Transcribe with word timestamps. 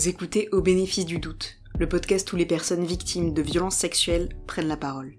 Vous 0.00 0.08
écoutez 0.08 0.48
Au 0.52 0.62
bénéfice 0.62 1.04
du 1.04 1.18
doute, 1.18 1.58
le 1.78 1.86
podcast 1.86 2.32
où 2.32 2.36
les 2.36 2.46
personnes 2.46 2.86
victimes 2.86 3.34
de 3.34 3.42
violences 3.42 3.76
sexuelles 3.76 4.30
prennent 4.46 4.66
la 4.66 4.78
parole. 4.78 5.12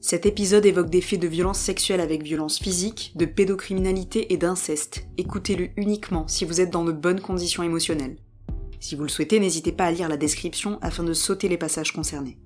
Cet 0.00 0.26
épisode 0.26 0.64
évoque 0.64 0.88
des 0.88 1.00
faits 1.00 1.18
de 1.18 1.26
violences 1.26 1.58
sexuelles 1.58 2.00
avec 2.00 2.22
violence 2.22 2.60
physique, 2.60 3.14
de 3.16 3.24
pédocriminalité 3.24 4.32
et 4.32 4.36
d'inceste. 4.36 5.08
Écoutez-le 5.18 5.70
uniquement 5.76 6.28
si 6.28 6.44
vous 6.44 6.60
êtes 6.60 6.70
dans 6.70 6.84
de 6.84 6.92
bonnes 6.92 7.20
conditions 7.20 7.64
émotionnelles. 7.64 8.18
Si 8.78 8.94
vous 8.94 9.02
le 9.02 9.08
souhaitez, 9.08 9.40
n'hésitez 9.40 9.72
pas 9.72 9.86
à 9.86 9.90
lire 9.90 10.08
la 10.08 10.16
description 10.16 10.78
afin 10.82 11.02
de 11.02 11.14
sauter 11.14 11.48
les 11.48 11.58
passages 11.58 11.92
concernés. 11.92 12.38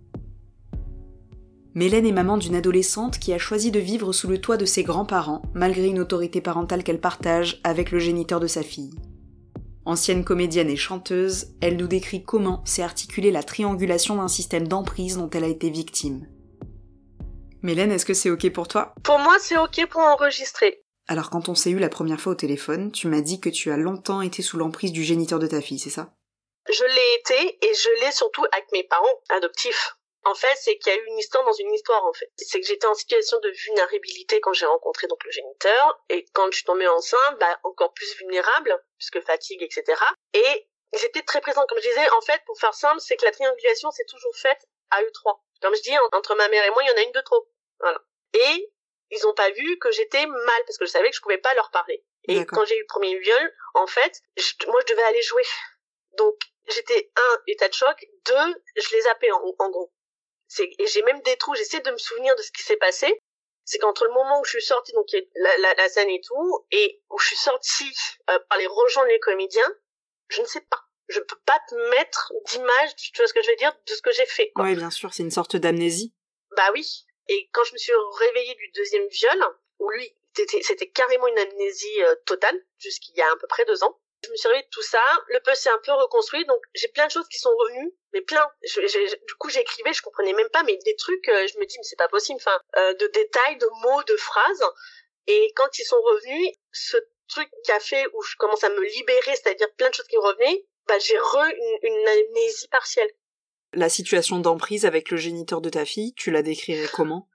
Mélène 1.74 2.06
est 2.06 2.12
maman 2.12 2.38
d'une 2.38 2.56
adolescente 2.56 3.18
qui 3.18 3.34
a 3.34 3.38
choisi 3.38 3.70
de 3.70 3.80
vivre 3.80 4.14
sous 4.14 4.28
le 4.28 4.38
toit 4.38 4.56
de 4.56 4.64
ses 4.64 4.82
grands-parents, 4.82 5.42
malgré 5.52 5.88
une 5.88 6.00
autorité 6.00 6.40
parentale 6.40 6.84
qu'elle 6.84 7.02
partage 7.02 7.60
avec 7.64 7.90
le 7.90 7.98
géniteur 7.98 8.40
de 8.40 8.46
sa 8.46 8.62
fille. 8.62 8.94
Ancienne 9.86 10.24
comédienne 10.24 10.68
et 10.68 10.76
chanteuse, 10.76 11.54
elle 11.60 11.76
nous 11.76 11.86
décrit 11.86 12.24
comment 12.24 12.60
s'est 12.64 12.82
articulée 12.82 13.30
la 13.30 13.44
triangulation 13.44 14.16
d'un 14.16 14.26
système 14.26 14.66
d'emprise 14.66 15.16
dont 15.16 15.30
elle 15.30 15.44
a 15.44 15.48
été 15.48 15.70
victime. 15.70 16.26
Mélène, 17.62 17.92
est-ce 17.92 18.04
que 18.04 18.12
c'est 18.12 18.30
ok 18.30 18.50
pour 18.50 18.66
toi? 18.66 18.96
Pour 19.04 19.20
moi, 19.20 19.36
c'est 19.40 19.56
ok 19.56 19.86
pour 19.88 20.00
enregistrer. 20.00 20.82
Alors 21.06 21.30
quand 21.30 21.48
on 21.48 21.54
s'est 21.54 21.70
eu 21.70 21.78
la 21.78 21.88
première 21.88 22.20
fois 22.20 22.32
au 22.32 22.36
téléphone, 22.36 22.90
tu 22.90 23.06
m'as 23.06 23.20
dit 23.20 23.38
que 23.38 23.48
tu 23.48 23.70
as 23.70 23.76
longtemps 23.76 24.22
été 24.22 24.42
sous 24.42 24.56
l'emprise 24.56 24.90
du 24.90 25.04
géniteur 25.04 25.38
de 25.38 25.46
ta 25.46 25.60
fille, 25.60 25.78
c'est 25.78 25.88
ça? 25.88 26.12
Je 26.68 26.82
l'ai 26.82 27.20
été 27.20 27.58
et 27.64 27.72
je 27.72 28.04
l'ai 28.04 28.10
surtout 28.10 28.44
avec 28.52 28.66
mes 28.72 28.82
parents 28.82 29.06
adoptifs. 29.36 29.96
En 30.26 30.34
fait, 30.34 30.56
c'est 30.56 30.76
qu'il 30.78 30.92
y 30.92 30.96
a 30.96 30.98
eu 30.98 31.06
une 31.06 31.18
histoire 31.18 31.44
dans 31.44 31.52
une 31.52 31.72
histoire, 31.72 32.04
en 32.04 32.12
fait. 32.12 32.28
C'est 32.36 32.60
que 32.60 32.66
j'étais 32.66 32.86
en 32.88 32.94
situation 32.94 33.38
de 33.38 33.48
vulnérabilité 33.48 34.40
quand 34.40 34.52
j'ai 34.52 34.66
rencontré 34.66 35.06
donc 35.06 35.22
le 35.24 35.30
géniteur, 35.30 36.02
et 36.08 36.24
quand 36.32 36.50
je 36.50 36.56
suis 36.56 36.64
tombée 36.64 36.88
enceinte, 36.88 37.38
bah, 37.38 37.60
encore 37.62 37.94
plus 37.94 38.12
vulnérable, 38.16 38.76
puisque 38.98 39.20
fatigue, 39.24 39.62
etc. 39.62 39.84
Et 40.32 40.68
ils 40.94 41.04
étaient 41.04 41.22
très 41.22 41.40
présents. 41.40 41.64
Comme 41.68 41.78
je 41.78 41.88
disais, 41.88 42.10
en 42.10 42.20
fait, 42.22 42.42
pour 42.44 42.58
faire 42.58 42.74
simple, 42.74 42.98
c'est 42.98 43.16
que 43.16 43.24
la 43.24 43.30
triangulation, 43.30 43.92
c'est 43.92 44.06
toujours 44.06 44.34
faite 44.36 44.66
à 44.90 45.00
eux 45.04 45.10
trois. 45.12 45.44
Comme 45.62 45.76
je 45.76 45.82
dis, 45.82 45.96
entre 46.12 46.34
ma 46.34 46.48
mère 46.48 46.64
et 46.64 46.70
moi, 46.70 46.82
il 46.82 46.88
y 46.88 46.90
en 46.90 46.96
a 46.96 47.02
une 47.02 47.12
de 47.12 47.20
trop. 47.20 47.48
Voilà. 47.78 48.00
Et 48.34 48.72
ils 49.10 49.26
ont 49.28 49.34
pas 49.34 49.50
vu 49.50 49.78
que 49.78 49.92
j'étais 49.92 50.26
mal, 50.26 50.62
parce 50.66 50.76
que 50.76 50.86
je 50.86 50.90
savais 50.90 51.08
que 51.10 51.16
je 51.16 51.22
pouvais 51.22 51.38
pas 51.38 51.54
leur 51.54 51.70
parler. 51.70 52.04
Et 52.26 52.44
quand 52.44 52.64
j'ai 52.64 52.76
eu 52.76 52.80
le 52.80 52.86
premier 52.86 53.16
viol, 53.20 53.54
en 53.74 53.86
fait, 53.86 54.20
moi, 54.66 54.80
je 54.80 54.92
devais 54.92 55.04
aller 55.04 55.22
jouer. 55.22 55.44
Donc, 56.18 56.34
j'étais, 56.66 57.12
un, 57.14 57.42
état 57.46 57.68
de 57.68 57.74
choc, 57.74 58.04
deux, 58.24 58.62
je 58.74 58.96
les 58.96 59.06
appelais 59.06 59.30
en 59.30 59.70
gros 59.70 59.92
et 60.60 60.86
j'ai 60.86 61.02
même 61.02 61.20
des 61.22 61.36
trous, 61.36 61.54
j'essaie 61.54 61.80
de 61.80 61.90
me 61.90 61.98
souvenir 61.98 62.34
de 62.36 62.42
ce 62.42 62.50
qui 62.52 62.62
s'est 62.62 62.76
passé. 62.76 63.20
C'est 63.64 63.78
qu'entre 63.78 64.04
le 64.04 64.12
moment 64.12 64.40
où 64.40 64.44
je 64.44 64.50
suis 64.50 64.62
sortie, 64.62 64.92
donc 64.92 65.08
la, 65.34 65.58
la, 65.58 65.74
la 65.74 65.88
scène 65.88 66.08
et 66.08 66.20
tout, 66.20 66.66
et 66.70 67.02
où 67.10 67.18
je 67.18 67.26
suis 67.26 67.36
sortie 67.36 67.92
euh, 68.30 68.38
par 68.48 68.58
les 68.58 68.66
rejoindre 68.66 69.08
les 69.08 69.18
comédiens, 69.18 69.68
je 70.28 70.40
ne 70.40 70.46
sais 70.46 70.60
pas. 70.60 70.82
Je 71.08 71.20
peux 71.20 71.38
pas 71.44 71.58
te 71.68 71.74
mettre 71.90 72.32
d'image, 72.46 72.94
tu 72.96 73.16
vois 73.16 73.26
ce 73.26 73.34
que 73.34 73.42
je 73.42 73.50
veux 73.50 73.56
dire, 73.56 73.72
de 73.86 73.92
ce 73.92 74.02
que 74.02 74.12
j'ai 74.12 74.26
fait. 74.26 74.52
Oui, 74.56 74.74
bien 74.76 74.90
sûr, 74.90 75.12
c'est 75.12 75.22
une 75.22 75.30
sorte 75.30 75.56
d'amnésie. 75.56 76.14
Bah 76.56 76.70
oui. 76.74 77.06
Et 77.28 77.48
quand 77.52 77.64
je 77.64 77.72
me 77.72 77.78
suis 77.78 77.92
réveillée 78.18 78.54
du 78.54 78.70
deuxième 78.74 79.06
viol, 79.08 79.44
où 79.80 79.90
lui, 79.90 80.16
c'était 80.62 80.90
carrément 80.90 81.26
une 81.26 81.38
amnésie 81.38 82.02
euh, 82.04 82.14
totale, 82.24 82.60
jusqu'il 82.78 83.16
y 83.16 83.20
a 83.20 83.30
à 83.30 83.36
peu 83.36 83.46
près 83.48 83.64
deux 83.64 83.82
ans, 83.82 84.00
je 84.24 84.30
me 84.30 84.36
suis 84.36 84.48
réveillée 84.48 84.64
de 84.64 84.70
tout 84.70 84.82
ça. 84.82 85.02
Le 85.28 85.40
peu 85.40 85.54
s'est 85.54 85.70
un 85.70 85.78
peu 85.84 85.92
reconstruit, 85.92 86.44
donc 86.46 86.60
j'ai 86.74 86.88
plein 86.88 87.06
de 87.06 87.10
choses 87.10 87.28
qui 87.28 87.38
sont 87.38 87.54
revenues, 87.54 87.94
mais 88.12 88.20
plein. 88.22 88.46
du 88.62 89.34
coup, 89.38 89.50
j'écrivais, 89.50 89.92
je 89.92 90.02
comprenais 90.02 90.32
même 90.32 90.48
pas, 90.50 90.62
mais 90.64 90.76
des 90.84 90.96
trucs, 90.96 91.28
euh, 91.28 91.46
je 91.46 91.58
me 91.58 91.66
dis, 91.66 91.76
mais 91.78 91.84
c'est 91.84 91.96
pas 91.96 92.08
possible. 92.08 92.40
Enfin, 92.40 92.58
euh, 92.76 92.94
de 92.94 93.06
détails, 93.08 93.58
de 93.58 93.68
mots, 93.82 94.02
de 94.04 94.16
phrases. 94.16 94.64
Et 95.26 95.52
quand 95.56 95.78
ils 95.78 95.84
sont 95.84 96.00
revenus, 96.00 96.52
ce 96.72 96.96
truc 97.28 97.48
qui 97.64 97.72
a 97.72 97.80
fait 97.80 98.06
où 98.14 98.22
je 98.22 98.36
commence 98.36 98.64
à 98.64 98.68
me 98.70 98.80
libérer, 98.80 99.34
c'est-à-dire 99.36 99.72
plein 99.76 99.90
de 99.90 99.94
choses 99.94 100.06
qui 100.06 100.16
revenaient, 100.16 100.64
bah 100.86 100.98
j'ai 100.98 101.18
re 101.18 101.44
une, 101.44 101.90
une 101.90 102.08
amnésie 102.08 102.68
partielle. 102.68 103.10
La 103.72 103.88
situation 103.88 104.38
d'emprise 104.38 104.86
avec 104.86 105.10
le 105.10 105.16
géniteur 105.16 105.60
de 105.60 105.68
ta 105.68 105.84
fille, 105.84 106.14
tu 106.14 106.30
la 106.30 106.42
décrirais 106.42 106.88
comment? 106.92 107.28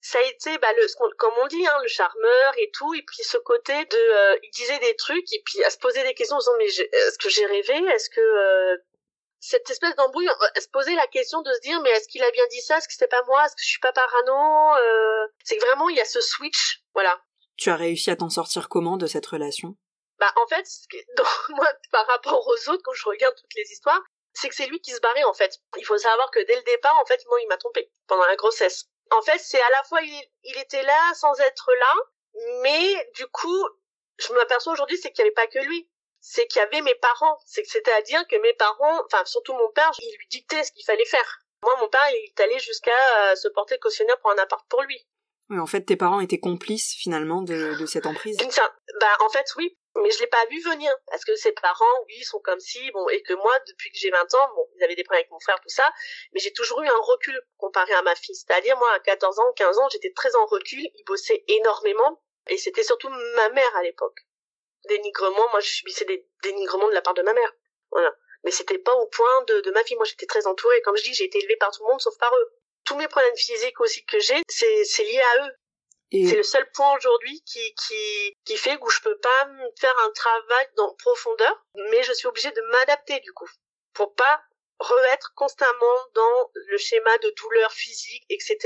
Ça 0.00 0.18
a 0.18 0.22
été 0.22 0.56
bah 0.58 0.72
le 0.74 0.86
comme 1.16 1.34
on 1.42 1.46
dit 1.48 1.66
hein, 1.66 1.78
le 1.82 1.88
charmeur 1.88 2.52
et 2.58 2.70
tout. 2.72 2.94
Et 2.94 3.02
puis 3.02 3.22
ce 3.22 3.36
côté 3.38 3.72
de 3.72 3.96
euh, 3.96 4.38
il 4.42 4.50
disait 4.50 4.78
des 4.78 4.94
trucs 4.96 5.32
et 5.32 5.42
puis 5.44 5.62
à 5.64 5.70
se 5.70 5.78
poser 5.78 6.02
des 6.04 6.14
questions 6.14 6.36
en 6.36 6.40
disant 6.40 6.56
mais 6.58 6.66
est-ce 6.66 7.18
que 7.18 7.28
j'ai 7.28 7.46
rêvé? 7.46 7.74
Est-ce 7.90 8.10
que 8.10 8.20
euh, 8.20 8.76
cette 9.40 9.68
espèce 9.70 9.94
d'embrouille 9.96 10.28
à 10.28 10.60
se 10.60 10.68
poser 10.68 10.94
la 10.94 11.06
question 11.08 11.42
de 11.42 11.52
se 11.52 11.60
dire 11.60 11.80
mais 11.82 11.90
est-ce 11.90 12.08
qu'il 12.08 12.22
a 12.22 12.30
bien 12.30 12.46
dit 12.50 12.60
ça? 12.60 12.78
Est-ce 12.78 12.86
que 12.86 12.92
c'était 12.92 13.08
pas 13.08 13.22
moi? 13.26 13.44
Est-ce 13.44 13.56
que 13.56 13.62
je 13.62 13.68
suis 13.68 13.80
pas 13.80 13.92
parano? 13.92 14.76
Euh... 14.76 15.26
c'est 15.44 15.56
que 15.56 15.66
vraiment 15.66 15.88
il 15.88 15.96
y 15.96 16.00
a 16.00 16.04
ce 16.04 16.20
switch. 16.20 16.82
Voilà. 16.94 17.20
Tu 17.56 17.70
as 17.70 17.76
réussi 17.76 18.10
à 18.10 18.16
t'en 18.16 18.30
sortir 18.30 18.68
comment 18.68 18.96
de 18.96 19.06
cette 19.06 19.26
relation? 19.26 19.76
Bah 20.20 20.32
en 20.36 20.46
fait 20.46 20.66
moi 21.50 21.68
par 21.90 22.06
rapport 22.06 22.46
aux 22.46 22.70
autres 22.70 22.82
quand 22.84 22.94
je 22.94 23.08
regarde 23.08 23.34
toutes 23.34 23.54
les 23.56 23.70
histoires 23.72 24.02
c'est 24.32 24.48
que 24.48 24.54
c'est 24.54 24.66
lui 24.66 24.80
qui 24.80 24.92
se 24.92 25.00
barrait 25.00 25.24
en 25.24 25.34
fait. 25.34 25.58
Il 25.76 25.84
faut 25.84 25.98
savoir 25.98 26.30
que 26.30 26.38
dès 26.46 26.54
le 26.54 26.62
départ 26.62 26.96
en 26.98 27.04
fait 27.04 27.20
moi 27.26 27.40
il 27.42 27.48
m'a 27.48 27.56
trompé 27.56 27.90
pendant 28.06 28.26
la 28.26 28.36
grossesse 28.36 28.88
en 29.16 29.22
fait, 29.22 29.38
c'est 29.38 29.60
à 29.60 29.70
la 29.70 29.84
fois 29.84 30.00
il, 30.02 30.58
était 30.58 30.82
là 30.82 31.14
sans 31.14 31.38
être 31.40 31.70
là, 31.72 31.94
mais 32.62 33.10
du 33.14 33.26
coup, 33.26 33.68
je 34.18 34.32
m'aperçois 34.32 34.72
aujourd'hui, 34.72 34.98
c'est 34.98 35.12
qu'il 35.12 35.24
n'y 35.24 35.28
avait 35.28 35.34
pas 35.34 35.46
que 35.46 35.64
lui. 35.66 35.88
C'est 36.20 36.46
qu'il 36.46 36.60
y 36.60 36.64
avait 36.64 36.80
mes 36.80 36.96
parents. 36.96 37.38
C'est 37.46 37.62
que 37.62 37.68
c'était 37.68 37.92
à 37.92 38.02
dire 38.02 38.26
que 38.26 38.36
mes 38.36 38.52
parents, 38.54 39.04
enfin 39.04 39.24
surtout 39.24 39.52
mon 39.54 39.70
père, 39.70 39.90
il 40.00 40.16
lui 40.18 40.26
dictait 40.30 40.64
ce 40.64 40.72
qu'il 40.72 40.84
fallait 40.84 41.04
faire. 41.04 41.38
Moi, 41.62 41.74
mon 41.80 41.88
père, 41.88 42.06
il 42.10 42.28
est 42.28 42.40
allé 42.40 42.58
jusqu'à 42.58 42.90
euh, 43.20 43.34
se 43.36 43.48
porter 43.48 43.78
cautionnaire 43.78 44.18
pour 44.20 44.30
un 44.30 44.38
appart 44.38 44.64
pour 44.68 44.82
lui. 44.82 45.06
Oui, 45.50 45.58
en 45.58 45.66
fait, 45.66 45.82
tes 45.82 45.96
parents 45.96 46.20
étaient 46.20 46.40
complices 46.40 46.94
finalement 46.94 47.42
de, 47.42 47.78
de 47.78 47.86
cette 47.86 48.06
emprise. 48.06 48.36
Bah, 49.00 49.16
en 49.20 49.28
fait, 49.30 49.46
oui, 49.56 49.78
mais 50.02 50.10
je 50.10 50.20
l'ai 50.20 50.26
pas 50.26 50.44
vu 50.46 50.60
venir 50.62 50.92
parce 51.06 51.24
que 51.24 51.34
ses 51.36 51.52
parents 51.52 52.04
oui 52.06 52.22
sont 52.24 52.40
comme 52.40 52.60
si 52.60 52.90
bon 52.92 53.08
et 53.08 53.22
que 53.22 53.34
moi 53.34 53.58
depuis 53.66 53.90
que 53.90 53.98
j'ai 53.98 54.10
20 54.10 54.34
ans 54.34 54.50
bon 54.54 54.68
ils 54.76 54.84
avaient 54.84 54.94
des 54.94 55.04
problèmes 55.04 55.22
avec 55.22 55.30
mon 55.30 55.40
frère 55.40 55.58
tout 55.60 55.68
ça 55.68 55.90
mais 56.32 56.40
j'ai 56.40 56.52
toujours 56.52 56.80
eu 56.82 56.88
un 56.88 57.00
recul 57.02 57.40
comparé 57.56 57.92
à 57.92 58.02
ma 58.02 58.14
fille. 58.14 58.34
C'est-à-dire 58.34 58.76
moi 58.78 58.90
à 58.92 59.00
14 59.00 59.38
ans 59.38 59.52
15 59.52 59.78
ans 59.78 59.88
j'étais 59.90 60.12
très 60.12 60.34
en 60.36 60.46
recul 60.46 60.80
il 60.94 61.04
bossait 61.04 61.44
énormément 61.48 62.22
et 62.48 62.56
c'était 62.56 62.82
surtout 62.82 63.08
ma 63.08 63.48
mère 63.50 63.76
à 63.76 63.82
l'époque. 63.82 64.26
Dénigrement 64.88 65.48
moi 65.50 65.60
je 65.60 65.70
subissais 65.70 66.04
des 66.04 66.26
dénigrements 66.42 66.88
de 66.88 66.94
la 66.94 67.02
part 67.02 67.14
de 67.14 67.22
ma 67.22 67.32
mère 67.32 67.54
voilà. 67.90 68.14
Mais 68.44 68.50
c'était 68.50 68.78
pas 68.78 68.94
au 68.94 69.06
point 69.06 69.42
de, 69.48 69.60
de 69.62 69.70
ma 69.72 69.82
fille. 69.82 69.96
Moi 69.96 70.06
j'étais 70.06 70.26
très 70.26 70.46
entourée 70.46 70.80
comme 70.82 70.96
je 70.96 71.02
dis 71.02 71.14
j'ai 71.14 71.24
été 71.24 71.38
élevée 71.38 71.56
par 71.56 71.72
tout 71.72 71.82
le 71.82 71.90
monde 71.90 72.00
sauf 72.00 72.16
par 72.18 72.34
eux. 72.34 72.52
Tous 72.84 72.96
mes 72.96 73.08
problèmes 73.08 73.36
physiques 73.36 73.80
aussi 73.80 74.04
que 74.04 74.18
j'ai 74.20 74.40
c'est 74.48 75.04
lié 75.04 75.20
à 75.20 75.46
eux 75.46 75.52
c'est 76.10 76.36
le 76.36 76.42
seul 76.42 76.70
point 76.72 76.96
aujourd'hui 76.96 77.42
qui, 77.44 77.74
qui, 77.74 78.36
qui 78.44 78.56
fait 78.56 78.78
que 78.78 78.90
je 78.90 79.02
peux 79.02 79.18
pas 79.18 79.48
faire 79.78 79.94
un 80.04 80.10
travail 80.12 80.68
dans 80.76 80.94
profondeur, 80.94 81.64
mais 81.90 82.02
je 82.02 82.12
suis 82.12 82.26
obligée 82.26 82.50
de 82.50 82.62
m'adapter 82.62 83.20
du 83.20 83.32
coup, 83.32 83.48
pour 83.92 84.14
pas 84.14 84.42
re-être 84.78 85.32
constamment 85.34 85.96
dans 86.14 86.50
le 86.54 86.78
schéma 86.78 87.16
de 87.18 87.30
douleur 87.30 87.72
physique, 87.72 88.24
etc., 88.30 88.58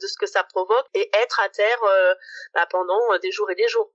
de 0.00 0.06
ce 0.06 0.16
que 0.18 0.26
ça 0.26 0.42
provoque, 0.44 0.86
et 0.94 1.10
être 1.14 1.40
à 1.40 1.48
terre 1.48 1.82
euh, 1.84 2.14
bah, 2.54 2.66
pendant 2.66 3.12
euh, 3.12 3.18
des 3.18 3.30
jours 3.30 3.50
et 3.50 3.54
des 3.54 3.68
jours. 3.68 3.92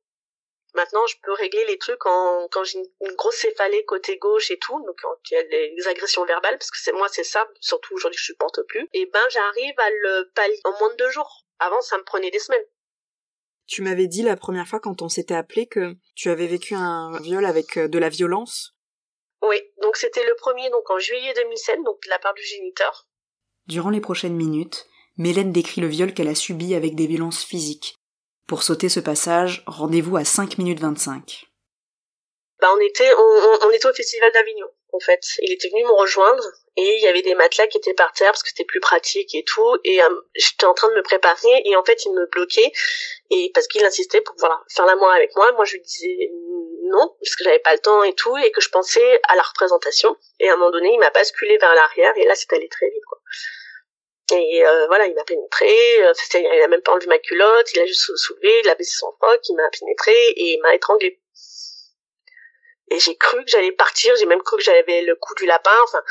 Maintenant, 0.75 1.07
je 1.07 1.16
peux 1.23 1.31
régler 1.31 1.66
les 1.66 1.78
trucs 1.78 2.05
en, 2.05 2.47
quand 2.51 2.63
j'ai 2.66 2.79
une, 2.79 3.16
grosse 3.16 3.38
céphalée 3.38 3.85
côté 3.85 4.17
gauche 4.17 4.51
et 4.51 4.59
tout, 4.59 4.78
donc 4.85 5.00
quand 5.01 5.16
il 5.31 5.34
y 5.34 5.38
a 5.38 5.44
des 5.44 5.88
agressions 5.88 6.25
verbales, 6.25 6.57
parce 6.57 6.69
que 6.69 6.78
c'est 6.78 6.91
moi, 6.91 7.07
c'est 7.07 7.23
ça, 7.23 7.47
surtout 7.61 7.95
aujourd'hui, 7.95 8.17
je 8.19 8.25
supporte 8.25 8.61
plus. 8.63 8.88
Et 8.94 9.05
ben, 9.05 9.23
j'arrive 9.29 9.79
à 9.79 9.89
le 9.89 10.31
pallier 10.35 10.59
en 10.66 10.78
moins 10.78 10.91
de 10.91 10.97
deux 10.97 11.09
jours. 11.09 11.45
Avant, 11.59 11.81
ça 11.81 11.97
me 11.97 12.03
prenait 12.03 12.29
des 12.29 12.39
semaines. 12.39 12.66
Tu 13.67 13.81
m'avais 13.81 14.07
dit 14.07 14.21
la 14.21 14.35
première 14.35 14.67
fois 14.67 14.79
quand 14.79 15.01
on 15.01 15.09
s'était 15.09 15.33
appelé 15.33 15.65
que 15.65 15.95
tu 16.15 16.29
avais 16.29 16.47
vécu 16.47 16.75
un 16.75 17.19
viol 17.21 17.45
avec 17.45 17.77
euh, 17.77 17.87
de 17.87 17.97
la 17.97 18.09
violence. 18.09 18.75
Oui, 19.41 19.57
donc 19.81 19.97
c'était 19.97 20.23
le 20.23 20.35
premier 20.35 20.69
donc 20.69 20.89
en 20.89 20.99
juillet 20.99 21.33
2007, 21.35 21.83
donc 21.83 22.01
de 22.03 22.09
la 22.09 22.19
part 22.19 22.33
du 22.33 22.43
géniteur. 22.43 23.07
Durant 23.67 23.89
les 23.89 24.01
prochaines 24.01 24.35
minutes, 24.35 24.87
Mélène 25.17 25.51
décrit 25.51 25.81
le 25.81 25.87
viol 25.87 26.13
qu'elle 26.13 26.28
a 26.28 26.35
subi 26.35 26.75
avec 26.75 26.95
des 26.95 27.07
violences 27.07 27.43
physiques. 27.43 27.95
Pour 28.47 28.63
sauter 28.63 28.90
ce 28.90 28.99
passage, 28.99 29.63
rendez-vous 29.66 30.17
à 30.17 30.25
5 30.25 30.57
minutes 30.59 30.79
25. 30.79 31.45
Bah 32.61 32.67
on 32.75 32.79
était 32.79 33.11
on, 33.17 33.67
on 33.67 33.72
était 33.72 33.87
au 33.87 33.93
festival 33.93 34.31
d'Avignon 34.34 34.67
en 34.93 34.99
fait. 34.99 35.22
Il 35.40 35.51
était 35.51 35.69
venu 35.69 35.84
me 35.84 35.99
rejoindre 35.99 36.43
et 36.77 36.95
il 36.97 37.01
y 37.01 37.07
avait 37.07 37.22
des 37.22 37.35
matelas 37.35 37.67
qui 37.67 37.77
étaient 37.77 37.93
par 37.93 38.11
terre 38.11 38.31
parce 38.31 38.43
que 38.43 38.49
c'était 38.49 38.66
plus 38.66 38.81
pratique 38.81 39.33
et 39.33 39.43
tout. 39.43 39.77
Et 39.85 40.01
euh, 40.01 40.09
j'étais 40.35 40.66
en 40.66 40.73
train 40.73 40.89
de 40.89 40.95
me 40.95 41.03
préparer 41.03 41.61
et 41.63 41.75
en 41.75 41.83
fait 41.85 42.05
il 42.05 42.13
me 42.13 42.25
bloquait. 42.27 42.72
Et 43.29 43.51
parce 43.53 43.67
qu'il 43.67 43.83
insistait 43.85 44.22
pour 44.22 44.35
voilà 44.39 44.59
faire 44.69 44.85
l'amour 44.85 45.09
avec 45.09 45.33
moi. 45.35 45.51
Moi 45.53 45.63
je 45.63 45.73
lui 45.73 45.81
disais 45.81 46.31
non 46.83 47.16
parce 47.19 47.35
que 47.35 47.45
j'avais 47.45 47.59
pas 47.59 47.73
le 47.73 47.79
temps 47.79 48.03
et 48.03 48.13
tout 48.13 48.35
et 48.37 48.51
que 48.51 48.61
je 48.61 48.69
pensais 48.69 49.22
à 49.29 49.35
la 49.35 49.41
représentation. 49.41 50.17
Et 50.39 50.49
à 50.49 50.53
un 50.53 50.57
moment 50.57 50.72
donné 50.72 50.91
il 50.91 50.99
m'a 50.99 51.11
basculé 51.11 51.57
vers 51.57 51.73
l'arrière 51.73 52.13
et 52.17 52.25
là 52.25 52.35
c'est 52.35 52.51
allé 52.51 52.67
très 52.67 52.89
vite 52.89 53.05
quoi. 53.07 53.19
Et 54.33 54.66
euh, 54.66 54.87
voilà, 54.87 55.05
il 55.05 55.13
m'a 55.13 55.23
pénétré, 55.23 55.69
euh, 56.01 56.11
il 56.33 56.61
a 56.63 56.67
même 56.67 56.81
pas 56.81 56.93
enlevé 56.93 57.05
ma 57.05 57.19
culotte, 57.19 57.71
il 57.73 57.79
a 57.79 57.85
juste 57.85 58.16
soulevé, 58.16 58.61
il 58.63 58.69
a 58.69 58.73
baissé 58.73 58.95
son 58.97 59.11
froc, 59.21 59.39
il 59.47 59.55
m'a 59.55 59.69
pénétré 59.69 60.13
et 60.29 60.53
il 60.53 60.61
m'a 60.61 60.73
étranglé 60.73 61.21
et 62.90 62.99
j'ai 62.99 63.16
cru 63.16 63.43
que 63.43 63.49
j'allais 63.49 63.72
partir, 63.72 64.16
j'ai 64.17 64.26
même 64.26 64.41
cru 64.41 64.58
que 64.58 64.64
j'avais 64.64 65.02
le 65.02 65.16
coup 65.16 65.34
du 65.35 65.46
lapin, 65.46 65.76
enfin 65.84 66.03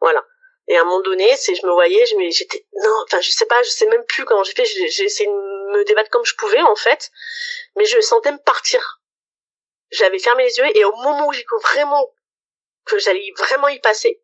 voilà. 0.00 0.24
Et 0.68 0.76
à 0.76 0.82
un 0.82 0.84
moment 0.84 1.00
donné, 1.00 1.36
c'est 1.36 1.54
je 1.54 1.66
me 1.66 1.72
voyais, 1.72 2.06
je 2.06 2.14
j'étais 2.30 2.66
non, 2.74 3.02
enfin 3.04 3.20
je 3.20 3.30
sais 3.30 3.46
pas, 3.46 3.62
je 3.62 3.70
sais 3.70 3.86
même 3.86 4.04
plus 4.06 4.24
comment 4.24 4.44
j'ai 4.44 4.52
fait, 4.52 4.64
j'ai 4.64 5.04
essayé 5.04 5.28
de 5.28 5.72
me 5.72 5.84
débattre 5.84 6.10
comme 6.10 6.24
je 6.24 6.36
pouvais 6.36 6.62
en 6.62 6.76
fait, 6.76 7.10
mais 7.76 7.84
je 7.84 8.00
sentais 8.00 8.32
me 8.32 8.38
partir. 8.38 9.00
J'avais 9.90 10.18
fermé 10.18 10.44
les 10.44 10.56
yeux 10.56 10.76
et 10.76 10.84
au 10.84 10.94
moment 10.96 11.28
où 11.28 11.32
j'ai 11.32 11.44
cru 11.44 11.58
vraiment 11.60 12.14
que 12.84 12.98
j'allais 12.98 13.32
vraiment 13.36 13.68
y 13.68 13.78
passer. 13.80 14.22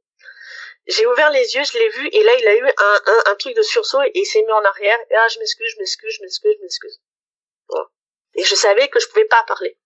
J'ai 0.86 1.06
ouvert 1.06 1.30
les 1.30 1.54
yeux, 1.54 1.62
je 1.64 1.78
l'ai 1.78 1.88
vu, 1.90 2.08
et 2.12 2.22
là, 2.22 2.34
il 2.36 2.48
a 2.48 2.56
eu 2.56 2.66
un, 2.66 3.00
un, 3.26 3.34
truc 3.34 3.54
de 3.54 3.60
sursaut 3.60 4.00
et 4.00 4.10
il 4.14 4.24
s'est 4.24 4.40
mis 4.40 4.52
en 4.52 4.64
arrière. 4.64 4.98
Et 5.10 5.14
ah, 5.14 5.28
je 5.28 5.38
m'excuse, 5.38 5.70
je 5.74 5.78
m'excuse, 5.78 6.14
je 6.14 6.22
m'excuse, 6.22 6.54
je 6.56 6.62
m'excuse. 6.62 7.00
Et 8.34 8.44
je 8.44 8.54
savais 8.54 8.88
que 8.88 8.98
je 8.98 9.08
pouvais 9.08 9.26
pas 9.26 9.42
parler. 9.46 9.76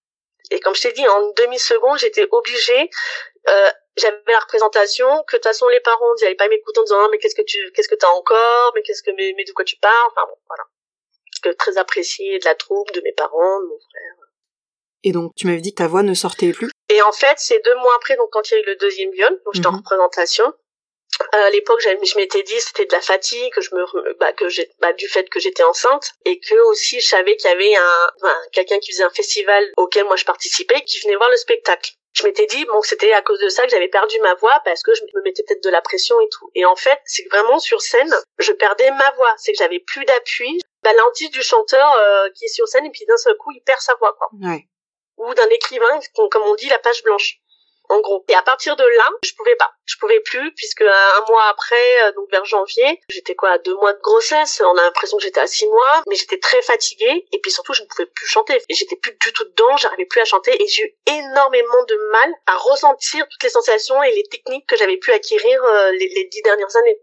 Et 0.51 0.59
comme 0.59 0.75
je 0.75 0.81
t'ai 0.81 0.91
dit, 0.91 1.07
en 1.07 1.31
demi-seconde, 1.37 1.99
j'étais 1.99 2.27
obligée. 2.31 2.89
Euh, 3.47 3.69
j'avais 3.97 4.21
la 4.27 4.39
représentation 4.39 5.07
que 5.27 5.35
de 5.35 5.41
toute 5.41 5.43
façon 5.43 5.67
les 5.67 5.79
parents 5.79 6.15
ils 6.17 6.23
n'allaient 6.23 6.35
pas 6.35 6.47
m'écouter 6.47 6.79
en 6.79 6.83
disant 6.83 7.09
mais 7.11 7.17
qu'est-ce 7.17 7.35
que 7.35 7.41
tu 7.41 7.71
qu'est-ce 7.73 7.87
que 7.87 7.95
t'as 7.95 8.09
encore? 8.09 8.71
Mais 8.75 8.81
qu'est-ce 8.81 9.03
que 9.03 9.11
mais, 9.11 9.33
mais 9.37 9.43
de 9.43 9.51
quoi 9.51 9.65
tu 9.65 9.75
parles? 9.77 10.11
Enfin 10.11 10.25
bon 10.27 10.37
voilà. 10.47 10.63
Que 11.43 11.49
très 11.49 11.77
apprécié 11.77 12.39
de 12.39 12.45
la 12.45 12.55
troupe 12.55 12.91
de 12.93 13.01
mes 13.01 13.11
parents 13.11 13.59
de 13.59 13.65
mon 13.65 13.77
frère. 13.77 14.29
Et 15.03 15.11
donc 15.11 15.33
tu 15.35 15.45
m'avais 15.45 15.61
dit 15.61 15.71
que 15.71 15.83
ta 15.83 15.87
voix 15.87 16.03
ne 16.03 16.13
sortait 16.13 16.53
plus? 16.53 16.71
Et 16.89 17.01
en 17.01 17.11
fait 17.11 17.35
c'est 17.37 17.63
deux 17.63 17.75
mois 17.75 17.93
après 17.97 18.15
donc 18.15 18.29
quand 18.31 18.49
il 18.49 18.55
y 18.55 18.57
a 18.57 18.61
eu 18.61 18.65
le 18.65 18.75
deuxième 18.77 19.11
viol 19.11 19.41
donc 19.45 19.53
j'étais 19.53 19.67
en 19.67 19.73
mhm. 19.73 19.77
représentation 19.79 20.53
à 21.31 21.49
l'époque, 21.49 21.81
je 21.81 22.17
m'étais 22.17 22.43
dit 22.43 22.59
c'était 22.59 22.85
de 22.85 22.91
la 22.91 23.01
fatigue, 23.01 23.51
que 23.53 23.61
je 23.61 23.73
me, 23.75 24.13
bah, 24.19 24.33
que 24.33 24.49
j'ai, 24.49 24.69
bah, 24.79 24.93
du 24.93 25.07
fait 25.07 25.29
que 25.29 25.39
j'étais 25.39 25.63
enceinte, 25.63 26.11
et 26.25 26.39
que 26.39 26.55
aussi 26.69 26.99
je 26.99 27.07
savais 27.07 27.35
qu'il 27.35 27.49
y 27.49 27.53
avait 27.53 27.75
un, 27.75 28.11
quelqu'un 28.51 28.79
qui 28.79 28.91
faisait 28.91 29.03
un 29.03 29.09
festival 29.09 29.71
auquel 29.77 30.05
moi 30.05 30.15
je 30.15 30.25
participais, 30.25 30.81
qui 30.81 30.99
venait 31.01 31.15
voir 31.15 31.29
le 31.29 31.37
spectacle. 31.37 31.91
Je 32.13 32.23
m'étais 32.23 32.45
dit 32.45 32.63
bon 32.65 32.81
c'était 32.83 33.11
à 33.13 33.23
cause 33.23 33.39
de 33.39 33.49
ça 33.49 33.63
que 33.63 33.69
j'avais 33.69 33.87
perdu 33.87 34.19
ma 34.21 34.35
voix 34.35 34.61
parce 34.63 34.83
que 34.83 34.93
je 34.93 35.01
me 35.15 35.21
mettais 35.23 35.43
peut-être 35.43 35.63
de 35.63 35.69
la 35.69 35.81
pression 35.81 36.19
et 36.21 36.29
tout. 36.29 36.49
Et 36.53 36.63
en 36.63 36.75
fait 36.75 36.99
c'est 37.05 37.27
vraiment 37.31 37.57
sur 37.57 37.81
scène 37.81 38.13
je 38.37 38.51
perdais 38.51 38.91
ma 38.91 39.11
voix, 39.11 39.33
c'est 39.37 39.51
que 39.51 39.57
j'avais 39.57 39.79
plus 39.79 40.05
d'appui. 40.05 40.61
Bah 40.83 40.93
l'antique 40.93 41.33
du 41.33 41.41
chanteur 41.41 41.91
euh, 41.97 42.29
qui 42.35 42.45
est 42.45 42.49
sur 42.49 42.67
scène 42.67 42.85
et 42.85 42.91
puis 42.91 43.05
d'un 43.05 43.17
seul 43.17 43.35
coup 43.37 43.51
il 43.51 43.61
perd 43.61 43.79
sa 43.79 43.95
voix 43.95 44.13
quoi. 44.13 44.29
Ouais. 44.43 44.67
Ou 45.17 45.33
d'un 45.33 45.49
écrivain 45.49 45.99
comme 46.29 46.43
on 46.43 46.53
dit 46.55 46.69
la 46.69 46.77
page 46.77 47.01
blanche 47.01 47.39
en 47.89 47.99
gros. 48.01 48.23
Et 48.29 48.35
à 48.35 48.41
partir 48.41 48.75
de 48.75 48.83
là, 48.83 49.09
je 49.23 49.33
pouvais 49.35 49.55
pas. 49.55 49.71
Je 49.85 49.97
pouvais 49.97 50.19
plus 50.21 50.53
puisque 50.55 50.81
un 50.81 51.25
mois 51.27 51.45
après, 51.49 52.03
euh, 52.03 52.11
donc 52.13 52.29
vers 52.31 52.45
janvier, 52.45 52.99
j'étais 53.09 53.35
quoi, 53.35 53.51
à 53.51 53.57
deux 53.57 53.75
mois 53.75 53.93
de 53.93 53.99
grossesse. 53.99 54.61
On 54.65 54.77
a 54.77 54.83
l'impression 54.83 55.17
que 55.17 55.23
j'étais 55.23 55.41
à 55.41 55.47
six 55.47 55.67
mois, 55.67 56.03
mais 56.07 56.15
j'étais 56.15 56.39
très 56.39 56.61
fatiguée 56.61 57.25
et 57.31 57.39
puis 57.39 57.51
surtout, 57.51 57.73
je 57.73 57.81
ne 57.81 57.87
pouvais 57.87 58.05
plus 58.05 58.27
chanter. 58.27 58.61
J'étais 58.69 58.95
plus 58.95 59.11
du 59.19 59.33
tout 59.33 59.45
dedans, 59.45 59.75
j'arrivais 59.77 60.05
plus 60.05 60.21
à 60.21 60.25
chanter 60.25 60.51
et 60.61 60.67
j'ai 60.67 60.83
eu 60.83 60.95
énormément 61.07 61.83
de 61.87 62.11
mal 62.11 62.33
à 62.47 62.57
ressentir 62.57 63.27
toutes 63.29 63.43
les 63.43 63.49
sensations 63.49 64.01
et 64.03 64.11
les 64.13 64.23
techniques 64.23 64.67
que 64.67 64.77
j'avais 64.77 64.97
pu 64.97 65.11
acquérir 65.11 65.63
euh, 65.63 65.91
les, 65.91 66.29
dix 66.31 66.41
dernières 66.43 66.75
années. 66.77 66.99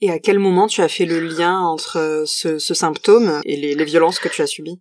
Et 0.00 0.10
à 0.10 0.18
quel 0.18 0.38
moment 0.38 0.66
tu 0.66 0.80
as 0.80 0.88
fait 0.88 1.04
le 1.04 1.20
lien 1.20 1.60
entre 1.60 1.98
euh, 1.98 2.24
ce, 2.26 2.58
symptôme 2.58 3.40
et 3.44 3.56
les 3.56 3.84
violences 3.84 4.18
que 4.18 4.28
tu 4.28 4.42
as 4.42 4.46
subies? 4.46 4.80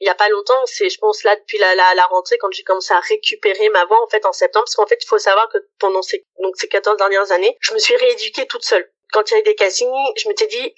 Il 0.00 0.06
y 0.06 0.10
a 0.10 0.14
pas 0.14 0.28
longtemps, 0.28 0.66
c'est 0.66 0.90
je 0.90 0.98
pense 0.98 1.24
là 1.24 1.36
depuis 1.36 1.58
la, 1.58 1.74
la, 1.74 1.94
la, 1.94 2.06
rentrée 2.06 2.36
quand 2.38 2.50
j'ai 2.52 2.62
commencé 2.62 2.92
à 2.92 3.00
récupérer 3.00 3.68
ma 3.70 3.84
voix 3.86 4.02
en 4.02 4.08
fait 4.08 4.24
en 4.26 4.32
septembre 4.32 4.64
parce 4.64 4.74
qu'en 4.74 4.86
fait 4.86 4.98
il 5.02 5.06
faut 5.06 5.18
savoir 5.18 5.48
que 5.48 5.58
pendant 5.78 6.02
ces 6.02 6.26
donc 6.40 6.56
ces 6.56 6.68
14 6.68 6.96
dernières 6.96 7.32
années, 7.32 7.56
je 7.60 7.72
me 7.72 7.78
suis 7.78 7.96
rééduquée 7.96 8.46
toute 8.46 8.64
seule. 8.64 8.90
Quand 9.12 9.30
il 9.30 9.34
y 9.34 9.36
avait 9.36 9.44
des 9.44 9.54
castings, 9.54 9.90
je 10.16 10.28
m'étais 10.28 10.46
dit 10.46 10.74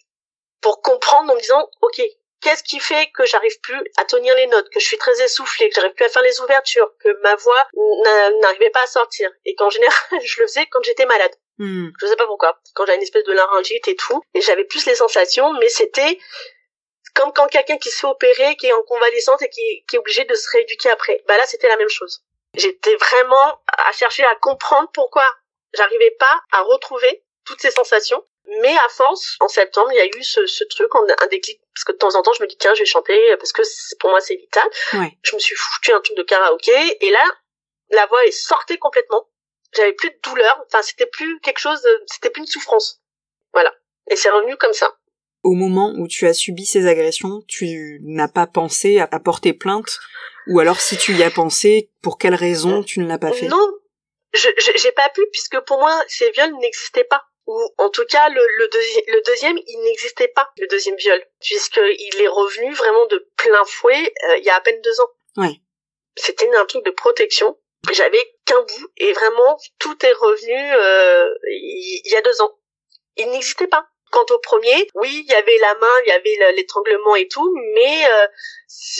pour 0.60 0.82
comprendre 0.82 1.32
en 1.32 1.34
me 1.34 1.40
disant 1.40 1.68
OK, 1.82 2.00
qu'est-ce 2.40 2.62
qui 2.62 2.78
fait 2.78 3.10
que 3.12 3.24
j'arrive 3.26 3.58
plus 3.60 3.80
à 3.96 4.04
tenir 4.04 4.34
les 4.36 4.46
notes, 4.46 4.68
que 4.70 4.80
je 4.80 4.86
suis 4.86 4.98
très 4.98 5.20
essoufflée, 5.22 5.68
que 5.68 5.74
j'arrive 5.74 5.94
plus 5.94 6.04
à 6.04 6.08
faire 6.08 6.22
les 6.22 6.40
ouvertures, 6.40 6.92
que 7.00 7.08
ma 7.22 7.34
voix 7.36 7.66
n'arrivait 8.40 8.70
pas 8.70 8.82
à 8.82 8.86
sortir? 8.86 9.30
Et 9.44 9.54
qu'en 9.54 9.70
général 9.70 9.96
je 10.24 10.40
le 10.40 10.46
faisais 10.46 10.66
quand 10.66 10.82
j'étais 10.82 11.06
malade. 11.06 11.34
Hmm. 11.58 11.88
Je 12.00 12.06
sais 12.06 12.16
pas 12.16 12.26
pourquoi. 12.26 12.60
Quand 12.74 12.86
j'avais 12.86 12.98
une 12.98 13.02
espèce 13.02 13.24
de 13.24 13.32
laryngite 13.32 13.88
et 13.88 13.96
tout, 13.96 14.22
et 14.34 14.40
j'avais 14.40 14.64
plus 14.64 14.86
les 14.86 14.94
sensations, 14.94 15.52
mais 15.54 15.68
c'était 15.68 16.18
comme 17.18 17.32
quand 17.32 17.48
quelqu'un 17.48 17.78
qui 17.78 17.90
se 17.90 17.98
fait 17.98 18.06
opérer, 18.06 18.56
qui 18.56 18.68
est 18.68 18.72
en 18.72 18.82
convalescence 18.84 19.42
et 19.42 19.50
qui, 19.50 19.84
qui 19.88 19.96
est 19.96 19.98
obligé 19.98 20.24
de 20.24 20.34
se 20.34 20.48
rééduquer 20.50 20.88
après. 20.90 21.22
Bah 21.26 21.36
là, 21.36 21.44
c'était 21.46 21.68
la 21.68 21.76
même 21.76 21.88
chose. 21.88 22.22
J'étais 22.54 22.94
vraiment 22.94 23.60
à 23.66 23.92
chercher 23.92 24.24
à 24.24 24.34
comprendre 24.36 24.88
pourquoi 24.94 25.24
j'arrivais 25.74 26.12
pas 26.12 26.40
à 26.52 26.62
retrouver 26.62 27.24
toutes 27.44 27.60
ces 27.60 27.72
sensations. 27.72 28.24
Mais 28.62 28.74
à 28.74 28.88
force, 28.88 29.36
en 29.40 29.48
septembre, 29.48 29.90
il 29.92 29.96
y 29.96 30.00
a 30.00 30.06
eu 30.06 30.22
ce, 30.22 30.46
ce 30.46 30.64
truc, 30.64 30.90
un 30.94 31.26
déclic, 31.26 31.60
parce 31.74 31.84
que 31.84 31.92
de 31.92 31.98
temps 31.98 32.14
en 32.14 32.22
temps, 32.22 32.32
je 32.32 32.42
me 32.42 32.48
dis, 32.48 32.56
tiens, 32.56 32.72
je 32.72 32.80
vais 32.80 32.86
chanter, 32.86 33.36
parce 33.36 33.52
que 33.52 33.62
pour 33.98 34.08
moi, 34.08 34.20
c'est 34.22 34.36
vital. 34.36 34.66
Je 35.22 35.34
me 35.34 35.38
suis 35.38 35.54
foutu 35.54 35.92
un 35.92 36.00
truc 36.00 36.16
de 36.16 36.22
karaoké, 36.22 37.04
et 37.04 37.10
là, 37.10 37.24
la 37.90 38.06
voix 38.06 38.24
est 38.24 38.30
sortie 38.30 38.78
complètement. 38.78 39.28
J'avais 39.74 39.92
plus 39.92 40.10
de 40.10 40.18
douleur, 40.22 40.64
enfin, 40.66 40.80
c'était 40.80 41.04
plus 41.04 41.38
quelque 41.40 41.58
chose, 41.58 41.86
c'était 42.06 42.30
plus 42.30 42.40
une 42.40 42.46
souffrance. 42.46 43.02
Voilà. 43.52 43.74
Et 44.10 44.16
c'est 44.16 44.30
revenu 44.30 44.56
comme 44.56 44.72
ça 44.72 44.97
au 45.42 45.52
moment 45.52 45.94
où 45.96 46.08
tu 46.08 46.26
as 46.26 46.34
subi 46.34 46.66
ces 46.66 46.86
agressions, 46.86 47.42
tu 47.46 48.00
n'as 48.02 48.28
pas 48.28 48.46
pensé 48.46 48.98
à, 48.98 49.20
porter 49.20 49.52
plainte 49.52 49.98
ou 50.48 50.60
alors 50.60 50.80
si 50.80 50.96
tu 50.96 51.12
y 51.14 51.22
as 51.22 51.30
pensé, 51.30 51.90
pour 52.02 52.18
quelle 52.18 52.34
raison 52.34 52.82
tu 52.82 53.00
ne 53.00 53.06
l'as 53.06 53.18
pas 53.18 53.32
fait? 53.32 53.48
Non, 53.48 53.70
je 54.32 54.48
j'ai 54.76 54.92
pas 54.92 55.08
pu 55.10 55.22
puisque 55.32 55.60
pour 55.60 55.78
moi 55.78 55.94
ces 56.08 56.30
viols 56.30 56.56
n'existaient 56.58 57.04
pas 57.04 57.22
ou 57.46 57.58
en 57.78 57.88
tout 57.90 58.04
cas 58.04 58.28
le, 58.28 58.40
le, 58.58 58.70
le 59.08 59.22
deuxième 59.24 59.58
il 59.66 59.80
n'existait 59.84 60.28
pas 60.28 60.50
le 60.58 60.66
deuxième 60.66 60.96
viol 60.96 61.22
puisqu'il 61.40 62.22
est 62.22 62.28
revenu 62.28 62.72
vraiment 62.74 63.06
de 63.06 63.28
plein 63.36 63.64
fouet 63.64 64.12
euh, 64.28 64.36
il 64.38 64.44
y 64.44 64.50
a 64.50 64.56
à 64.56 64.60
peine 64.60 64.80
deux 64.82 65.00
ans. 65.00 65.10
Ouais. 65.36 65.60
C'était 66.16 66.50
un 66.56 66.66
truc 66.66 66.84
de 66.84 66.90
protection. 66.90 67.56
J'avais 67.92 68.18
qu'un 68.44 68.60
bout 68.60 68.90
et 68.96 69.12
vraiment 69.12 69.58
tout 69.78 69.96
est 70.04 70.12
revenu 70.12 70.74
euh, 70.74 71.34
il 71.48 72.10
y 72.10 72.16
a 72.16 72.22
deux 72.22 72.40
ans. 72.42 72.58
Il 73.16 73.30
n'existait 73.30 73.68
pas. 73.68 73.88
Quant 74.10 74.26
au 74.30 74.38
premier, 74.38 74.88
oui, 74.94 75.24
il 75.26 75.30
y 75.30 75.34
avait 75.34 75.58
la 75.58 75.74
main, 75.74 75.94
il 76.04 76.08
y 76.08 76.12
avait 76.12 76.52
l'étranglement 76.52 77.16
et 77.16 77.28
tout, 77.28 77.54
mais 77.74 78.06
euh, 78.10 78.26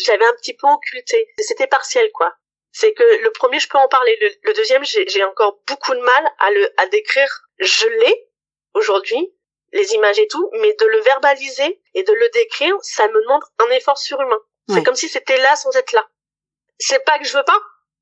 j'avais 0.05 0.25
un 0.25 0.35
petit 0.35 0.55
peu 0.55 0.67
occulté. 0.67 1.29
C'était 1.39 1.67
partiel, 1.67 2.11
quoi. 2.13 2.35
C'est 2.73 2.93
que 2.93 3.23
le 3.23 3.31
premier, 3.31 3.59
je 3.59 3.69
peux 3.69 3.79
en 3.79 3.89
parler. 3.89 4.17
Le, 4.43 4.53
deuxième, 4.55 4.85
j'ai 4.85 5.25
encore 5.25 5.61
beaucoup 5.67 5.95
de 5.95 6.01
mal 6.01 6.33
à 6.39 6.51
le 6.51 6.81
à 6.81 6.87
décrire. 6.87 7.49
Je 7.59 7.87
l'ai 7.87 8.29
aujourd'hui, 8.75 9.35
les 9.73 9.95
images 9.95 10.19
et 10.19 10.29
tout, 10.29 10.51
mais 10.61 10.75
de 10.75 10.87
le 10.87 11.01
verbaliser 11.01 11.81
et 11.95 12.03
de 12.03 12.13
le 12.13 12.29
décrire, 12.29 12.77
ça 12.83 13.09
me 13.09 13.21
demande 13.23 13.43
un 13.59 13.71
effort 13.71 13.99
surhumain. 13.99 14.41
C'est 14.69 14.83
comme 14.83 14.97
si 14.97 15.09
c'était 15.09 15.39
là 15.39 15.57
sans 15.57 15.75
être 15.77 15.93
là. 15.93 16.07
C'est 16.79 17.03
pas 17.05 17.19
que 17.19 17.25
je 17.25 17.37
veux 17.37 17.45
pas, 17.45 17.59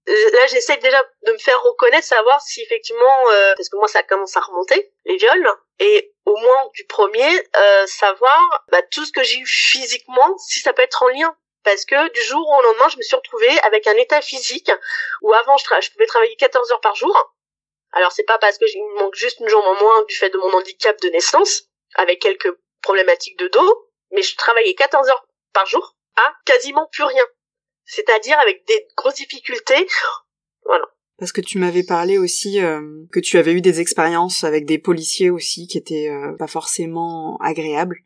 là 0.06 0.47
j'essaie 0.49 0.76
déjà 0.79 1.02
de 1.26 1.32
me 1.32 1.38
faire 1.38 1.61
reconnaître 1.62 2.06
savoir 2.06 2.41
si 2.41 2.62
effectivement 2.62 3.31
euh, 3.31 3.55
parce 3.56 3.69
que 3.69 3.76
moi 3.76 3.88
ça 3.88 4.02
commence 4.02 4.37
à 4.37 4.41
remonter 4.41 4.93
les 5.05 5.17
viols 5.17 5.49
et 5.79 6.14
au 6.26 6.37
moins 6.37 6.70
du 6.75 6.84
premier 6.87 7.28
euh, 7.56 7.87
savoir 7.87 8.64
bah, 8.71 8.83
tout 8.83 9.04
ce 9.04 9.12
que 9.12 9.23
j'ai 9.23 9.38
eu 9.38 9.47
physiquement 9.47 10.37
si 10.38 10.61
ça 10.61 10.73
peut 10.73 10.83
être 10.83 11.02
en 11.02 11.09
lien 11.09 11.37
parce 11.62 11.85
que 11.85 12.12
du 12.12 12.23
jour 12.23 12.47
au 12.47 12.62
lendemain 12.62 12.88
je 12.90 12.99
me 12.99 13.02
suis 13.02 13.16
retrouvée 13.16 13.59
avec 13.61 13.87
un 13.87 13.95
état 13.95 14.21
physique 14.21 14.71
où 15.23 15.33
avant 15.33 15.56
je, 15.56 15.90
pouvais 15.92 16.06
travailler 16.06 16.37
14 16.37 16.71
heures 16.73 16.80
par 16.80 16.95
jour 16.95 17.35
alors 17.92 18.12
c'est 18.12 18.25
pas 18.25 18.38
parce 18.38 18.59
que 18.59 18.64
il 18.66 18.85
me 18.85 19.00
manque 19.00 19.14
juste 19.14 19.40
une 19.40 19.49
jambe 19.49 19.64
en 19.64 19.80
moins 19.80 20.02
du 20.04 20.14
fait 20.14 20.30
de 20.30 20.38
mon 20.38 20.52
handicap 20.52 21.00
de 21.00 21.09
naissance 21.09 21.62
avec 21.95 22.21
quelques 22.21 22.52
problématiques 22.83 23.38
de 23.38 23.49
dos 23.49 23.88
mais 24.11 24.23
je 24.23 24.37
travaillais 24.37 24.75
14 24.75 25.09
heures 25.09 25.26
par 25.52 25.66
jour 25.66 25.97
à 26.16 26.35
quasiment 26.45 26.87
plus 26.92 27.04
rien 27.04 27.26
c'est-à-dire 27.87 28.38
avec 28.40 28.66
des 28.66 28.88
grosses 28.97 29.14
difficultés. 29.14 29.88
Parce 31.18 31.32
que 31.32 31.40
tu 31.40 31.58
m'avais 31.58 31.82
parlé 31.82 32.18
aussi 32.18 32.62
euh, 32.62 32.80
que 33.11 33.20
tu 33.20 33.38
avais 33.38 33.52
eu 33.52 33.62
des 33.62 33.80
expériences 33.80 34.44
avec 34.44 34.66
des 34.66 34.78
policiers 34.78 35.30
aussi 35.30 35.66
qui 35.66 35.78
étaient 35.78 36.11
euh, 36.11 36.37
pas 36.38 36.46
forcément 36.46 37.38
agréables. 37.42 37.96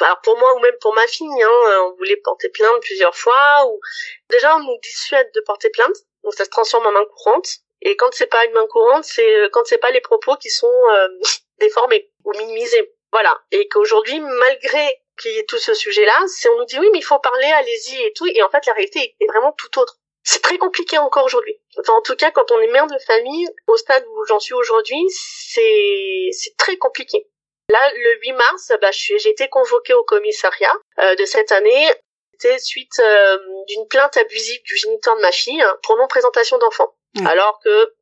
Alors 0.00 0.20
pour 0.22 0.36
moi 0.36 0.54
ou 0.56 0.60
même 0.60 0.74
pour 0.80 0.94
ma 0.94 1.06
fille, 1.06 1.42
hein, 1.42 1.82
on 1.84 1.94
voulait 1.96 2.16
porter 2.16 2.50
plainte 2.50 2.82
plusieurs 2.82 3.16
fois. 3.16 3.66
Ou 3.66 3.80
déjà 4.28 4.56
on 4.56 4.60
nous 4.60 4.78
dissuade 4.82 5.30
de 5.34 5.40
porter 5.46 5.70
plainte, 5.70 5.96
donc 6.22 6.34
ça 6.34 6.44
se 6.44 6.50
transforme 6.50 6.86
en 6.86 6.92
main 6.92 7.04
courante. 7.16 7.48
Et 7.80 7.96
quand 7.96 8.12
c'est 8.12 8.26
pas 8.26 8.44
une 8.44 8.52
main 8.52 8.66
courante, 8.66 9.04
c'est 9.04 9.36
euh, 9.36 9.48
quand 9.50 9.64
c'est 9.64 9.78
pas 9.78 9.90
les 9.90 10.00
propos 10.02 10.36
qui 10.36 10.50
sont 10.50 10.70
déformés 11.60 12.10
ou 12.24 12.32
minimisés. 12.32 12.92
Voilà. 13.12 13.38
Et 13.52 13.68
qu'aujourd'hui, 13.68 14.20
malgré 14.20 15.00
qu'il 15.18 15.32
y 15.32 15.38
ait 15.38 15.44
tout 15.44 15.58
ce 15.58 15.72
sujet-là, 15.72 16.24
c'est 16.26 16.48
on 16.50 16.58
nous 16.58 16.64
dit 16.66 16.78
oui, 16.78 16.88
mais 16.92 16.98
il 16.98 17.04
faut 17.04 17.18
parler, 17.20 17.46
allez-y 17.46 18.02
et 18.02 18.12
tout, 18.12 18.26
et 18.26 18.42
en 18.42 18.50
fait 18.50 18.66
la 18.66 18.72
réalité 18.72 19.16
est 19.18 19.26
vraiment 19.26 19.52
tout 19.52 19.78
autre. 19.78 20.00
C'est 20.24 20.42
très 20.42 20.56
compliqué 20.56 20.96
encore 20.98 21.24
aujourd'hui. 21.24 21.60
Enfin, 21.78 21.92
en 21.92 22.00
tout 22.00 22.16
cas, 22.16 22.30
quand 22.30 22.50
on 22.50 22.58
est 22.58 22.68
mère 22.68 22.86
de 22.86 22.98
famille, 23.06 23.46
au 23.66 23.76
stade 23.76 24.04
où 24.06 24.24
j'en 24.24 24.40
suis 24.40 24.54
aujourd'hui, 24.54 25.04
c'est 25.10 26.28
c'est 26.32 26.56
très 26.56 26.78
compliqué. 26.78 27.26
Là, 27.68 27.92
le 27.94 28.18
8 28.20 28.32
mars, 28.32 28.72
bah, 28.80 28.90
j'ai 28.90 29.28
été 29.28 29.48
convoquée 29.48 29.94
au 29.94 30.04
commissariat 30.04 30.72
euh, 30.98 31.14
de 31.14 31.24
cette 31.24 31.52
année. 31.52 31.88
C'était 32.32 32.58
suite 32.58 32.98
euh, 33.00 33.38
d'une 33.68 33.86
plainte 33.88 34.16
abusive 34.16 34.62
du 34.64 34.76
géniteur 34.76 35.16
de 35.16 35.20
ma 35.20 35.32
fille 35.32 35.62
hein, 35.62 35.78
pour 35.82 35.96
non 35.96 36.06
présentation 36.08 36.58
d'enfant. 36.58 36.94
Alors 37.26 37.60
que 37.62 37.94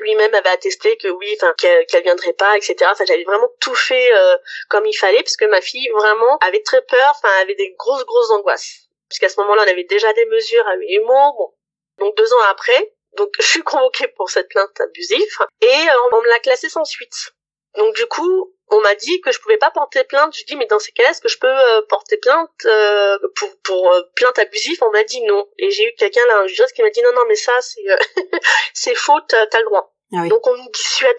lui-même 0.00 0.34
avait 0.34 0.50
attesté 0.50 0.96
que 0.96 1.08
oui, 1.08 1.36
enfin 1.36 1.54
qu'elle 1.56 2.02
viendrait 2.02 2.32
pas, 2.32 2.56
etc. 2.56 2.76
Enfin, 2.90 3.04
j'avais 3.04 3.24
vraiment 3.24 3.48
tout 3.60 3.74
fait 3.74 4.12
euh, 4.12 4.36
comme 4.68 4.86
il 4.86 4.94
fallait, 4.94 5.22
parce 5.22 5.36
que 5.36 5.44
ma 5.44 5.60
fille 5.60 5.88
vraiment 5.90 6.38
avait 6.38 6.62
très 6.62 6.82
peur, 6.82 7.12
enfin 7.16 7.28
avait 7.40 7.54
des 7.54 7.74
grosses 7.78 8.04
grosses 8.04 8.30
angoisses. 8.30 8.88
Puisqu'à 9.10 9.28
ce 9.28 9.38
moment-là, 9.40 9.64
on 9.66 9.70
avait 9.70 9.84
déjà 9.84 10.10
des 10.14 10.24
mesures 10.26 10.66
à 10.66 10.76
huit 10.76 11.00
mots. 11.00 11.32
Bon, 11.36 11.52
donc 11.98 12.16
deux 12.16 12.32
ans 12.32 12.42
après, 12.50 12.94
donc 13.18 13.28
je 13.38 13.44
suis 13.46 13.62
convoquée 13.62 14.08
pour 14.16 14.30
cette 14.30 14.48
plainte 14.48 14.80
abusive 14.80 15.36
et 15.60 15.66
euh, 15.66 16.08
on 16.14 16.22
me 16.22 16.28
l'a 16.28 16.38
classée 16.38 16.70
sans 16.70 16.84
suite. 16.84 17.32
Donc 17.76 17.94
du 17.94 18.06
coup, 18.06 18.54
on 18.72 18.80
m'a 18.80 18.94
dit 18.94 19.20
que 19.20 19.30
je 19.30 19.38
pouvais 19.40 19.58
pas 19.58 19.70
porter 19.70 20.02
plainte. 20.04 20.34
Je 20.36 20.44
dis 20.44 20.56
mais 20.56 20.66
dans 20.66 20.78
ces 20.80 20.90
cas-là, 20.92 21.10
est-ce 21.10 21.20
que 21.20 21.28
je 21.28 21.38
peux 21.38 21.46
euh, 21.46 21.82
porter 21.88 22.16
plainte 22.16 22.50
euh, 22.64 23.18
pour 23.36 23.48
pour 23.62 23.92
euh, 23.92 24.02
plainte 24.16 24.38
abusive? 24.38 24.78
On 24.82 24.90
m'a 24.90 25.04
dit 25.04 25.20
non. 25.22 25.48
Et 25.58 25.70
j'ai 25.70 25.84
eu 25.84 25.92
quelqu'un 25.96 26.24
là, 26.26 26.38
un 26.40 26.46
juriste 26.46 26.74
qui 26.74 26.82
m'a 26.82 26.90
dit 26.90 27.02
non 27.02 27.12
non 27.14 27.22
mais 27.28 27.36
ça 27.36 27.52
c'est 27.60 27.82
c'est 28.74 28.94
faux, 28.94 29.20
t'as, 29.28 29.44
le 29.58 29.64
droit. 29.66 29.94
Ah 30.16 30.26
Donc 30.28 30.46
on 30.46 30.56
nous 30.56 30.70
dissuade. 30.70 31.16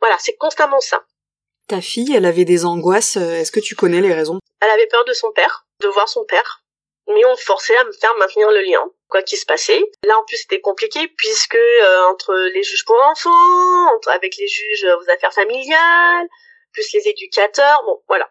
Voilà, 0.00 0.16
c'est 0.18 0.36
constamment 0.36 0.80
ça. 0.80 1.04
Ta 1.68 1.80
fille, 1.82 2.14
elle 2.16 2.24
avait 2.24 2.46
des 2.46 2.64
angoisses. 2.64 3.16
euh, 3.18 3.40
Est-ce 3.40 3.52
que 3.52 3.60
tu 3.60 3.74
connais 3.74 4.00
les 4.00 4.14
raisons? 4.14 4.38
Elle 4.62 4.70
avait 4.70 4.86
peur 4.86 5.04
de 5.04 5.12
son 5.12 5.32
père, 5.32 5.66
de 5.82 5.88
voir 5.88 6.08
son 6.08 6.24
père. 6.24 6.62
Mais 7.08 7.24
on 7.24 7.30
me 7.30 7.36
forçait 7.36 7.76
à 7.76 7.84
me 7.84 7.92
faire 7.92 8.14
maintenir 8.16 8.50
le 8.50 8.60
lien, 8.60 8.84
quoi 9.08 9.22
qu'il 9.22 9.38
se 9.38 9.46
passait. 9.46 9.82
Là, 10.04 10.18
en 10.18 10.24
plus, 10.24 10.36
c'était 10.36 10.60
compliqué 10.60 11.08
puisque 11.16 11.54
euh, 11.54 12.04
entre 12.04 12.34
les 12.34 12.62
juges 12.62 12.84
pour 12.84 13.00
enfants, 13.02 13.94
entre, 13.94 14.10
avec 14.10 14.36
les 14.36 14.46
juges 14.46 14.84
aux 14.84 15.10
affaires 15.10 15.32
familiales, 15.32 16.28
plus 16.72 16.92
les 16.92 17.08
éducateurs, 17.08 17.82
bon, 17.84 18.02
voilà. 18.08 18.30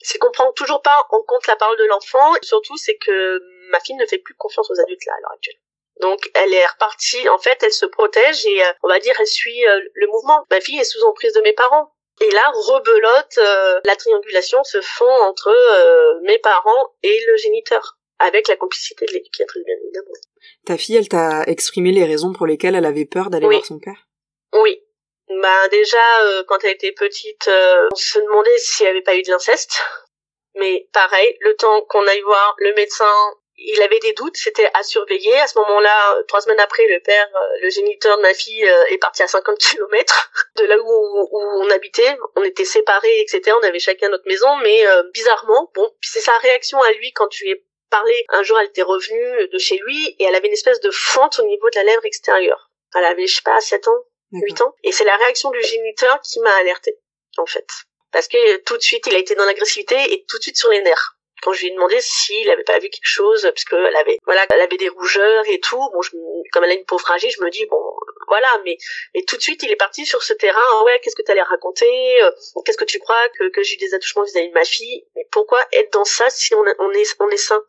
C'est 0.00 0.18
qu'on 0.18 0.30
prend 0.30 0.52
toujours 0.52 0.82
pas 0.82 1.06
en 1.10 1.22
compte 1.22 1.46
la 1.46 1.56
parole 1.56 1.78
de 1.78 1.84
l'enfant. 1.84 2.34
Surtout, 2.42 2.76
c'est 2.76 2.96
que 2.96 3.40
ma 3.70 3.80
fille 3.80 3.96
ne 3.96 4.06
fait 4.06 4.18
plus 4.18 4.34
confiance 4.34 4.70
aux 4.70 4.80
adultes 4.80 5.04
là 5.06 5.14
à 5.16 5.20
l'heure 5.20 5.32
actuelle. 5.32 5.58
Donc, 6.00 6.30
elle 6.34 6.54
est 6.54 6.66
repartie. 6.66 7.28
En 7.28 7.38
fait, 7.38 7.62
elle 7.62 7.72
se 7.72 7.86
protège 7.86 8.46
et 8.46 8.64
euh, 8.64 8.72
on 8.82 8.88
va 8.88 9.00
dire, 9.00 9.14
elle 9.18 9.26
suit 9.26 9.66
euh, 9.66 9.80
le 9.94 10.06
mouvement. 10.06 10.44
Ma 10.50 10.60
fille 10.60 10.78
est 10.78 10.84
sous 10.84 11.02
emprise 11.04 11.32
de 11.32 11.40
mes 11.40 11.52
parents. 11.52 11.92
Et 12.20 12.30
là, 12.30 12.50
rebelote, 12.54 13.38
euh, 13.38 13.80
la 13.84 13.96
triangulation 13.96 14.62
se 14.64 14.80
fond 14.80 15.10
entre 15.22 15.48
euh, 15.48 16.20
mes 16.24 16.38
parents 16.38 16.94
et 17.02 17.18
le 17.26 17.36
géniteur, 17.36 17.98
avec 18.18 18.48
la 18.48 18.56
complicité 18.56 19.06
de 19.06 19.12
l'éducatrice, 19.12 19.62
bien 19.64 19.76
évidemment. 19.84 20.14
Ta 20.66 20.76
fille, 20.76 20.96
elle 20.96 21.08
t'a 21.08 21.44
exprimé 21.46 21.92
les 21.92 22.04
raisons 22.04 22.32
pour 22.32 22.46
lesquelles 22.46 22.74
elle 22.74 22.86
avait 22.86 23.04
peur 23.06 23.30
d'aller 23.30 23.46
Oui. 23.46 23.54
voir 23.56 23.66
son 23.66 23.78
père? 23.78 24.06
Oui. 24.54 24.82
Bah 25.42 25.68
déjà, 25.68 26.22
euh, 26.22 26.42
quand 26.48 26.64
elle 26.64 26.72
était 26.72 26.92
petite, 26.92 27.48
euh, 27.48 27.86
on 27.92 27.96
se 27.96 28.18
demandait 28.18 28.58
s'il 28.58 28.84
n'y 28.86 28.90
avait 28.90 29.02
pas 29.02 29.14
eu 29.14 29.22
de 29.22 29.30
l'inceste. 29.30 29.80
Mais 30.54 30.88
pareil, 30.92 31.36
le 31.40 31.54
temps 31.54 31.82
qu'on 31.82 32.06
aille 32.06 32.22
voir 32.22 32.56
le 32.58 32.74
médecin, 32.74 33.12
il 33.58 33.82
avait 33.82 33.98
des 33.98 34.12
doutes, 34.12 34.36
c'était 34.36 34.70
à 34.74 34.82
surveiller. 34.82 35.34
À 35.40 35.46
ce 35.46 35.58
moment-là, 35.58 36.22
trois 36.28 36.40
semaines 36.40 36.60
après, 36.60 36.86
le 36.86 37.00
père, 37.00 37.28
euh, 37.34 37.58
le 37.62 37.70
géniteur 37.70 38.16
de 38.16 38.22
ma 38.22 38.32
fille, 38.32 38.64
euh, 38.64 38.84
est 38.86 38.98
parti 38.98 39.22
à 39.22 39.26
50 39.26 39.58
kilomètres 39.58 40.30
de 40.56 40.64
là 40.64 40.78
où, 40.78 40.82
où 40.84 41.62
on 41.62 41.70
habitait. 41.70 42.16
On 42.36 42.44
était 42.44 42.64
séparés, 42.64 43.20
etc. 43.20 43.56
On 43.60 43.64
avait 43.64 43.80
chacun 43.80 44.08
notre 44.08 44.26
maison, 44.26 44.56
mais 44.58 44.86
euh, 44.86 45.02
bizarrement, 45.12 45.70
bon, 45.74 45.92
c'est 46.00 46.20
sa 46.20 46.36
réaction 46.38 46.80
à 46.82 46.92
lui 46.92 47.12
quand 47.12 47.28
je 47.32 47.44
lui 47.44 47.50
ai 47.50 47.66
parlé. 47.90 48.24
Un 48.28 48.42
jour, 48.42 48.58
elle 48.60 48.68
était 48.68 48.82
revenue 48.82 49.48
de 49.48 49.58
chez 49.58 49.76
lui 49.78 50.16
et 50.18 50.24
elle 50.24 50.34
avait 50.34 50.48
une 50.48 50.52
espèce 50.52 50.80
de 50.80 50.90
fente 50.90 51.38
au 51.40 51.44
niveau 51.44 51.68
de 51.68 51.76
la 51.76 51.84
lèvre 51.84 52.04
extérieure. 52.04 52.70
Elle 52.94 53.04
avait, 53.04 53.26
je 53.26 53.36
sais 53.36 53.42
pas, 53.44 53.60
7 53.60 53.88
ans. 53.88 54.04
8 54.30 54.60
ans. 54.60 54.74
Et 54.84 54.92
c'est 54.92 55.04
la 55.04 55.16
réaction 55.16 55.50
du 55.50 55.62
géniteur 55.62 56.20
qui 56.20 56.38
m'a 56.40 56.54
alertée, 56.56 56.98
en 57.38 57.46
fait. 57.46 57.66
Parce 58.12 58.28
que 58.28 58.58
tout 58.58 58.76
de 58.76 58.82
suite, 58.82 59.06
il 59.06 59.14
a 59.14 59.18
été 59.18 59.34
dans 59.34 59.46
l'agressivité 59.46 59.96
et 60.12 60.24
tout 60.28 60.36
de 60.38 60.42
suite 60.42 60.58
sur 60.58 60.70
les 60.70 60.82
nerfs. 60.82 61.17
Quand 61.42 61.52
je 61.52 61.60
lui 61.62 61.68
ai 61.68 61.70
demandé 61.74 62.00
s'il 62.00 62.50
avait 62.50 62.64
pas 62.64 62.78
vu 62.78 62.88
quelque 62.90 63.00
chose, 63.04 63.42
parce 63.42 63.64
qu'elle 63.64 63.94
avait, 63.96 64.18
voilà, 64.24 64.44
elle 64.52 64.60
avait 64.60 64.76
des 64.76 64.88
rougeurs 64.88 65.44
et 65.48 65.60
tout. 65.60 65.76
Bon, 65.92 66.00
comme 66.52 66.64
elle 66.64 66.70
a 66.70 66.74
une 66.74 66.84
peau 66.84 66.98
fragile, 66.98 67.30
je 67.30 67.40
me 67.42 67.50
dis 67.50 67.64
bon, 67.66 67.80
voilà, 68.26 68.48
mais, 68.64 68.76
mais 69.14 69.22
tout 69.22 69.36
de 69.36 69.42
suite, 69.42 69.62
il 69.62 69.70
est 69.70 69.76
parti 69.76 70.04
sur 70.04 70.22
ce 70.22 70.32
terrain. 70.32 70.60
Ah 70.60 70.84
ouais, 70.84 71.00
qu'est-ce 71.00 71.16
que 71.16 71.22
t'allais 71.22 71.42
raconter 71.42 72.22
Euh, 72.22 72.30
Qu'est-ce 72.64 72.76
que 72.78 72.84
tu 72.84 72.98
crois 72.98 73.28
que, 73.38 73.48
que 73.50 73.62
j'ai 73.62 73.74
eu 73.74 73.78
des 73.78 73.94
attouchements 73.94 74.24
vis-à-vis 74.24 74.48
de 74.48 74.54
ma 74.54 74.64
fille? 74.64 75.06
Mais 75.16 75.26
pourquoi 75.30 75.64
être 75.72 75.92
dans 75.92 76.04
ça 76.04 76.28
si 76.30 76.54
on, 76.54 76.64
on 76.80 76.90
est, 76.92 77.16
on 77.20 77.28
est 77.30 77.36
sain? 77.36 77.62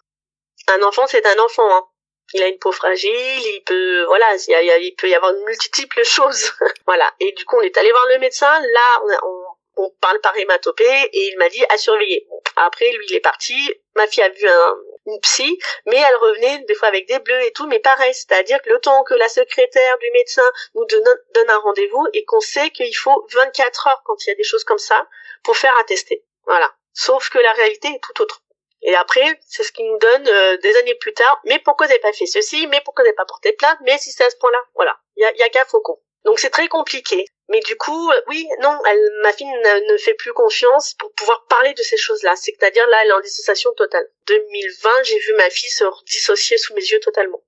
Un 0.67 0.81
enfant, 0.83 1.07
c'est 1.07 1.25
un 1.25 1.39
enfant. 1.39 1.69
Hein. 1.75 1.85
Il 2.33 2.43
a 2.43 2.47
une 2.47 2.59
peau 2.59 2.71
fragile, 2.71 3.09
il 3.11 3.63
peut, 3.65 4.03
voilà, 4.05 4.27
il, 4.35 4.83
y 4.85 4.91
peut 4.95 5.09
y 5.09 5.15
avoir 5.15 5.33
une 5.33 5.43
multitude 5.45 5.89
de 5.97 6.03
choses. 6.15 6.51
voilà. 6.85 7.11
Et 7.19 7.31
du 7.31 7.45
coup, 7.45 7.57
on 7.57 7.61
est 7.61 7.77
allé 7.77 7.89
voir 7.91 8.05
le 8.09 8.19
médecin. 8.19 8.51
Là, 8.59 9.01
on, 9.03 9.09
a- 9.09 9.48
on 9.79 9.89
parle 10.01 10.19
par 10.19 10.35
hématopée 10.37 11.09
et 11.13 11.27
il 11.27 11.37
m'a 11.37 11.49
dit 11.49 11.63
à 11.69 11.77
surveiller. 11.77 12.27
Après, 12.57 12.91
lui, 12.91 13.05
il 13.09 13.15
est 13.15 13.21
parti. 13.21 13.55
Ma 13.95 14.07
fille 14.07 14.23
a 14.23 14.29
vu 14.29 14.47
un, 14.47 14.77
une 15.05 15.19
psy, 15.21 15.57
mais 15.85 15.97
elle 15.97 16.15
revenait 16.17 16.59
des 16.65 16.75
fois 16.75 16.89
avec 16.89 17.07
des 17.07 17.19
bleus 17.19 17.41
et 17.43 17.51
tout, 17.51 17.65
mais 17.67 17.79
pareil, 17.79 18.13
c'est-à-dire 18.13 18.61
que 18.61 18.69
le 18.69 18.79
temps 18.79 19.03
que 19.03 19.13
la 19.13 19.29
secrétaire 19.29 19.97
du 19.99 20.11
médecin 20.11 20.51
nous 20.75 20.85
donne, 20.85 21.49
un 21.49 21.57
rendez-vous 21.59 22.05
et 22.13 22.25
qu'on 22.25 22.41
sait 22.41 22.69
qu'il 22.69 22.95
faut 22.95 23.25
24 23.33 23.87
heures 23.87 24.01
quand 24.05 24.25
il 24.25 24.29
y 24.29 24.33
a 24.33 24.35
des 24.35 24.43
choses 24.43 24.63
comme 24.63 24.77
ça 24.77 25.07
pour 25.43 25.57
faire 25.57 25.75
attester. 25.79 26.23
Voilà. 26.45 26.71
Sauf 26.93 27.29
que 27.29 27.39
la 27.39 27.53
réalité 27.53 27.87
est 27.87 28.01
tout 28.03 28.21
autre. 28.21 28.43
Et 28.81 28.95
après, 28.95 29.39
c'est 29.47 29.63
ce 29.63 29.71
qui 29.71 29.83
nous 29.83 29.97
donne 29.97 30.27
euh, 30.27 30.57
des 30.57 30.75
années 30.77 30.95
plus 30.95 31.13
tard, 31.13 31.41
mais 31.45 31.59
pourquoi 31.59 31.87
vous 31.87 31.91
n'avez 31.91 32.01
pas 32.01 32.13
fait 32.13 32.25
ceci, 32.25 32.67
mais 32.67 32.81
pourquoi 32.85 33.03
vous 33.03 33.07
n'avez 33.07 33.15
pas 33.15 33.25
porté 33.25 33.53
plainte, 33.53 33.77
mais 33.81 33.97
si 33.97 34.11
c'est 34.11 34.23
à 34.23 34.29
ce 34.29 34.37
point-là, 34.37 34.59
voilà. 34.75 34.97
Il 35.15 35.23
y 35.23 35.25
a, 35.25 35.35
y 35.35 35.43
a 35.43 35.49
qu'un 35.49 35.65
faucon. 35.65 35.99
Donc 36.23 36.39
c'est 36.39 36.49
très 36.49 36.67
compliqué. 36.67 37.25
Mais 37.49 37.59
du 37.61 37.75
coup, 37.75 38.11
euh, 38.11 38.21
oui, 38.27 38.47
non, 38.61 38.77
elle, 38.87 39.11
ma 39.23 39.33
fille 39.33 39.47
ne, 39.47 39.91
ne 39.91 39.97
fait 39.97 40.13
plus 40.13 40.33
confiance 40.33 40.93
pour 40.93 41.11
pouvoir 41.13 41.45
parler 41.49 41.73
de 41.73 41.81
ces 41.81 41.97
choses-là. 41.97 42.35
C'est-à-dire 42.35 42.87
là, 42.87 42.97
elle 43.03 43.09
est 43.09 43.13
en 43.13 43.21
dissociation 43.21 43.73
totale. 43.73 44.07
2020, 44.27 44.89
j'ai 45.03 45.19
vu 45.19 45.33
ma 45.35 45.49
fille 45.49 45.69
se 45.69 45.83
dissocier 46.05 46.57
sous 46.57 46.73
mes 46.75 46.81
yeux 46.81 46.99
totalement. 46.99 47.41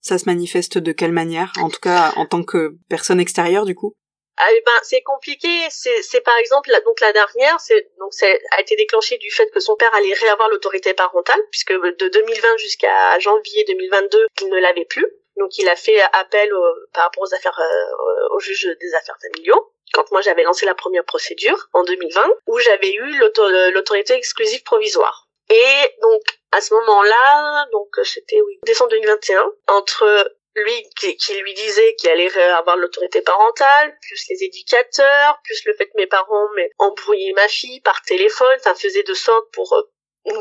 Ça 0.00 0.16
se 0.16 0.26
manifeste 0.26 0.78
de 0.78 0.92
quelle 0.92 1.12
manière? 1.12 1.52
En 1.60 1.70
tout 1.70 1.80
cas, 1.80 2.12
en 2.16 2.24
tant 2.24 2.44
que 2.44 2.76
personne 2.88 3.18
extérieure, 3.18 3.64
du 3.64 3.74
coup? 3.74 3.94
Ah, 4.40 4.46
eh 4.52 4.62
ben, 4.64 4.72
c'est 4.82 5.02
compliqué. 5.02 5.48
C'est, 5.70 6.20
par 6.20 6.36
exemple, 6.38 6.70
la, 6.70 6.80
donc 6.82 7.00
la 7.00 7.12
dernière, 7.12 7.58
c'est 7.58 7.90
donc 7.98 8.14
c'est 8.14 8.40
a 8.56 8.60
été 8.60 8.76
déclenché 8.76 9.18
du 9.18 9.32
fait 9.32 9.50
que 9.50 9.58
son 9.58 9.74
père 9.74 9.92
allait 9.96 10.12
réavoir 10.12 10.48
l'autorité 10.48 10.94
parentale, 10.94 11.40
puisque 11.50 11.72
de 11.72 12.08
2020 12.08 12.56
jusqu'à 12.58 13.18
janvier 13.18 13.64
2022, 13.66 14.26
il 14.42 14.48
ne 14.48 14.60
l'avait 14.60 14.84
plus. 14.84 15.06
Donc 15.38 15.56
il 15.58 15.68
a 15.68 15.76
fait 15.76 16.00
appel 16.12 16.52
au- 16.52 16.74
par 16.92 17.04
rapport 17.04 17.22
aux 17.24 17.34
affaires 17.34 17.58
euh, 17.58 18.28
au 18.34 18.40
juge 18.40 18.66
des 18.80 18.94
affaires 18.94 19.16
familiaux. 19.22 19.72
Quand 19.94 20.10
moi 20.10 20.20
j'avais 20.20 20.42
lancé 20.42 20.66
la 20.66 20.74
première 20.74 21.04
procédure 21.04 21.68
en 21.72 21.82
2020, 21.84 22.30
où 22.46 22.58
j'avais 22.58 22.92
eu 22.92 23.18
l'auto- 23.18 23.48
l'autorité 23.70 24.14
exclusive 24.14 24.62
provisoire. 24.64 25.28
Et 25.50 25.94
donc 26.02 26.22
à 26.52 26.60
ce 26.60 26.74
moment-là, 26.74 27.66
donc 27.72 27.88
c'était 28.04 28.40
oui, 28.42 28.58
décembre 28.64 28.90
2021, 28.90 29.50
entre 29.68 30.34
lui 30.56 30.82
qui, 30.98 31.34
lui 31.40 31.54
disait 31.54 31.94
qu'il 31.94 32.10
allait 32.10 32.36
avoir 32.38 32.76
l'autorité 32.76 33.22
parentale, 33.22 33.96
plus 34.02 34.24
les 34.28 34.42
éducateurs, 34.44 35.38
plus 35.44 35.64
le 35.66 35.74
fait 35.74 35.86
que 35.86 35.96
mes 35.96 36.06
parents 36.06 36.48
embrouillaient 36.78 37.32
ma 37.34 37.48
fille 37.48 37.80
par 37.80 38.02
téléphone, 38.02 38.56
enfin 38.58 38.74
faisaient 38.74 39.04
de 39.04 39.14
sorte 39.14 39.50
pour 39.52 39.72
euh, 39.74 39.82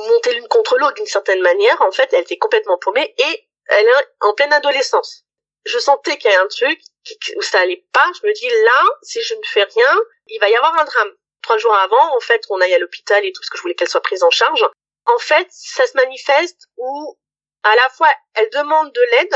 monter 0.10 0.34
l'une 0.34 0.48
contre 0.48 0.78
l'autre 0.78 0.96
d'une 0.96 1.06
certaine 1.06 1.42
manière. 1.42 1.82
En 1.82 1.92
fait, 1.92 2.12
elle 2.14 2.22
était 2.24 2.38
complètement 2.38 2.78
paumée 2.80 3.14
et 3.18 3.47
elle 3.68 3.88
est 3.88 4.08
en 4.22 4.34
pleine 4.34 4.54
adolescence. 4.54 5.24
Je 5.66 5.80
sentais 5.80 6.18
qu'il 6.18 6.32
y 6.32 6.34
a 6.34 6.42
un 6.42 6.48
truc 6.48 6.80
où 7.36 7.42
ça 7.42 7.60
allait 7.60 7.86
pas. 7.92 8.06
Je 8.22 8.28
me 8.28 8.34
dis 8.34 8.50
là, 8.50 8.90
si 9.02 9.22
je 9.22 9.34
ne 9.34 9.44
fais 9.44 9.64
rien, 9.64 10.00
il 10.28 10.40
va 10.40 10.50
y 10.50 10.56
avoir 10.56 10.78
un 10.80 10.86
drame. 10.86 11.12
Trois 11.42 11.58
jours 11.58 11.76
avant, 11.76 12.16
en 12.16 12.20
fait, 12.20 12.46
qu'on 12.46 12.60
aille 12.62 12.74
à 12.74 12.80
l'hôpital 12.80 13.26
et 13.26 13.32
tout, 13.32 13.42
parce 13.42 13.50
que 13.50 13.58
je 13.58 13.62
voulais 13.62 13.76
qu'elle 13.76 13.90
soit 13.90 14.02
prise 14.02 14.24
en 14.24 14.30
charge. 14.30 14.66
En 15.06 15.18
fait, 15.20 15.48
ça 15.52 15.88
se 15.88 15.96
manifeste 15.96 16.68
où, 16.78 17.18
à 17.64 17.76
la 17.76 17.90
fois, 17.90 18.10
elle 18.36 18.50
demande 18.50 18.92
de 18.94 19.02
l'aide, 19.12 19.36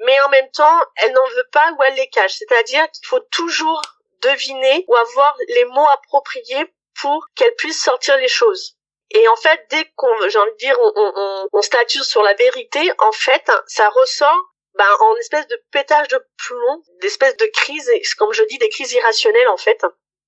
mais 0.00 0.20
en 0.20 0.28
même 0.28 0.50
temps, 0.52 0.80
elle 0.96 1.12
n'en 1.12 1.26
veut 1.28 1.48
pas 1.52 1.72
ou 1.72 1.82
elle 1.82 1.94
les 1.94 2.08
cache. 2.08 2.34
C'est-à-dire 2.34 2.88
qu'il 2.92 3.06
faut 3.06 3.20
toujours 3.30 3.82
deviner 4.22 4.84
ou 4.88 4.96
avoir 4.96 5.36
les 5.48 5.64
mots 5.66 5.88
appropriés 5.94 6.72
pour 7.00 7.26
qu'elle 7.34 7.54
puisse 7.54 7.82
sortir 7.82 8.16
les 8.18 8.28
choses. 8.28 8.77
Et 9.10 9.26
en 9.28 9.36
fait, 9.36 9.66
dès 9.70 9.90
qu'on, 9.96 10.28
j'ai 10.28 10.38
envie 10.38 10.52
de 10.52 10.56
dire, 10.56 10.76
on, 10.80 10.92
on, 10.94 11.48
on- 11.52 11.62
statue 11.62 12.02
sur 12.02 12.22
la 12.22 12.34
vérité, 12.34 12.90
en 12.98 13.12
fait, 13.12 13.50
ça 13.66 13.88
ressort 13.90 14.52
ben, 14.74 14.90
en 15.00 15.16
espèce 15.16 15.46
de 15.48 15.60
pétage 15.72 16.08
de 16.08 16.22
plomb, 16.36 16.82
d'espèce 17.00 17.36
de 17.36 17.46
crise, 17.46 17.90
comme 18.18 18.32
je 18.32 18.42
dis, 18.44 18.58
des 18.58 18.68
crises 18.68 18.92
irrationnelles, 18.92 19.48
en 19.48 19.56
fait. 19.56 19.84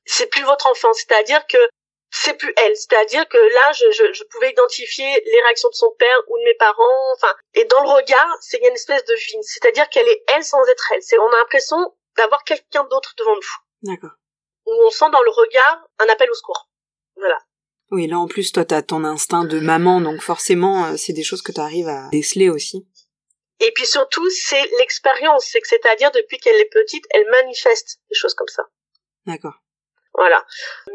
C'est 0.06 0.26
plus 0.28 0.42
votre 0.44 0.66
enfant, 0.66 0.92
c'est-à-dire 0.94 1.46
que 1.46 1.58
c'est 2.10 2.34
plus 2.34 2.52
elle. 2.56 2.74
C'est-à-dire 2.74 3.28
que 3.28 3.36
là, 3.36 3.72
je, 3.72 3.90
je, 3.92 4.12
je 4.12 4.24
pouvais 4.24 4.50
identifier 4.50 5.22
les 5.24 5.42
réactions 5.42 5.68
de 5.68 5.74
son 5.74 5.90
père 5.98 6.18
ou 6.28 6.38
de 6.38 6.44
mes 6.44 6.54
parents. 6.54 7.12
Enfin, 7.14 7.32
et 7.54 7.64
dans 7.66 7.82
le 7.82 7.90
regard, 7.90 8.36
c'est 8.40 8.58
une 8.58 8.74
espèce 8.74 9.04
de 9.04 9.14
vide. 9.14 9.42
C'est-à-dire 9.42 9.88
qu'elle 9.90 10.08
est 10.08 10.24
elle 10.34 10.42
sans 10.42 10.66
être 10.66 10.90
elle. 10.92 11.02
C'est, 11.02 11.18
on 11.18 11.28
a 11.32 11.36
l'impression 11.36 11.76
d'avoir 12.16 12.42
quelqu'un 12.44 12.84
d'autre 12.84 13.14
devant 13.18 13.36
nous. 13.36 13.92
D'accord. 13.92 14.10
Où 14.66 14.72
on 14.86 14.90
sent 14.90 15.10
dans 15.12 15.22
le 15.22 15.30
regard 15.30 15.84
un 16.00 16.08
appel 16.08 16.28
au 16.30 16.34
secours. 16.34 16.68
Voilà. 17.16 17.38
Oui, 17.90 18.06
là 18.06 18.18
en 18.18 18.28
plus, 18.28 18.52
toi, 18.52 18.64
t'as 18.64 18.82
ton 18.82 19.04
instinct 19.04 19.44
de 19.44 19.58
maman, 19.58 20.00
donc 20.00 20.20
forcément, 20.20 20.86
euh, 20.86 20.96
c'est 20.96 21.12
des 21.12 21.24
choses 21.24 21.42
que 21.42 21.52
t'arrives 21.52 21.88
à 21.88 22.08
déceler 22.12 22.48
aussi. 22.48 22.86
Et 23.58 23.72
puis 23.72 23.86
surtout, 23.86 24.28
c'est 24.30 24.64
l'expérience. 24.78 25.46
C'est 25.50 25.60
que 25.60 25.68
c'est-à-dire 25.68 26.10
depuis 26.12 26.38
qu'elle 26.38 26.58
est 26.60 26.70
petite, 26.70 27.04
elle 27.10 27.28
manifeste 27.30 27.98
des 28.08 28.16
choses 28.16 28.34
comme 28.34 28.48
ça. 28.48 28.62
D'accord. 29.26 29.54
Voilà. 30.14 30.44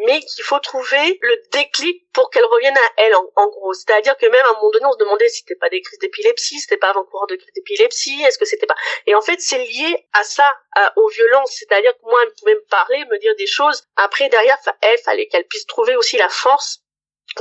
Mais 0.06 0.20
qu'il 0.20 0.44
faut 0.44 0.60
trouver 0.60 1.20
le 1.22 1.42
déclic 1.52 2.06
pour 2.12 2.30
qu'elle 2.30 2.44
revienne 2.46 2.76
à 2.78 3.02
elle, 3.02 3.16
en, 3.16 3.32
en 3.36 3.48
gros. 3.48 3.74
C'est-à-dire 3.74 4.18
que 4.18 4.26
même 4.26 4.46
à 4.46 4.50
un 4.50 4.54
moment 4.54 4.72
donné, 4.72 4.86
on 4.86 4.94
se 4.94 4.98
demandait 4.98 5.30
si 5.30 5.40
c'était 5.40 5.56
pas 5.56 5.70
des 5.70 5.82
crises 5.82 6.00
d'épilepsie, 6.00 6.56
si 6.56 6.60
c'était 6.62 6.78
pas 6.78 6.90
avant-coureur 6.90 7.28
de 7.28 7.36
crises 7.36 7.54
d'épilepsie, 7.56 8.22
est-ce 8.24 8.38
que 8.38 8.46
c'était 8.46 8.66
pas... 8.66 8.76
Et 9.06 9.16
en 9.16 9.22
fait, 9.22 9.40
c'est 9.40 9.58
lié 9.64 10.08
à 10.14 10.24
ça, 10.24 10.58
à- 10.76 10.94
aux 10.98 11.08
violences. 11.10 11.56
C'est-à-dire 11.58 11.94
que 11.94 12.04
moi, 12.04 12.20
elle 12.24 12.34
pouvait 12.40 12.56
me 12.56 12.66
parler, 12.70 13.06
me 13.06 13.18
dire 13.20 13.36
des 13.38 13.48
choses. 13.48 13.84
Après, 13.96 14.28
derrière, 14.30 14.58
elle, 14.82 15.00
fallait 15.00 15.28
qu'elle 15.28 15.48
puisse 15.48 15.66
trouver 15.66 15.96
aussi 15.96 16.18
la 16.18 16.30
force 16.30 16.82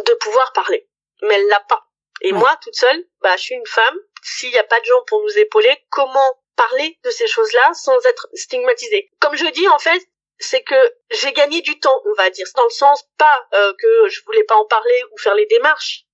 de 0.04 0.14
pouvoir 0.14 0.52
parler. 0.52 0.88
Mais 1.22 1.34
elle 1.34 1.46
l'a 1.48 1.60
pas. 1.60 1.86
Et 2.20 2.32
Ouais. 2.32 2.38
moi, 2.38 2.56
toute 2.62 2.74
seule, 2.76 3.04
bah, 3.20 3.36
je 3.36 3.42
suis 3.42 3.54
une 3.54 3.66
femme. 3.66 3.98
S'il 4.22 4.50
n'y 4.50 4.58
a 4.58 4.64
pas 4.64 4.80
de 4.80 4.84
gens 4.86 5.02
pour 5.06 5.22
nous 5.22 5.38
épauler, 5.38 5.76
comment 5.90 6.40
parler 6.56 6.98
de 7.04 7.10
ces 7.10 7.26
choses-là 7.26 7.72
sans 7.74 7.98
être 8.06 8.28
stigmatisée? 8.34 9.10
Comme 9.20 9.36
je 9.36 9.46
dis, 9.46 9.68
en 9.68 9.78
fait, 9.78 10.02
c'est 10.38 10.62
que 10.62 10.94
j'ai 11.10 11.32
gagné 11.32 11.60
du 11.60 11.78
temps, 11.78 12.00
on 12.06 12.14
va 12.14 12.30
dire, 12.30 12.46
dans 12.56 12.64
le 12.64 12.70
sens 12.70 13.04
pas 13.18 13.46
euh, 13.52 13.72
que 13.78 14.08
je 14.08 14.22
voulais 14.24 14.44
pas 14.44 14.56
en 14.56 14.64
parler 14.64 15.02
ou 15.12 15.18
faire 15.18 15.34
les 15.34 15.46
démarches, 15.46 16.04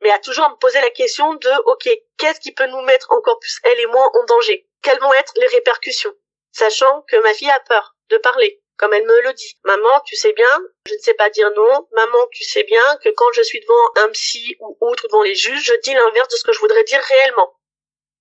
mais 0.00 0.10
à 0.10 0.18
toujours 0.18 0.48
me 0.50 0.56
poser 0.56 0.80
la 0.80 0.90
question 0.90 1.34
de 1.34 1.50
ok, 1.66 1.88
qu'est-ce 2.18 2.40
qui 2.40 2.52
peut 2.52 2.66
nous 2.66 2.82
mettre 2.82 3.10
encore 3.10 3.38
plus 3.40 3.58
elle 3.64 3.80
et 3.80 3.86
moi 3.86 4.10
en 4.14 4.24
danger? 4.24 4.68
Quelles 4.82 5.00
vont 5.00 5.12
être 5.14 5.32
les 5.36 5.46
répercussions? 5.46 6.14
Sachant 6.52 7.02
que 7.08 7.16
ma 7.16 7.34
fille 7.34 7.50
a 7.50 7.60
peur 7.60 7.96
de 8.10 8.18
parler, 8.18 8.62
comme 8.78 8.94
elle 8.94 9.04
me 9.04 9.22
le 9.22 9.32
dit. 9.34 9.58
Maman, 9.64 10.00
tu 10.06 10.16
sais 10.16 10.32
bien, 10.32 10.60
je 10.86 10.94
ne 10.94 10.98
sais 10.98 11.14
pas 11.14 11.28
dire 11.30 11.50
non. 11.50 11.88
Maman, 11.92 12.26
tu 12.32 12.44
sais 12.44 12.62
bien 12.62 12.82
que 13.02 13.10
quand 13.10 13.30
je 13.32 13.42
suis 13.42 13.60
devant 13.60 14.06
un 14.06 14.08
psy 14.10 14.56
ou 14.60 14.78
autre, 14.80 15.06
devant 15.08 15.22
les 15.22 15.34
juges, 15.34 15.64
je 15.64 15.74
dis 15.82 15.92
l'inverse 15.92 16.28
de 16.28 16.36
ce 16.36 16.44
que 16.44 16.52
je 16.52 16.60
voudrais 16.60 16.84
dire 16.84 17.00
réellement. 17.00 17.54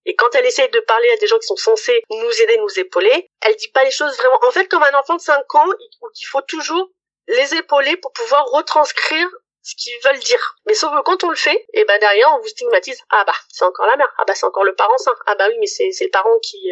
Et 0.05 0.15
quand 0.15 0.33
elle 0.35 0.45
essaye 0.45 0.69
de 0.69 0.79
parler 0.79 1.09
à 1.11 1.17
des 1.17 1.27
gens 1.27 1.37
qui 1.37 1.47
sont 1.47 1.57
censés 1.57 2.01
nous 2.09 2.41
aider, 2.41 2.57
nous 2.57 2.79
épauler, 2.79 3.29
elle 3.41 3.55
dit 3.55 3.67
pas 3.69 3.83
les 3.83 3.91
choses 3.91 4.15
vraiment. 4.17 4.39
En 4.47 4.51
fait, 4.51 4.67
comme 4.67 4.83
un 4.83 4.99
enfant 4.99 5.15
de 5.15 5.21
5 5.21 5.55
ans, 5.55 5.69
il 5.79 6.25
faut 6.25 6.41
toujours 6.41 6.89
les 7.27 7.55
épauler 7.55 7.97
pour 7.97 8.13
pouvoir 8.13 8.45
retranscrire 8.45 9.27
ce 9.61 9.75
qu'ils 9.75 9.99
veulent 10.05 10.19
dire. 10.19 10.55
Mais 10.65 10.73
sauf 10.73 10.93
que 10.95 11.01
quand 11.03 11.25
on 11.25 11.29
le 11.29 11.35
fait, 11.35 11.65
et 11.73 11.83
ben 11.83 11.99
derrière 11.99 12.33
on 12.33 12.39
vous 12.39 12.47
stigmatise. 12.47 13.01
Ah 13.09 13.25
bah 13.25 13.35
c'est 13.49 13.65
encore 13.65 13.85
la 13.85 13.97
mère. 13.97 14.13
Ah 14.17 14.23
bah 14.25 14.33
c'est 14.33 14.45
encore 14.45 14.63
le 14.63 14.75
parent 14.75 14.97
sain. 14.97 15.13
Ah 15.25 15.35
bah 15.35 15.47
oui 15.49 15.57
mais 15.59 15.67
c'est 15.67 15.91
c'est 15.91 16.05
le 16.05 16.11
parent 16.11 16.39
qui. 16.39 16.71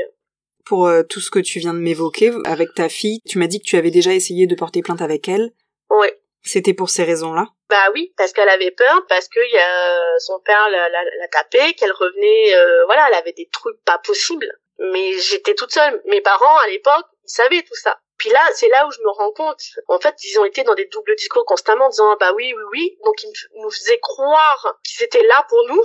Pour 0.65 0.87
euh, 0.87 1.03
tout 1.03 1.21
ce 1.21 1.29
que 1.29 1.39
tu 1.39 1.59
viens 1.59 1.73
de 1.73 1.79
m'évoquer 1.79 2.31
avec 2.45 2.73
ta 2.73 2.89
fille, 2.89 3.19
tu 3.27 3.37
m'as 3.37 3.47
dit 3.47 3.59
que 3.59 3.65
tu 3.65 3.77
avais 3.77 3.91
déjà 3.91 4.13
essayé 4.13 4.47
de 4.47 4.55
porter 4.55 4.81
plainte 4.81 5.01
avec 5.01 5.29
elle. 5.29 5.51
Oui. 5.89 6.07
C'était 6.41 6.73
pour 6.73 6.89
ces 6.89 7.03
raisons-là? 7.03 7.47
Bah 7.69 7.89
oui, 7.93 8.13
parce 8.17 8.31
qu'elle 8.33 8.49
avait 8.49 8.71
peur, 8.71 9.05
parce 9.09 9.27
que 9.27 9.39
y 9.39 9.57
a, 9.57 10.19
son 10.19 10.39
père 10.39 10.69
l'a, 10.69 10.89
la, 10.89 11.03
la 11.03 11.27
tapé, 11.29 11.73
qu'elle 11.73 11.91
revenait, 11.91 12.55
euh, 12.55 12.85
voilà, 12.85 13.07
elle 13.07 13.15
avait 13.15 13.33
des 13.33 13.49
trucs 13.51 13.81
pas 13.83 13.97
possibles. 13.97 14.51
Mais 14.77 15.13
j'étais 15.13 15.55
toute 15.55 15.71
seule. 15.71 16.01
Mes 16.05 16.21
parents, 16.21 16.57
à 16.57 16.67
l'époque, 16.67 17.05
ils 17.23 17.29
savaient 17.29 17.63
tout 17.63 17.75
ça. 17.75 17.99
Puis 18.17 18.29
là, 18.29 18.41
c'est 18.53 18.69
là 18.69 18.87
où 18.87 18.91
je 18.91 18.99
me 19.01 19.09
rends 19.09 19.31
compte. 19.31 19.61
En 19.87 19.99
fait, 19.99 20.15
ils 20.23 20.39
ont 20.39 20.45
été 20.45 20.63
dans 20.63 20.75
des 20.75 20.85
doubles 20.85 21.15
discours 21.15 21.45
constamment, 21.45 21.85
en 21.85 21.89
disant 21.89 22.11
ah 22.11 22.17
bah 22.19 22.33
oui, 22.35 22.53
oui, 22.55 22.63
oui. 22.71 22.97
Donc 23.03 23.23
ils 23.23 23.33
nous 23.61 23.71
faisaient 23.71 23.99
croire 23.99 24.79
qu'ils 24.83 25.03
étaient 25.03 25.23
là 25.23 25.45
pour 25.49 25.59
nous, 25.67 25.81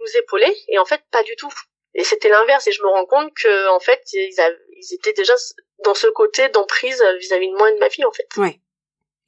nous 0.00 0.16
épauler, 0.16 0.56
et 0.68 0.78
en 0.78 0.84
fait 0.84 1.02
pas 1.10 1.22
du 1.22 1.36
tout. 1.36 1.52
Et 1.94 2.04
c'était 2.04 2.28
l'inverse. 2.28 2.66
Et 2.66 2.72
je 2.72 2.82
me 2.82 2.88
rends 2.88 3.06
compte 3.06 3.32
que 3.34 3.68
en 3.68 3.80
fait, 3.80 4.02
ils, 4.12 4.34
ils 4.76 4.94
étaient 4.94 5.12
déjà 5.12 5.34
dans 5.84 5.94
ce 5.94 6.06
côté 6.08 6.48
d'emprise 6.48 7.02
vis-à-vis 7.18 7.50
de 7.50 7.56
moi 7.56 7.70
et 7.70 7.74
de 7.74 7.78
ma 7.78 7.90
fille, 7.90 8.04
en 8.04 8.12
fait. 8.12 8.28
Ouais. 8.36 8.60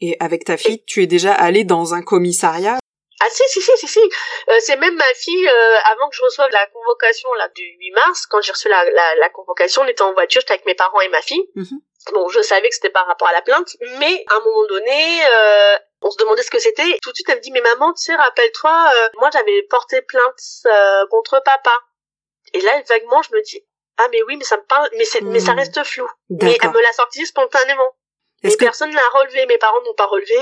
Et 0.01 0.17
avec 0.21 0.45
ta 0.45 0.57
fille, 0.57 0.85
tu 0.85 1.03
es 1.03 1.07
déjà 1.07 1.33
allée 1.33 1.65
dans 1.65 1.95
un 1.95 2.03
commissariat? 2.03 2.79
Ah 3.21 3.31
si 3.31 3.43
si 3.49 3.63
si 3.63 3.77
si 3.79 3.89
si 3.89 4.01
euh, 4.49 4.57
c'est 4.61 4.77
même 4.77 4.95
ma 4.95 5.15
fille 5.15 5.49
euh, 5.49 5.77
avant 5.87 6.11
que 6.11 6.17
je 6.17 6.23
reçoive 6.23 6.51
la 6.53 6.67
convocation 6.67 7.33
là 7.35 7.49
du 7.55 7.63
8 7.63 7.91
mars 7.93 8.27
quand 8.27 8.43
j'ai 8.43 8.53
reçu 8.53 8.69
la, 8.69 8.85
la, 8.91 9.15
la, 9.15 9.29
convocation 9.31 9.83
on 9.83 9.87
était 9.87 10.03
en 10.03 10.13
voiture 10.13 10.43
j'étais 10.43 10.53
avec 10.53 10.67
mes 10.67 10.75
parents 10.75 11.01
et 11.01 11.09
ma 11.09 11.23
fille 11.23 11.43
mhm. 11.55 11.81
bon 12.13 12.29
je 12.29 12.43
savais 12.43 12.69
que 12.69 12.75
c'était 12.75 12.91
par 12.91 13.07
rapport 13.07 13.29
à 13.29 13.33
la 13.33 13.41
plainte 13.41 13.75
mais 13.99 14.23
à 14.29 14.37
un 14.37 14.41
moment 14.41 14.67
donné 14.67 15.21
euh, 15.33 15.77
on 16.03 16.11
se 16.11 16.19
demandait 16.19 16.43
ce 16.43 16.51
que 16.51 16.59
c'était 16.59 16.99
tout 17.01 17.11
de 17.11 17.15
suite 17.15 17.29
elle 17.31 17.39
me 17.39 17.41
dit 17.41 17.53
mais 17.53 17.63
maman 17.63 17.95
tu 17.95 18.03
sais 18.03 18.15
rappelle-toi 18.15 18.91
euh, 18.95 19.09
moi 19.19 19.31
j'avais 19.33 19.63
porté 19.71 20.03
plainte 20.03 20.41
euh, 20.67 21.07
contre 21.11 21.41
papa 21.43 21.73
et 22.53 22.61
là 22.61 22.83
vaguement 22.89 23.23
je 23.23 23.35
me 23.35 23.43
dis 23.43 23.65
ah 23.99 24.07
mais 24.11 24.23
oui 24.25 24.37
mais 24.37 24.45
ça 24.45 24.57
me 24.57 24.63
parle 24.63 24.89
mais 24.97 25.05
c'est 25.05 25.21
mais 25.21 25.41
ça 25.41 25.55
hmm. 25.55 25.59
reste 25.59 25.85
flou. 25.85 26.07
Mais 26.31 26.57
elle 26.63 26.71
me 26.71 26.83
l'a 26.83 26.93
sorti 26.93 27.25
spontanément. 27.27 27.91
Et 28.43 28.51
que... 28.51 28.57
personne 28.57 28.93
l'a 28.93 29.09
relevé 29.15 29.47
mes 29.47 29.59
parents 29.59 29.81
n'ont 29.85 29.95
pas 29.95 30.07
relevé 30.07 30.37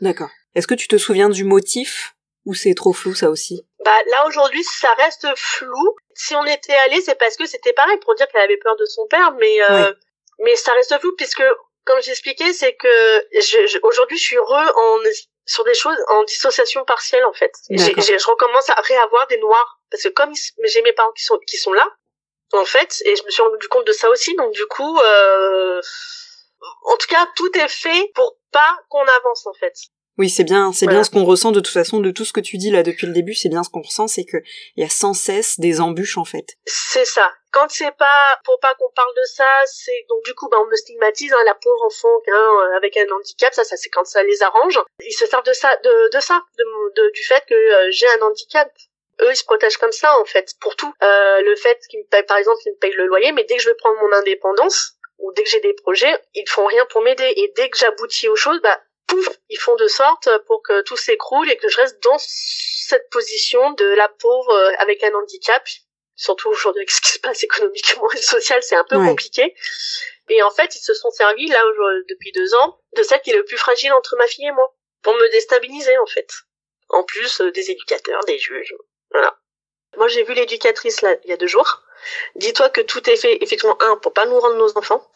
d'accord. 0.00 0.30
Est-ce 0.54 0.66
que 0.66 0.74
tu 0.74 0.88
te 0.88 0.96
souviens 0.96 1.28
du 1.28 1.44
motif 1.44 2.14
ou 2.44 2.54
c'est 2.54 2.74
trop 2.74 2.92
flou 2.92 3.14
ça 3.14 3.30
aussi? 3.30 3.66
Bah 3.84 3.96
là 4.10 4.26
aujourd'hui 4.26 4.62
ça 4.64 4.92
reste 4.94 5.26
flou. 5.36 5.96
Si 6.14 6.34
on 6.34 6.44
était 6.44 6.74
allé 6.74 7.00
c'est 7.00 7.18
parce 7.18 7.36
que 7.36 7.46
c'était 7.46 7.72
pareil 7.72 7.98
pour 7.98 8.14
dire 8.14 8.26
qu'elle 8.28 8.42
avait 8.42 8.56
peur 8.58 8.76
de 8.76 8.84
son 8.84 9.06
père, 9.06 9.32
mais 9.32 9.62
euh, 9.70 9.92
mais 10.40 10.56
ça 10.56 10.72
reste 10.72 10.98
flou 10.98 11.14
puisque 11.16 11.44
comme 11.84 12.02
j'expliquais 12.02 12.52
c'est 12.52 12.74
que 12.74 13.86
aujourd'hui 13.86 14.18
je 14.18 14.22
suis 14.22 14.36
heureux 14.36 14.66
en 14.76 14.98
sur 15.48 15.64
des 15.64 15.74
choses 15.74 15.96
en 16.08 16.22
dissociation 16.24 16.84
partielle 16.84 17.24
en 17.24 17.32
fait. 17.32 17.50
je 17.70 18.30
recommence 18.30 18.68
à 18.68 18.74
réavoir 18.74 19.26
des 19.28 19.38
noirs 19.38 19.80
parce 19.90 20.02
que 20.02 20.10
comme 20.10 20.32
j'ai 20.64 20.82
mes 20.82 20.92
parents 20.92 21.12
qui 21.12 21.24
sont 21.24 21.38
qui 21.46 21.56
sont 21.56 21.72
là 21.72 21.86
en 22.52 22.64
fait 22.64 23.02
et 23.06 23.16
je 23.16 23.24
me 23.24 23.30
suis 23.30 23.42
rendu 23.42 23.66
compte 23.68 23.86
de 23.86 23.92
ça 23.92 24.10
aussi 24.10 24.36
donc 24.36 24.52
du 24.52 24.66
coup 24.66 24.98
euh, 24.98 25.80
en 26.84 26.96
tout 26.96 27.08
cas 27.08 27.26
tout 27.34 27.50
est 27.58 27.68
fait 27.68 28.10
pour 28.14 28.36
pas 28.52 28.78
qu'on 28.88 29.02
avance 29.02 29.46
en 29.46 29.54
fait. 29.54 29.74
Oui, 30.18 30.28
c'est 30.28 30.44
bien, 30.44 30.72
c'est 30.72 30.88
bien 30.88 31.04
ce 31.04 31.10
qu'on 31.10 31.24
ressent 31.24 31.52
de 31.52 31.60
toute 31.60 31.72
façon 31.72 32.00
de 32.00 32.10
tout 32.10 32.24
ce 32.24 32.32
que 32.32 32.40
tu 32.40 32.56
dis 32.58 32.70
là 32.70 32.82
depuis 32.82 33.06
le 33.06 33.12
début, 33.12 33.34
c'est 33.34 33.48
bien 33.48 33.62
ce 33.62 33.70
qu'on 33.70 33.82
ressent, 33.82 34.08
c'est 34.08 34.24
que 34.24 34.38
il 34.74 34.82
y 34.82 34.84
a 34.84 34.88
sans 34.88 35.14
cesse 35.14 35.60
des 35.60 35.80
embûches 35.80 36.18
en 36.18 36.24
fait. 36.24 36.56
C'est 36.66 37.04
ça. 37.04 37.32
Quand 37.50 37.68
c'est 37.70 37.96
pas 37.96 38.40
pour 38.44 38.60
pas 38.60 38.74
qu'on 38.74 38.90
parle 38.90 39.14
de 39.16 39.24
ça, 39.24 39.48
c'est 39.66 40.04
donc 40.08 40.22
du 40.24 40.34
coup 40.34 40.48
bah, 40.48 40.58
on 40.60 40.66
me 40.66 40.76
stigmatise 40.76 41.32
hein, 41.32 41.42
la 41.44 41.54
pauvre 41.54 41.84
enfant 41.84 42.20
hein, 42.28 42.70
avec 42.76 42.96
un 42.96 43.08
handicap, 43.10 43.54
ça 43.54 43.64
ça 43.64 43.76
c'est 43.76 43.88
quand 43.88 44.04
ça 44.04 44.22
les 44.22 44.42
arrange. 44.42 44.78
Ils 45.00 45.12
se 45.12 45.26
servent 45.26 45.44
de 45.44 45.52
ça 45.52 45.74
de, 45.76 46.10
de 46.14 46.20
ça, 46.20 46.42
de, 46.58 47.10
du 47.10 47.24
fait 47.24 47.44
que 47.48 47.54
euh, 47.54 47.90
j'ai 47.90 48.08
un 48.08 48.22
handicap 48.22 48.70
eux 49.22 49.30
ils 49.30 49.36
se 49.36 49.44
protègent 49.44 49.78
comme 49.78 49.92
ça 49.92 50.16
en 50.20 50.24
fait 50.24 50.54
pour 50.60 50.76
tout 50.76 50.92
euh, 51.02 51.40
le 51.40 51.56
fait 51.56 51.78
qu'ils 51.88 52.00
me 52.00 52.04
payent 52.04 52.22
par 52.24 52.36
exemple 52.36 52.60
qu'ils 52.62 52.72
me 52.72 52.78
payent 52.78 52.92
le 52.92 53.06
loyer 53.06 53.32
mais 53.32 53.44
dès 53.44 53.56
que 53.56 53.62
je 53.62 53.68
veux 53.68 53.76
prendre 53.76 53.98
mon 54.00 54.12
indépendance 54.12 54.92
ou 55.18 55.32
dès 55.32 55.42
que 55.42 55.50
j'ai 55.50 55.60
des 55.60 55.72
projets 55.72 56.22
ils 56.34 56.48
font 56.48 56.66
rien 56.66 56.86
pour 56.86 57.02
m'aider 57.02 57.32
et 57.36 57.52
dès 57.56 57.68
que 57.68 57.78
j'aboutis 57.78 58.28
aux 58.28 58.36
choses 58.36 58.60
bah 58.62 58.80
pouf, 59.08 59.28
ils 59.48 59.58
font 59.58 59.74
de 59.74 59.88
sorte 59.88 60.28
pour 60.46 60.62
que 60.62 60.82
tout 60.82 60.96
s'écroule 60.96 61.50
et 61.50 61.56
que 61.56 61.68
je 61.68 61.76
reste 61.76 62.00
dans 62.04 62.18
cette 62.18 63.10
position 63.10 63.72
de 63.72 63.86
la 63.86 64.08
pauvre 64.08 64.52
euh, 64.52 64.72
avec 64.78 65.02
un 65.02 65.12
handicap. 65.14 65.62
Surtout 66.18 66.48
aujourd'hui 66.48 66.80
avec 66.80 66.90
ce 66.90 67.00
qui 67.00 67.12
se 67.12 67.20
passe 67.20 67.44
économiquement 67.44 68.10
et 68.12 68.16
social, 68.16 68.60
c'est 68.62 68.74
un 68.74 68.84
peu 68.84 68.96
compliqué. 68.96 69.54
Et 70.28 70.42
en 70.42 70.50
fait, 70.50 70.74
ils 70.74 70.80
se 70.80 70.92
sont 70.92 71.12
servis, 71.12 71.46
là, 71.46 71.62
depuis 72.08 72.32
deux 72.32 72.54
ans, 72.56 72.80
de 72.96 73.04
celle 73.04 73.22
qui 73.22 73.30
est 73.30 73.36
le 73.36 73.44
plus 73.44 73.56
fragile 73.56 73.92
entre 73.92 74.16
ma 74.16 74.26
fille 74.26 74.46
et 74.46 74.52
moi. 74.52 74.74
Pour 75.02 75.14
me 75.14 75.30
déstabiliser, 75.30 75.96
en 75.98 76.06
fait. 76.06 76.28
En 76.88 77.04
plus 77.04 77.40
euh, 77.40 77.52
des 77.52 77.70
éducateurs, 77.70 78.24
des 78.24 78.36
juges. 78.36 78.74
Voilà. 79.12 79.38
Moi, 79.96 80.08
j'ai 80.08 80.24
vu 80.24 80.34
l'éducatrice, 80.34 81.02
là, 81.02 81.16
il 81.22 81.30
y 81.30 81.32
a 81.32 81.36
deux 81.36 81.46
jours. 81.46 81.84
Dis-toi 82.34 82.68
que 82.70 82.80
tout 82.80 83.08
est 83.08 83.16
fait, 83.16 83.38
effectivement, 83.40 83.80
un, 83.80 83.96
pour 83.96 84.12
pas 84.12 84.26
nous 84.26 84.40
rendre 84.40 84.56
nos 84.56 84.76
enfants, 84.76 85.08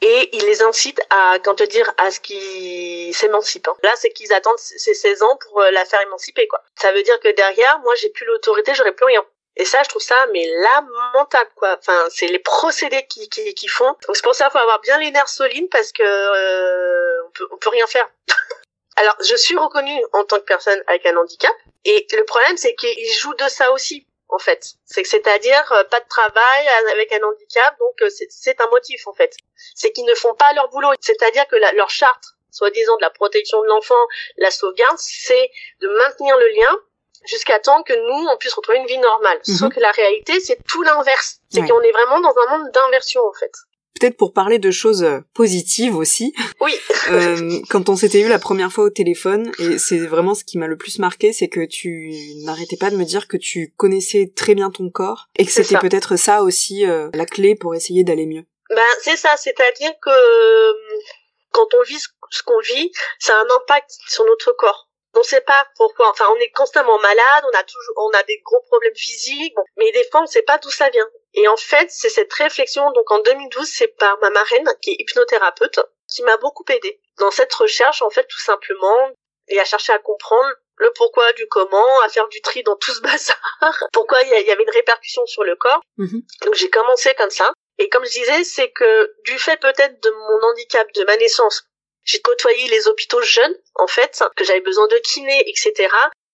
et 0.00 0.30
il 0.36 0.44
les 0.46 0.62
incite 0.62 1.00
à, 1.10 1.38
quand 1.42 1.56
te 1.56 1.64
dire, 1.64 1.92
à 1.98 2.12
ce 2.12 2.20
qu'ils 2.20 3.14
s'émancipent. 3.14 3.68
Hein. 3.68 3.76
Là, 3.82 3.92
c'est 3.96 4.10
qu'ils 4.10 4.32
attendent 4.32 4.58
ces 4.58 4.94
16 4.94 5.22
ans 5.22 5.36
pour 5.36 5.62
euh, 5.62 5.70
la 5.72 5.84
faire 5.84 6.00
émanciper, 6.02 6.46
quoi. 6.46 6.62
Ça 6.80 6.92
veut 6.92 7.02
dire 7.02 7.18
que 7.18 7.28
derrière, 7.28 7.80
moi, 7.80 7.94
j'ai 7.96 8.10
plus 8.10 8.24
l'autorité, 8.26 8.72
j'aurais 8.74 8.94
plus 8.94 9.06
rien. 9.06 9.24
Et 9.56 9.64
ça, 9.64 9.82
je 9.84 9.88
trouve 9.88 10.02
ça, 10.02 10.26
mais 10.32 10.46
lamentable, 10.46 11.50
quoi. 11.54 11.76
Enfin, 11.78 12.06
c'est 12.10 12.26
les 12.26 12.40
procédés 12.40 13.06
qui, 13.06 13.28
qui, 13.28 13.54
qui 13.54 13.68
font. 13.68 13.96
Donc 14.06 14.16
c'est 14.16 14.24
pour 14.24 14.34
ça 14.34 14.46
qu'il 14.46 14.52
faut 14.52 14.58
avoir 14.58 14.80
bien 14.80 14.98
les 14.98 15.10
nerfs 15.10 15.28
solides 15.28 15.68
parce 15.70 15.92
que 15.92 16.02
euh, 16.02 17.24
on 17.26 17.30
peut, 17.30 17.48
on 17.52 17.56
peut 17.58 17.70
rien 17.70 17.86
faire. 17.86 18.08
Alors, 18.96 19.16
je 19.20 19.36
suis 19.36 19.56
reconnue 19.56 20.04
en 20.12 20.24
tant 20.24 20.38
que 20.38 20.44
personne 20.44 20.82
avec 20.86 21.06
un 21.06 21.16
handicap, 21.16 21.54
et 21.84 22.06
le 22.12 22.24
problème, 22.24 22.56
c'est 22.56 22.74
qu'ils 22.74 23.12
jouent 23.14 23.34
de 23.34 23.48
ça 23.48 23.72
aussi 23.72 24.06
en 24.28 24.38
fait. 24.38 24.74
C'est 24.84 25.04
c'est-à-dire 25.04 25.72
euh, 25.72 25.84
pas 25.84 26.00
de 26.00 26.08
travail 26.08 26.68
avec 26.92 27.12
un 27.12 27.22
handicap, 27.22 27.78
donc 27.78 28.02
euh, 28.02 28.08
c'est 28.28 28.60
un 28.60 28.68
motif 28.68 29.06
en 29.06 29.14
fait. 29.14 29.36
C'est 29.74 29.92
qu'ils 29.92 30.04
ne 30.04 30.14
font 30.14 30.34
pas 30.34 30.52
leur 30.54 30.68
boulot, 30.70 30.90
c'est-à-dire 31.00 31.46
que 31.48 31.56
leur 31.56 31.90
charte, 31.90 32.24
soi-disant 32.50 32.96
de 32.96 33.02
la 33.02 33.10
protection 33.10 33.60
de 33.62 33.66
l'enfant, 33.66 34.06
la 34.36 34.50
sauvegarde, 34.50 34.98
c'est 34.98 35.50
de 35.80 35.88
maintenir 35.88 36.36
le 36.36 36.48
lien 36.48 36.78
jusqu'à 37.26 37.58
temps 37.58 37.82
que 37.82 37.92
nous 37.92 38.28
on 38.28 38.36
puisse 38.36 38.54
retrouver 38.54 38.78
une 38.78 38.86
vie 38.86 38.98
normale. 38.98 39.38
Mhm. 39.46 39.54
Sauf 39.54 39.74
que 39.74 39.80
la 39.80 39.90
réalité 39.90 40.40
c'est 40.40 40.58
tout 40.68 40.82
l'inverse, 40.82 41.40
c'est 41.50 41.60
qu'on 41.60 41.80
est 41.80 41.92
vraiment 41.92 42.20
dans 42.20 42.34
un 42.46 42.58
monde 42.58 42.70
d'inversion 42.72 43.22
en 43.22 43.32
fait 43.32 43.52
peut-être 43.98 44.16
pour 44.16 44.32
parler 44.32 44.58
de 44.58 44.70
choses 44.70 45.02
euh, 45.02 45.20
positives 45.34 45.96
aussi. 45.96 46.34
Oui. 46.60 46.74
euh, 47.10 47.60
quand 47.70 47.88
on 47.88 47.96
s'était 47.96 48.20
eu 48.20 48.28
la 48.28 48.38
première 48.38 48.72
fois 48.72 48.84
au 48.84 48.90
téléphone, 48.90 49.50
et 49.58 49.78
c'est 49.78 49.98
vraiment 49.98 50.34
ce 50.34 50.44
qui 50.44 50.58
m'a 50.58 50.66
le 50.66 50.76
plus 50.76 50.98
marqué, 50.98 51.32
c'est 51.32 51.48
que 51.48 51.64
tu 51.64 52.12
n'arrêtais 52.44 52.76
pas 52.76 52.90
de 52.90 52.96
me 52.96 53.04
dire 53.04 53.28
que 53.28 53.36
tu 53.36 53.72
connaissais 53.76 54.32
très 54.34 54.54
bien 54.54 54.70
ton 54.70 54.90
corps 54.90 55.28
et 55.36 55.44
que 55.44 55.52
c'était 55.52 55.78
peut-être 55.78 56.16
ça 56.16 56.42
aussi 56.42 56.86
euh, 56.86 57.08
la 57.14 57.26
clé 57.26 57.54
pour 57.54 57.74
essayer 57.74 58.04
d'aller 58.04 58.26
mieux. 58.26 58.44
Ben 58.70 58.82
c'est 59.02 59.16
ça, 59.16 59.36
c'est-à-dire 59.36 59.92
que 60.02 60.10
euh, 60.10 60.72
quand 61.52 61.66
on 61.74 61.82
vit 61.82 61.98
ce 62.30 62.42
qu'on 62.42 62.60
vit, 62.60 62.90
ça 63.18 63.32
a 63.34 63.36
un 63.36 63.56
impact 63.56 63.90
sur 64.08 64.24
notre 64.24 64.52
corps 64.56 64.88
on 65.16 65.22
sait 65.22 65.40
pas 65.40 65.66
pourquoi. 65.76 66.10
Enfin, 66.10 66.26
on 66.30 66.36
est 66.36 66.50
constamment 66.50 66.98
malade, 66.98 67.44
on 67.44 67.58
a 67.58 67.62
toujours, 67.62 67.94
on 67.96 68.10
a 68.10 68.22
des 68.24 68.38
gros 68.44 68.60
problèmes 68.62 68.94
physiques, 68.94 69.54
mais 69.76 69.90
des 69.92 70.04
fois, 70.10 70.22
on 70.22 70.26
sait 70.26 70.42
pas 70.42 70.58
d'où 70.58 70.70
ça 70.70 70.88
vient. 70.90 71.08
Et 71.34 71.48
en 71.48 71.56
fait, 71.56 71.90
c'est 71.90 72.08
cette 72.08 72.32
réflexion. 72.32 72.90
Donc, 72.92 73.10
en 73.10 73.18
2012, 73.20 73.68
c'est 73.68 73.88
par 73.88 74.18
ma 74.20 74.30
marraine, 74.30 74.68
qui 74.80 74.90
est 74.90 74.96
hypnothérapeute, 74.98 75.80
qui 76.08 76.22
m'a 76.22 76.36
beaucoup 76.38 76.64
aidée 76.68 77.00
dans 77.18 77.30
cette 77.30 77.52
recherche, 77.52 78.02
en 78.02 78.10
fait, 78.10 78.26
tout 78.26 78.40
simplement, 78.40 79.10
et 79.48 79.60
à 79.60 79.64
chercher 79.64 79.92
à 79.92 79.98
comprendre 79.98 80.50
le 80.76 80.92
pourquoi 80.92 81.32
du 81.34 81.46
comment, 81.46 82.00
à 82.04 82.08
faire 82.08 82.28
du 82.28 82.40
tri 82.40 82.62
dans 82.62 82.76
tout 82.76 82.92
ce 82.92 83.00
bazar, 83.02 83.38
pourquoi 83.92 84.22
il 84.22 84.28
y, 84.28 84.50
avait 84.50 84.62
une 84.62 84.70
répercussion 84.70 85.24
sur 85.26 85.44
le 85.44 85.56
corps. 85.56 85.80
Mhm. 85.98 86.22
Donc, 86.42 86.54
j'ai 86.54 86.70
commencé 86.70 87.14
comme 87.14 87.30
ça. 87.30 87.52
Et 87.78 87.88
comme 87.88 88.04
je 88.04 88.10
disais, 88.10 88.44
c'est 88.44 88.70
que 88.70 89.14
du 89.24 89.38
fait 89.38 89.56
peut-être 89.60 90.00
de 90.00 90.10
mon 90.10 90.48
handicap 90.48 90.90
de 90.92 91.04
ma 91.04 91.16
naissance, 91.16 91.66
j'ai 92.04 92.20
côtoyé 92.20 92.68
les 92.68 92.86
hôpitaux 92.86 93.22
jeunes, 93.22 93.56
en 93.74 93.86
fait, 93.86 94.22
que 94.36 94.44
j'avais 94.44 94.60
besoin 94.60 94.86
de 94.88 94.96
kiné, 94.98 95.48
etc. 95.48 95.88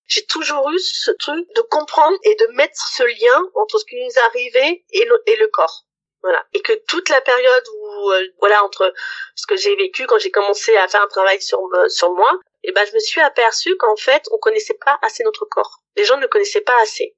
J'ai 0.06 0.26
toujours 0.26 0.68
eu 0.70 0.78
ce 0.78 1.12
truc 1.12 1.46
de 1.54 1.60
comprendre 1.62 2.18
et 2.24 2.34
de 2.34 2.46
mettre 2.54 2.76
ce 2.76 3.04
lien 3.04 3.50
entre 3.54 3.78
ce 3.78 3.84
qui 3.84 3.96
nous 3.96 4.18
arrivait 4.26 4.84
et 4.90 5.04
le, 5.04 5.46
corps. 5.48 5.86
Voilà. 6.22 6.44
Et 6.52 6.60
que 6.60 6.72
toute 6.72 7.08
la 7.08 7.20
période 7.20 7.64
où, 7.74 8.10
euh, 8.10 8.26
voilà, 8.40 8.64
entre 8.64 8.92
ce 9.36 9.46
que 9.46 9.56
j'ai 9.56 9.74
vécu 9.76 10.06
quand 10.06 10.18
j'ai 10.18 10.32
commencé 10.32 10.76
à 10.76 10.88
faire 10.88 11.02
un 11.02 11.08
travail 11.08 11.40
sur, 11.40 11.60
sur 11.88 12.10
moi, 12.10 12.40
et 12.62 12.68
eh 12.68 12.72
ben, 12.72 12.84
je 12.84 12.92
me 12.92 12.98
suis 12.98 13.20
aperçue 13.20 13.76
qu'en 13.78 13.96
fait, 13.96 14.24
on 14.32 14.38
connaissait 14.38 14.76
pas 14.84 14.98
assez 15.00 15.22
notre 15.24 15.46
corps. 15.46 15.80
Les 15.96 16.04
gens 16.04 16.18
ne 16.18 16.26
connaissaient 16.26 16.60
pas 16.60 16.78
assez. 16.82 17.16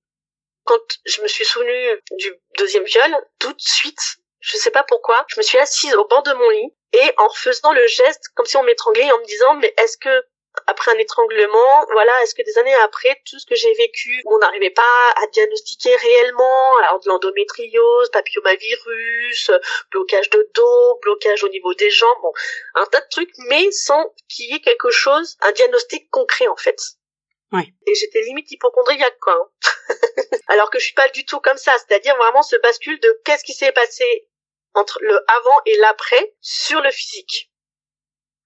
Quand 0.65 0.79
je 1.05 1.21
me 1.23 1.27
suis 1.27 1.45
souvenue 1.45 2.01
du 2.13 2.33
deuxième 2.59 2.85
viol, 2.85 3.17
tout 3.41 3.53
de 3.53 3.61
suite, 3.61 4.19
je 4.39 4.57
sais 4.57 4.71
pas 4.71 4.85
pourquoi, 4.85 5.25
je 5.29 5.41
me 5.41 5.43
suis 5.43 5.59
assise 5.59 5.95
au 5.95 6.07
bord 6.07 6.23
de 6.23 6.33
mon 6.33 6.51
lit 6.51 6.73
et 6.93 7.15
en 7.19 7.31
faisant 7.31 7.73
le 7.73 7.87
geste 7.87 8.29
comme 8.35 8.47
si 8.47 8.57
on 8.57 8.63
m'étranglait 8.63 9.11
en 9.13 9.19
me 9.19 9.25
disant 9.25 9.55
mais 9.55 9.75
est-ce 9.79 9.97
que 9.97 10.25
après 10.67 10.93
un 10.93 10.99
étranglement, 10.99 11.87
voilà, 11.93 12.13
est-ce 12.23 12.35
que 12.35 12.43
des 12.43 12.59
années 12.59 12.75
après, 12.75 13.21
tout 13.25 13.39
ce 13.39 13.47
que 13.47 13.55
j'ai 13.55 13.73
vécu, 13.75 14.23
on 14.27 14.39
n'arrivait 14.39 14.71
pas 14.71 15.13
à 15.17 15.27
diagnostiquer 15.29 15.95
réellement, 15.97 16.77
alors 16.79 17.01
de 17.01 17.09
l'endométriose, 17.09 18.11
papillomavirus, 18.11 19.51
blocage 19.91 20.31
de 20.31 20.51
dos, 20.55 20.99
blocage 21.03 21.43
au 21.45 21.49
niveau 21.49 21.75
des 21.75 21.91
jambes, 21.91 22.19
bon, 22.23 22.33
un 22.75 22.87
tas 22.87 23.01
de 23.01 23.09
trucs, 23.09 23.33
mais 23.49 23.71
sans 23.71 24.15
qu'il 24.29 24.51
y 24.51 24.55
ait 24.55 24.61
quelque 24.61 24.91
chose, 24.91 25.37
un 25.41 25.53
diagnostic 25.53 26.11
concret 26.11 26.49
en 26.49 26.57
fait. 26.57 26.79
Ouais. 27.53 27.67
Et 27.87 27.95
j'étais 27.95 28.23
limite 28.23 28.51
hypochondriaque, 28.51 29.19
quoi. 29.21 29.35
Hein. 29.35 29.97
alors 30.49 30.71
que 30.71 30.79
je 30.79 30.85
suis 30.85 30.95
pas 30.95 31.09
du 31.09 31.25
tout 31.27 31.41
comme 31.41 31.59
ça, 31.59 31.73
c'est-à-dire 31.79 32.17
vraiment 32.17 32.43
ce 32.43 32.57
bascule 32.57 32.99
de 33.01 33.21
qu'est-ce 33.25 33.45
qui 33.45 33.53
s'est 33.53 33.73
passé 33.73 34.05
entre 34.75 34.99
le 35.03 35.19
avant 35.29 35.61
et 35.67 35.77
l'après 35.79 36.35
sur 36.41 36.81
le 36.81 36.91
physique 36.91 37.53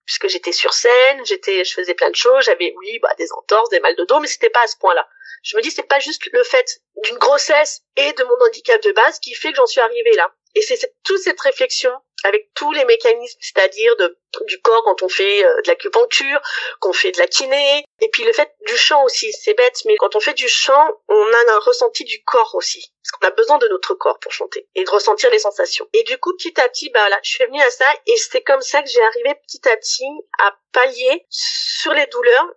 puisque 0.06 0.28
j'étais 0.28 0.52
sur 0.52 0.72
scène, 0.72 1.26
j'étais, 1.26 1.64
je 1.64 1.74
faisais 1.74 1.94
plein 1.94 2.10
de 2.10 2.14
choses, 2.14 2.44
j'avais, 2.44 2.72
oui, 2.78 2.98
bah, 3.00 3.12
des 3.18 3.30
entorses, 3.32 3.68
des 3.70 3.80
mal 3.80 3.94
de 3.96 4.04
dos, 4.04 4.20
mais 4.20 4.28
c'était 4.28 4.50
pas 4.50 4.62
à 4.62 4.66
ce 4.68 4.76
point-là. 4.76 5.06
Je 5.42 5.56
me 5.56 5.62
dis, 5.62 5.70
c'est 5.70 5.82
pas 5.82 5.98
juste 5.98 6.24
le 6.32 6.42
fait 6.44 6.80
d'une 7.04 7.18
grossesse 7.18 7.82
et 7.96 8.12
de 8.12 8.24
mon 8.24 8.46
handicap 8.46 8.80
de 8.82 8.92
base 8.92 9.18
qui 9.18 9.34
fait 9.34 9.50
que 9.50 9.56
j'en 9.56 9.66
suis 9.66 9.80
arrivée 9.80 10.14
là. 10.16 10.32
Et 10.54 10.62
c'est 10.62 10.94
toute 11.04 11.18
cette 11.18 11.40
réflexion 11.40 11.92
avec 12.24 12.48
tous 12.54 12.72
les 12.72 12.84
mécanismes, 12.84 13.38
c'est-à-dire 13.40 13.94
du 14.42 14.60
corps 14.60 14.82
quand 14.84 15.02
on 15.02 15.08
fait 15.08 15.44
euh, 15.44 15.62
de 15.62 15.68
l'acupuncture, 15.68 16.40
qu'on 16.80 16.92
fait 16.92 17.12
de 17.12 17.18
la 17.18 17.26
kiné, 17.26 17.84
et 18.00 18.08
puis 18.10 18.24
le 18.24 18.32
fait 18.32 18.52
du 18.66 18.76
chant 18.76 19.02
aussi, 19.04 19.32
c'est 19.32 19.54
bête, 19.54 19.82
mais 19.84 19.96
quand 19.96 20.16
on 20.16 20.20
fait 20.20 20.34
du 20.34 20.48
chant, 20.48 20.88
on 21.08 21.14
a 21.14 21.52
un 21.52 21.58
ressenti 21.60 22.04
du 22.04 22.22
corps 22.24 22.54
aussi, 22.54 22.92
parce 23.02 23.12
qu'on 23.12 23.28
a 23.28 23.30
besoin 23.30 23.58
de 23.58 23.68
notre 23.68 23.94
corps 23.94 24.18
pour 24.18 24.32
chanter 24.32 24.68
et 24.74 24.84
de 24.84 24.90
ressentir 24.90 25.30
les 25.30 25.38
sensations. 25.38 25.86
Et 25.92 26.02
du 26.04 26.18
coup, 26.18 26.34
petit 26.36 26.58
à 26.60 26.68
petit, 26.68 26.90
bah 26.90 27.08
là, 27.08 27.18
je 27.22 27.30
suis 27.30 27.44
venue 27.44 27.62
à 27.62 27.70
ça, 27.70 27.86
et 28.06 28.16
c'est 28.16 28.42
comme 28.42 28.62
ça 28.62 28.82
que 28.82 28.88
j'ai 28.88 29.02
arrivé 29.02 29.34
petit 29.46 29.68
à 29.68 29.76
petit 29.76 30.04
à 30.38 30.56
pallier 30.72 31.26
sur 31.30 31.92
les 31.92 32.06
douleurs 32.06 32.48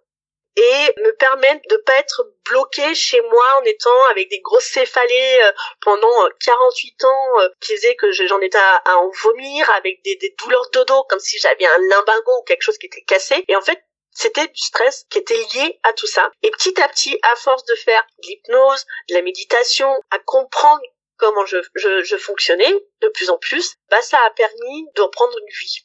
et 0.60 1.02
me 1.02 1.12
permettre 1.12 1.62
de 1.70 1.78
pas 1.78 1.98
être 2.00 2.28
bloqué 2.50 2.94
chez 2.94 3.22
moi 3.22 3.46
en 3.62 3.64
étant 3.64 4.04
avec 4.12 4.30
des 4.30 4.42
grosses 4.42 4.66
céphalées 4.66 5.40
euh, 5.44 5.52
pendant 5.80 6.30
48 6.42 7.04
euh, 7.04 7.08
ans 7.08 7.40
euh, 7.40 7.50
qui 7.62 7.76
faisaient 7.76 7.96
que 7.96 8.12
j'en 8.12 8.42
étais 8.42 8.58
à, 8.58 8.98
en 8.98 9.10
vomir 9.10 9.70
avec 9.72 10.04
des, 10.04 10.36
douleurs 10.38 10.70
de 10.72 10.84
dos 10.84 11.04
comme 11.04 11.20
si 11.20 11.40
j'avais 11.40 11.66
un 11.66 11.78
limbago 11.78 12.40
ou 12.40 12.44
quelque 12.44 12.64
chose 12.64 12.78
qui 12.78 12.88
était 12.88 13.04
cassé 13.04 13.46
et 13.48 13.56
en 13.56 13.62
fait 13.62 13.82
c'était 14.12 14.48
du 14.48 14.62
stress 14.62 15.06
qui 15.10 15.20
était 15.20 15.38
lié 15.38 15.80
à 15.84 15.94
tout 15.94 16.08
ça. 16.08 16.30
Et 16.42 16.52
petit 16.52 16.82
à 16.82 16.90
petit, 16.90 17.18
à 17.32 17.36
force 17.38 17.64
de 17.66 17.76
faire 17.76 18.06
de 18.18 18.28
l'hypnose, 18.28 18.86
de 19.08 19.14
la 19.14 19.22
méditation, 19.22 19.90
à 20.12 20.20
comprendre 20.20 20.82
comment 21.18 21.46
je, 21.46 21.58
je, 21.76 22.04
je 22.04 22.18
fonctionnais 22.18 22.74
de 23.02 23.08
plus 23.10 23.30
en 23.30 23.38
plus, 23.38 23.76
bah 23.90 24.02
ça 24.02 24.18
a 24.26 24.30
permis 24.32 24.88
de 24.96 25.04
reprendre 25.04 25.38
une 25.38 25.54
vie. 25.62 25.84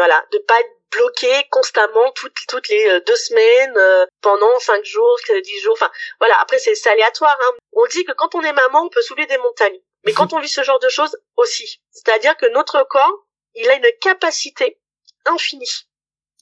Voilà, 0.00 0.24
de 0.32 0.38
pas 0.38 0.58
être 0.58 0.76
bloqué 0.92 1.30
constamment 1.50 2.10
toutes 2.12 2.34
toutes 2.48 2.70
les 2.70 2.88
euh, 2.88 3.00
deux 3.06 3.16
semaines 3.16 3.76
euh, 3.76 4.06
pendant 4.22 4.58
cinq 4.60 4.82
jours, 4.82 5.18
dix 5.44 5.60
jours. 5.60 5.74
Enfin 5.74 5.90
voilà. 6.20 6.40
Après 6.40 6.58
c'est 6.58 6.86
aléatoire. 6.86 7.36
Hein. 7.38 7.52
On 7.74 7.84
dit 7.84 8.02
que 8.06 8.12
quand 8.12 8.34
on 8.34 8.40
est 8.40 8.54
maman, 8.54 8.84
on 8.84 8.88
peut 8.88 9.02
soulever 9.02 9.26
des 9.26 9.36
montagnes. 9.36 9.78
Mais 10.06 10.14
quand 10.14 10.32
on 10.32 10.38
vit 10.38 10.48
ce 10.48 10.62
genre 10.62 10.78
de 10.78 10.88
choses 10.88 11.14
aussi, 11.36 11.82
c'est-à-dire 11.90 12.34
que 12.38 12.46
notre 12.46 12.82
corps, 12.88 13.26
il 13.54 13.68
a 13.68 13.74
une 13.74 13.92
capacité 14.00 14.80
infinie. 15.26 15.86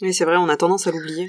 Oui, 0.03 0.15
c'est 0.15 0.25
vrai, 0.25 0.37
on 0.37 0.49
a 0.49 0.57
tendance 0.57 0.87
à 0.87 0.93
l'oublier. 0.93 1.29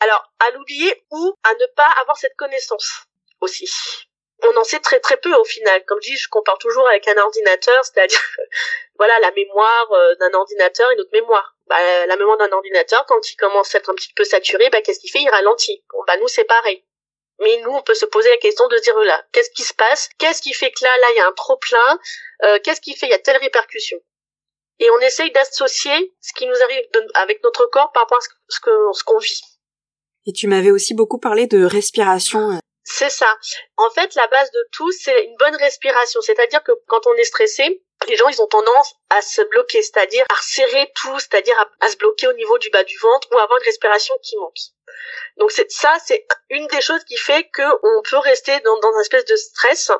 Alors, 0.00 0.32
à 0.40 0.50
l'oublier 0.50 1.06
ou 1.12 1.34
à 1.44 1.54
ne 1.54 1.66
pas 1.76 1.88
avoir 2.00 2.16
cette 2.16 2.34
connaissance 2.34 3.04
aussi 3.40 3.70
on 4.52 4.56
en 4.56 4.64
sait 4.64 4.80
très 4.80 5.00
très 5.00 5.16
peu 5.16 5.32
au 5.34 5.44
final. 5.44 5.84
Comme 5.86 5.98
je 6.02 6.10
dis, 6.10 6.16
je 6.16 6.28
compare 6.28 6.58
toujours 6.58 6.88
avec 6.88 7.06
un 7.08 7.16
ordinateur, 7.18 7.84
c'est-à-dire 7.84 8.20
voilà 8.98 9.18
la 9.20 9.30
mémoire 9.32 9.92
euh, 9.92 10.14
d'un 10.16 10.32
ordinateur 10.34 10.90
et 10.90 10.96
notre 10.96 11.12
mémoire. 11.12 11.56
Bah, 11.66 12.06
la 12.06 12.16
mémoire 12.16 12.36
d'un 12.36 12.52
ordinateur, 12.52 13.06
quand 13.06 13.30
il 13.30 13.36
commence 13.36 13.74
à 13.74 13.78
être 13.78 13.90
un 13.90 13.94
petit 13.94 14.12
peu 14.14 14.24
saturé, 14.24 14.68
bah, 14.70 14.82
qu'est-ce 14.82 15.00
qu'il 15.00 15.10
fait? 15.10 15.22
Il 15.22 15.30
ralentit. 15.30 15.84
Bon, 15.92 16.02
bah 16.06 16.16
nous 16.18 16.28
c'est 16.28 16.44
pareil. 16.44 16.84
Mais 17.40 17.60
nous, 17.62 17.70
on 17.70 17.82
peut 17.82 17.94
se 17.94 18.06
poser 18.06 18.30
la 18.30 18.36
question 18.36 18.68
de 18.68 18.78
dire 18.78 18.96
là, 19.00 19.24
qu'est-ce 19.32 19.50
qui 19.50 19.62
se 19.62 19.74
passe? 19.74 20.08
Qu'est-ce 20.18 20.40
qui 20.40 20.52
fait 20.52 20.70
que 20.70 20.84
là, 20.84 20.96
là, 20.98 21.06
il 21.12 21.16
y 21.16 21.20
a 21.20 21.26
un 21.26 21.32
trop 21.32 21.56
plein? 21.56 21.98
Euh, 22.44 22.58
Qu'est-ce 22.62 22.80
qui 22.80 22.94
fait? 22.94 23.06
Il 23.06 23.10
y 23.10 23.14
a 23.14 23.18
telle 23.18 23.38
répercussion 23.38 23.98
Et 24.78 24.88
on 24.90 25.00
essaye 25.00 25.32
d'associer 25.32 26.14
ce 26.20 26.32
qui 26.32 26.46
nous 26.46 26.62
arrive 26.62 26.84
avec 27.14 27.42
notre 27.42 27.66
corps 27.66 27.90
par 27.92 28.04
rapport 28.04 28.18
à 28.18 28.20
ce 28.20 28.60
que 28.60 28.70
ce 28.92 29.02
qu'on 29.02 29.18
vit. 29.18 29.40
Et 30.26 30.32
tu 30.32 30.46
m'avais 30.46 30.70
aussi 30.70 30.94
beaucoup 30.94 31.18
parlé 31.18 31.46
de 31.46 31.64
respiration 31.64 32.52
euh, 32.52 32.58
c'est 32.84 33.10
ça. 33.10 33.38
En 33.76 33.90
fait, 33.90 34.14
la 34.14 34.26
base 34.28 34.50
de 34.50 34.68
tout, 34.72 34.92
c'est 34.92 35.24
une 35.24 35.36
bonne 35.36 35.56
respiration. 35.56 36.20
C'est-à-dire 36.20 36.62
que 36.62 36.72
quand 36.86 37.06
on 37.06 37.14
est 37.14 37.24
stressé, 37.24 37.82
les 38.06 38.16
gens, 38.16 38.28
ils 38.28 38.42
ont 38.42 38.46
tendance 38.46 38.94
à 39.08 39.22
se 39.22 39.40
bloquer, 39.42 39.82
c'est-à-dire 39.82 40.24
à 40.28 40.42
serrer 40.42 40.92
tout, 40.94 41.18
c'est-à-dire 41.18 41.58
à, 41.80 41.88
se 41.88 41.96
bloquer 41.96 42.28
au 42.28 42.34
niveau 42.34 42.58
du 42.58 42.68
bas 42.70 42.84
du 42.84 42.96
ventre 42.98 43.28
ou 43.32 43.38
avoir 43.38 43.58
une 43.58 43.64
respiration 43.64 44.14
qui 44.22 44.36
monte. 44.36 44.74
Donc 45.38 45.50
ça, 45.50 45.96
c'est 46.04 46.26
une 46.50 46.66
des 46.66 46.82
choses 46.82 47.02
qui 47.04 47.16
fait 47.16 47.50
qu'on 47.54 48.02
peut 48.02 48.18
rester 48.18 48.58
dans, 48.60 48.78
dans 48.80 48.92
une 48.92 49.00
espèce 49.00 49.24
de 49.24 49.36
stress 49.36 49.90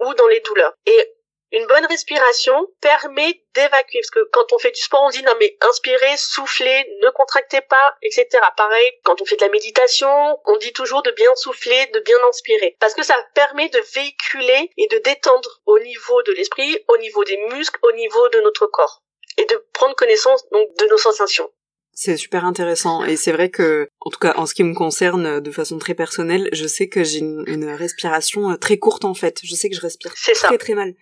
ou 0.00 0.14
dans 0.14 0.26
les 0.28 0.40
douleurs. 0.40 0.72
Et 0.86 1.15
une 1.52 1.66
bonne 1.66 1.86
respiration 1.86 2.54
permet 2.80 3.42
d'évacuer, 3.54 4.00
parce 4.00 4.10
que 4.10 4.28
quand 4.32 4.52
on 4.52 4.58
fait 4.58 4.72
du 4.72 4.80
sport, 4.80 5.02
on 5.04 5.10
dit 5.10 5.22
non 5.22 5.32
mais 5.38 5.56
inspirez, 5.62 6.16
soufflez, 6.16 6.86
ne 7.02 7.10
contractez 7.10 7.60
pas, 7.62 7.94
etc. 8.02 8.26
Pareil, 8.56 8.92
quand 9.04 9.20
on 9.20 9.24
fait 9.24 9.36
de 9.36 9.44
la 9.44 9.50
méditation, 9.50 10.08
on 10.44 10.56
dit 10.58 10.72
toujours 10.72 11.02
de 11.02 11.10
bien 11.12 11.34
souffler, 11.36 11.86
de 11.94 12.00
bien 12.00 12.18
inspirer, 12.28 12.76
parce 12.80 12.94
que 12.94 13.04
ça 13.04 13.16
permet 13.34 13.68
de 13.68 13.80
véhiculer 13.94 14.70
et 14.76 14.88
de 14.88 14.98
détendre 14.98 15.60
au 15.66 15.78
niveau 15.78 16.22
de 16.24 16.32
l'esprit, 16.32 16.76
au 16.88 16.98
niveau 16.98 17.24
des 17.24 17.38
muscles, 17.52 17.78
au 17.82 17.92
niveau 17.92 18.28
de 18.30 18.40
notre 18.40 18.66
corps, 18.66 19.02
et 19.38 19.44
de 19.44 19.64
prendre 19.72 19.94
connaissance 19.94 20.48
donc 20.50 20.68
de 20.78 20.86
nos 20.86 20.98
sensations. 20.98 21.50
C'est 21.98 22.18
super 22.18 22.44
intéressant 22.44 23.04
et 23.04 23.16
c'est 23.16 23.32
vrai 23.32 23.48
que, 23.48 23.88
en 24.00 24.10
tout 24.10 24.18
cas 24.18 24.34
en 24.36 24.44
ce 24.44 24.52
qui 24.52 24.62
me 24.62 24.74
concerne 24.74 25.40
de 25.40 25.50
façon 25.50 25.78
très 25.78 25.94
personnelle, 25.94 26.50
je 26.52 26.66
sais 26.66 26.90
que 26.90 27.02
j'ai 27.02 27.20
une, 27.20 27.64
respiration 27.70 28.50
euh, 28.50 28.56
très 28.56 28.76
courte 28.76 29.06
en 29.06 29.14
fait. 29.14 29.40
Je 29.42 29.54
sais 29.54 29.70
que 29.70 29.76
je 29.76 29.80
respire 29.80 30.12
très 30.14 30.58
très 30.58 30.74
mal. 30.74 30.92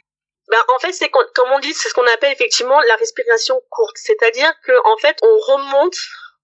Ben, 0.48 0.62
en 0.74 0.78
fait, 0.78 0.92
c'est 0.92 1.08
comme 1.08 1.52
on 1.52 1.58
dit, 1.58 1.72
c'est 1.72 1.88
ce 1.88 1.94
qu'on 1.94 2.06
appelle 2.06 2.32
effectivement 2.32 2.80
la 2.82 2.96
respiration 2.96 3.60
courte. 3.70 3.96
C'est-à-dire 3.96 4.52
que 4.64 4.72
en 4.84 4.96
fait, 4.98 5.18
on 5.22 5.38
remonte 5.38 5.96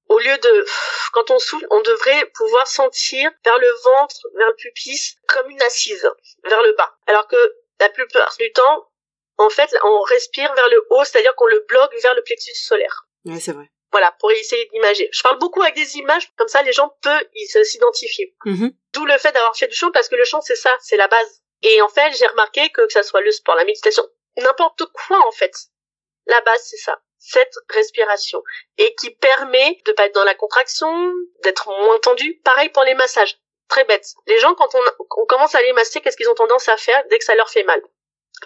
au 0.08 0.18
lieu 0.18 0.36
de 0.38 0.66
quand 1.12 1.30
on 1.30 1.38
souffle, 1.38 1.66
on 1.70 1.80
devrait 1.82 2.26
pouvoir 2.34 2.66
sentir 2.66 3.30
vers 3.44 3.58
le 3.58 3.70
ventre, 3.84 4.16
vers 4.36 4.48
le 4.48 4.54
pubis, 4.56 5.16
comme 5.28 5.50
une 5.50 5.62
assise, 5.62 6.08
vers 6.44 6.62
le 6.62 6.72
bas. 6.72 6.96
Alors 7.06 7.28
que 7.28 7.36
la 7.78 7.88
plupart 7.90 8.34
du 8.38 8.52
temps, 8.52 8.90
en 9.38 9.50
fait, 9.50 9.74
on 9.84 10.00
respire 10.02 10.52
vers 10.54 10.68
le 10.68 10.86
haut, 10.90 11.04
c'est-à-dire 11.04 11.34
qu'on 11.36 11.46
le 11.46 11.64
bloque 11.68 11.94
vers 12.02 12.14
le 12.14 12.22
plexus 12.22 12.54
solaire. 12.54 13.06
Oui, 13.24 13.40
c'est 13.40 13.52
vrai. 13.52 13.70
Voilà, 13.92 14.14
pour 14.20 14.30
essayer 14.32 14.68
d'imager. 14.72 15.08
Je 15.12 15.22
parle 15.22 15.38
beaucoup 15.38 15.62
avec 15.62 15.74
des 15.74 15.96
images, 15.96 16.30
comme 16.36 16.48
ça 16.48 16.62
les 16.62 16.72
gens 16.72 16.94
peuvent 17.02 17.24
s'identifier. 17.64 18.34
Mm-hmm. 18.44 18.72
D'où 18.92 19.06
le 19.06 19.18
fait 19.18 19.32
d'avoir 19.32 19.56
fait 19.56 19.66
du 19.66 19.74
chant, 19.74 19.90
parce 19.92 20.08
que 20.08 20.16
le 20.16 20.24
chant, 20.24 20.40
c'est 20.40 20.56
ça, 20.56 20.76
c'est 20.80 20.96
la 20.96 21.08
base. 21.08 21.39
Et 21.62 21.82
en 21.82 21.88
fait, 21.88 22.12
j'ai 22.12 22.26
remarqué 22.26 22.70
que 22.70 22.86
que 22.86 22.92
ça 22.92 23.02
soit 23.02 23.20
le 23.20 23.30
sport, 23.30 23.54
la 23.54 23.64
méditation, 23.64 24.06
n'importe 24.36 24.84
quoi 24.86 25.18
en 25.26 25.32
fait, 25.32 25.54
la 26.26 26.40
base 26.42 26.62
c'est 26.64 26.78
ça, 26.78 27.00
cette 27.18 27.54
respiration 27.68 28.42
et 28.78 28.94
qui 28.94 29.10
permet 29.10 29.80
de 29.84 29.92
pas 29.92 30.06
être 30.06 30.14
dans 30.14 30.24
la 30.24 30.34
contraction, 30.34 31.12
d'être 31.42 31.68
moins 31.68 31.98
tendu. 31.98 32.40
Pareil 32.44 32.70
pour 32.70 32.84
les 32.84 32.94
massages, 32.94 33.38
très 33.68 33.84
bête. 33.84 34.14
Les 34.26 34.38
gens 34.38 34.54
quand 34.54 34.74
on, 34.74 35.26
commence 35.26 35.54
à 35.54 35.62
les 35.62 35.72
masser, 35.72 36.00
qu'est-ce 36.00 36.16
qu'ils 36.16 36.30
ont 36.30 36.34
tendance 36.34 36.68
à 36.68 36.76
faire 36.76 37.02
dès 37.10 37.18
que 37.18 37.24
ça 37.24 37.34
leur 37.34 37.50
fait 37.50 37.64
mal? 37.64 37.82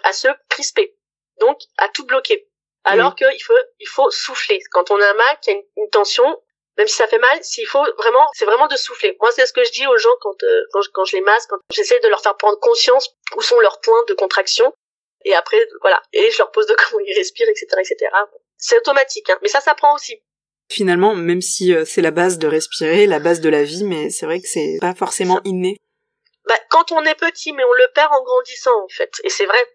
À 0.03 0.11
se 0.11 0.27
crisper, 0.49 0.95
donc 1.39 1.59
à 1.77 1.89
tout 1.89 2.05
bloquer. 2.05 2.49
Alors 2.83 3.15
qu'il 3.15 3.41
faut 3.41 3.57
il 3.79 3.87
faut 3.87 4.11
souffler. 4.11 4.59
Quand 4.71 4.91
on 4.91 5.01
a 5.01 5.13
mal, 5.13 5.39
qu'il 5.41 5.53
y 5.53 5.57
a 5.57 5.61
une 5.77 5.89
tension, 5.89 6.43
même 6.77 6.87
si 6.87 6.95
ça 6.95 7.07
fait 7.07 7.19
mal, 7.19 7.43
s'il 7.43 7.67
faut 7.67 7.83
vraiment, 7.97 8.25
c'est 8.33 8.45
vraiment 8.45 8.67
de 8.67 8.75
souffler. 8.75 9.15
Moi, 9.21 9.31
c'est 9.31 9.45
ce 9.45 9.53
que 9.53 9.63
je 9.63 9.71
dis 9.71 9.87
aux 9.87 9.97
gens 9.97 10.15
quand, 10.21 10.43
euh, 10.43 10.61
quand, 10.71 10.81
je, 10.81 10.89
quand, 10.89 11.05
je, 11.05 11.15
les 11.15 11.21
masse, 11.21 11.47
quand 11.47 11.57
j'essaie 11.71 11.99
de 12.01 12.07
leur 12.07 12.21
faire 12.21 12.35
prendre 12.35 12.59
conscience 12.59 13.15
où 13.35 13.41
sont 13.41 13.59
leurs 13.59 13.79
points 13.79 14.03
de 14.07 14.13
contraction. 14.13 14.73
Et 15.23 15.33
après, 15.33 15.57
voilà. 15.81 16.01
Et 16.13 16.29
je 16.31 16.37
leur 16.37 16.51
pose 16.51 16.67
de 16.67 16.75
comment 16.89 17.03
ils 17.05 17.15
respirent, 17.15 17.49
etc., 17.49 17.67
etc. 17.79 18.11
C'est 18.57 18.77
automatique, 18.77 19.29
hein. 19.29 19.37
Mais 19.41 19.47
ça 19.47 19.61
s'apprend 19.61 19.95
aussi. 19.95 20.21
Finalement, 20.71 21.13
même 21.15 21.41
si 21.41 21.73
euh, 21.73 21.85
c'est 21.85 22.01
la 22.01 22.11
base 22.11 22.39
de 22.39 22.47
respirer, 22.47 23.05
la 23.05 23.19
base 23.19 23.39
de 23.39 23.49
la 23.49 23.63
vie, 23.63 23.83
mais 23.83 24.09
c'est 24.09 24.25
vrai 24.25 24.41
que 24.41 24.47
c'est 24.47 24.77
pas 24.81 24.95
forcément 24.95 25.39
inné. 25.45 25.77
Bah, 26.47 26.55
quand 26.69 26.91
on 26.91 27.03
est 27.03 27.15
petit, 27.15 27.53
mais 27.53 27.63
on 27.63 27.73
le 27.73 27.87
perd 27.93 28.11
en 28.11 28.23
grandissant, 28.23 28.83
en 28.83 28.87
fait. 28.89 29.11
Et 29.23 29.29
c'est 29.29 29.45
vrai 29.45 29.74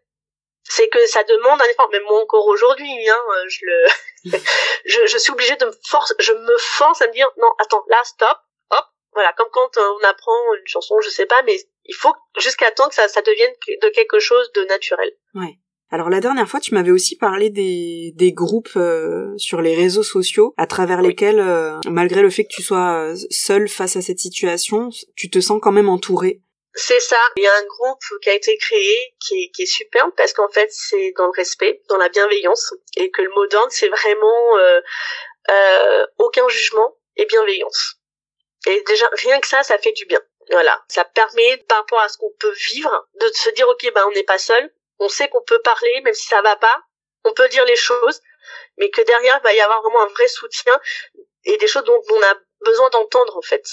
c'est 0.65 0.89
que 0.89 1.05
ça 1.07 1.23
demande 1.25 1.61
un 1.61 1.65
effort. 1.67 1.89
Même 1.91 2.03
moi 2.05 2.21
encore 2.23 2.47
aujourd'hui, 2.47 3.09
hein, 3.09 3.23
je 3.49 3.59
le, 3.63 4.33
je, 4.85 5.07
je, 5.07 5.19
suis 5.19 5.33
obligée 5.33 5.57
de 5.57 5.67
me 5.67 5.73
force, 5.89 6.15
je 6.19 6.33
me 6.33 6.57
force 6.59 7.03
à 7.03 7.09
me 7.09 7.13
dire 7.13 7.29
non, 7.39 7.51
attends, 7.59 7.85
là, 7.89 7.99
stop, 8.05 8.39
hop, 8.71 8.85
voilà, 9.13 9.33
comme 9.37 9.49
quand 9.53 9.77
euh, 9.77 9.93
on 10.01 10.09
apprend 10.09 10.55
une 10.59 10.67
chanson, 10.67 11.01
je 11.01 11.09
sais 11.09 11.27
pas, 11.27 11.43
mais 11.43 11.57
il 11.87 11.95
faut 11.95 12.13
jusqu'à 12.39 12.71
temps 12.71 12.89
que 12.89 12.95
ça, 12.95 13.09
ça 13.09 13.23
devienne 13.23 13.53
de 13.83 13.89
quelque 13.89 14.19
chose 14.19 14.51
de 14.53 14.65
naturel. 14.65 15.11
Ouais. 15.35 15.59
Alors 15.93 16.09
la 16.09 16.21
dernière 16.21 16.49
fois, 16.49 16.61
tu 16.61 16.73
m'avais 16.75 16.93
aussi 16.93 17.17
parlé 17.17 17.51
des, 17.51 18.13
des 18.15 18.33
groupes 18.33 18.77
euh, 18.77 19.37
sur 19.39 19.61
les 19.61 19.75
réseaux 19.75 20.05
sociaux 20.05 20.55
à 20.57 20.69
travers 20.69 21.03
lesquels, 21.03 21.41
euh, 21.41 21.81
malgré 21.89 22.23
le 22.23 22.31
fait 22.31 22.45
que 22.45 22.55
tu 22.55 22.63
sois 22.63 23.13
seule 23.29 23.69
face 23.69 23.97
à 23.97 24.03
cette 24.03 24.21
situation, 24.21 24.91
tu 25.17 25.31
te 25.31 25.41
sens 25.41 25.59
quand 25.61 25.73
même 25.73 25.89
entourée. 25.89 26.43
C'est 26.75 27.01
ça. 27.01 27.19
Il 27.37 27.43
y 27.43 27.47
a 27.47 27.55
un 27.55 27.65
groupe 27.65 28.03
qui 28.23 28.31
a 28.31 28.35
été 28.35 28.57
créé 28.59 29.15
qui 29.19 29.43
est, 29.43 29.51
qui 29.51 29.67
superbe 29.67 30.13
parce 30.17 30.33
qu'en 30.33 30.49
fait 30.49 30.71
c'est 30.73 31.13
dans 31.17 31.27
le 31.27 31.33
respect, 31.33 31.83
dans 31.89 31.97
la 31.97 32.09
bienveillance 32.09 32.75
et 32.97 33.11
que 33.11 33.23
le 33.23 33.31
mot 33.31 33.47
d'ordre 33.49 33.73
c'est 33.73 33.89
vraiment 33.89 34.59
euh, 34.59 34.81
euh, 35.49 36.07
aucun 36.19 36.49
jugement 36.49 36.97
et 37.17 37.27
bienveillance. 37.27 37.97
Et 38.67 38.83
déjà 38.87 39.09
rien 39.15 39.41
que 39.41 39.49
ça, 39.49 39.63
ça 39.63 39.79
fait 39.79 39.93
du 39.93 40.05
bien. 40.07 40.21
Voilà, 40.51 40.83
ça 40.89 41.05
permet 41.05 41.57
par 41.69 41.79
rapport 41.79 42.01
à 42.01 42.09
ce 42.09 42.19
qu'on 42.19 42.33
peut 42.39 42.55
vivre 42.73 43.09
de 43.15 43.29
se 43.29 43.51
dire 43.51 43.69
ok 43.69 43.93
ben 43.93 44.05
on 44.07 44.13
n'est 44.13 44.23
pas 44.23 44.39
seul, 44.39 44.73
on 44.99 45.09
sait 45.09 45.29
qu'on 45.29 45.43
peut 45.43 45.61
parler 45.63 46.01
même 46.03 46.15
si 46.15 46.27
ça 46.29 46.41
va 46.43 46.57
pas, 46.57 46.83
on 47.25 47.33
peut 47.33 47.49
dire 47.49 47.65
les 47.65 47.77
choses, 47.77 48.21
mais 48.79 48.91
que 48.91 49.01
derrière 49.01 49.39
il 49.41 49.43
va 49.43 49.55
y 49.55 49.61
avoir 49.61 49.83
vraiment 49.83 50.03
un 50.03 50.09
vrai 50.09 50.29
soutien 50.29 50.81
et 51.45 51.57
des 51.57 51.67
choses 51.67 51.85
dont 51.85 52.03
on 52.11 52.23
a 52.23 52.35
besoin 52.61 52.91
d'entendre 52.91 53.37
en 53.37 53.43
fait. 53.43 53.65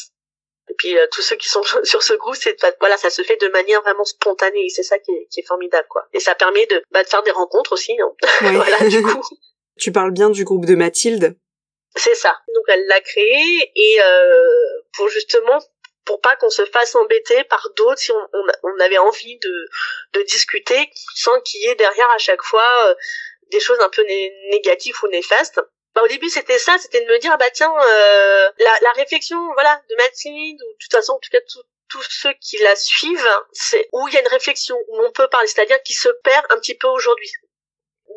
Et 0.69 0.73
puis 0.77 0.97
euh, 0.97 1.07
tous 1.11 1.21
ceux 1.21 1.35
qui 1.35 1.47
sont 1.47 1.63
sur 1.83 2.03
ce 2.03 2.13
groupe, 2.13 2.35
c'est 2.35 2.57
voilà, 2.79 2.97
ça 2.97 3.09
se 3.09 3.21
fait 3.23 3.37
de 3.37 3.47
manière 3.49 3.81
vraiment 3.81 4.05
spontanée 4.05 4.65
et 4.65 4.69
c'est 4.69 4.83
ça 4.83 4.99
qui 4.99 5.11
est, 5.11 5.27
qui 5.31 5.39
est, 5.39 5.47
formidable 5.47 5.87
quoi. 5.89 6.07
Et 6.13 6.19
ça 6.19 6.35
permet 6.35 6.65
de, 6.65 6.81
bah, 6.91 7.03
de 7.03 7.09
faire 7.09 7.23
des 7.23 7.31
rencontres 7.31 7.73
aussi. 7.73 7.97
Hein. 7.99 8.11
voilà 8.41 8.89
du 8.89 9.01
coup. 9.01 9.21
Tu 9.79 9.91
parles 9.91 10.11
bien 10.11 10.31
du 10.31 10.43
groupe 10.43 10.65
de 10.65 10.73
Mathilde. 10.73 11.37
C'est 11.95 12.15
ça. 12.15 12.35
Donc 12.55 12.63
elle 12.67 12.87
l'a 12.87 12.99
créé 12.99 13.71
et 13.75 14.01
euh, 14.01 14.81
pour 14.93 15.07
justement 15.09 15.59
pour 16.03 16.19
pas 16.19 16.35
qu'on 16.37 16.49
se 16.49 16.65
fasse 16.65 16.95
embêter 16.95 17.43
par 17.43 17.69
d'autres 17.75 17.99
si 17.99 18.11
on, 18.11 18.27
on, 18.63 18.79
avait 18.79 18.97
envie 18.97 19.37
de, 19.37 19.69
de 20.13 20.21
discuter 20.23 20.89
sans 21.15 21.39
qu'il 21.41 21.61
y 21.61 21.65
ait 21.67 21.75
derrière 21.75 22.09
à 22.15 22.17
chaque 22.17 22.41
fois 22.41 22.65
euh, 22.85 22.95
des 23.51 23.59
choses 23.59 23.79
un 23.81 23.89
peu 23.89 24.03
négatives 24.49 24.95
ou 25.03 25.07
néfastes. 25.09 25.59
Bah, 25.97 26.03
au 26.03 26.07
début 26.09 26.29
c'était 26.29 26.59
ça, 26.59 26.77
c'était 26.77 27.01
de 27.01 27.07
me 27.07 27.17
dire 27.17 27.35
bah 27.39 27.49
tiens 27.49 27.73
euh, 27.75 28.51
la, 28.59 28.91
réflexion 28.97 29.35
voilà 29.53 29.81
de 29.89 29.95
Mathilde 29.95 30.61
ou 30.61 30.71
de 30.73 30.77
toute 30.79 30.91
façon 30.91 31.13
en 31.13 31.17
tout 31.17 31.31
cas 31.31 31.39
tous 31.89 32.03
ceux 32.03 32.33
qui 32.33 32.59
la 32.59 32.75
suivent, 32.75 33.29
c'est 33.51 33.89
où 33.93 34.07
il 34.07 34.13
y 34.13 34.17
a 34.17 34.19
une 34.19 34.27
réflexion, 34.27 34.77
où 34.89 35.01
on 35.03 35.11
peut 35.11 35.27
parler, 35.27 35.47
c'est-à-dire 35.47 35.81
qui 35.81 35.95
se 35.95 36.09
perd 36.23 36.45
un 36.51 36.59
petit 36.59 36.75
peu 36.75 36.85
aujourd'hui. 36.85 37.31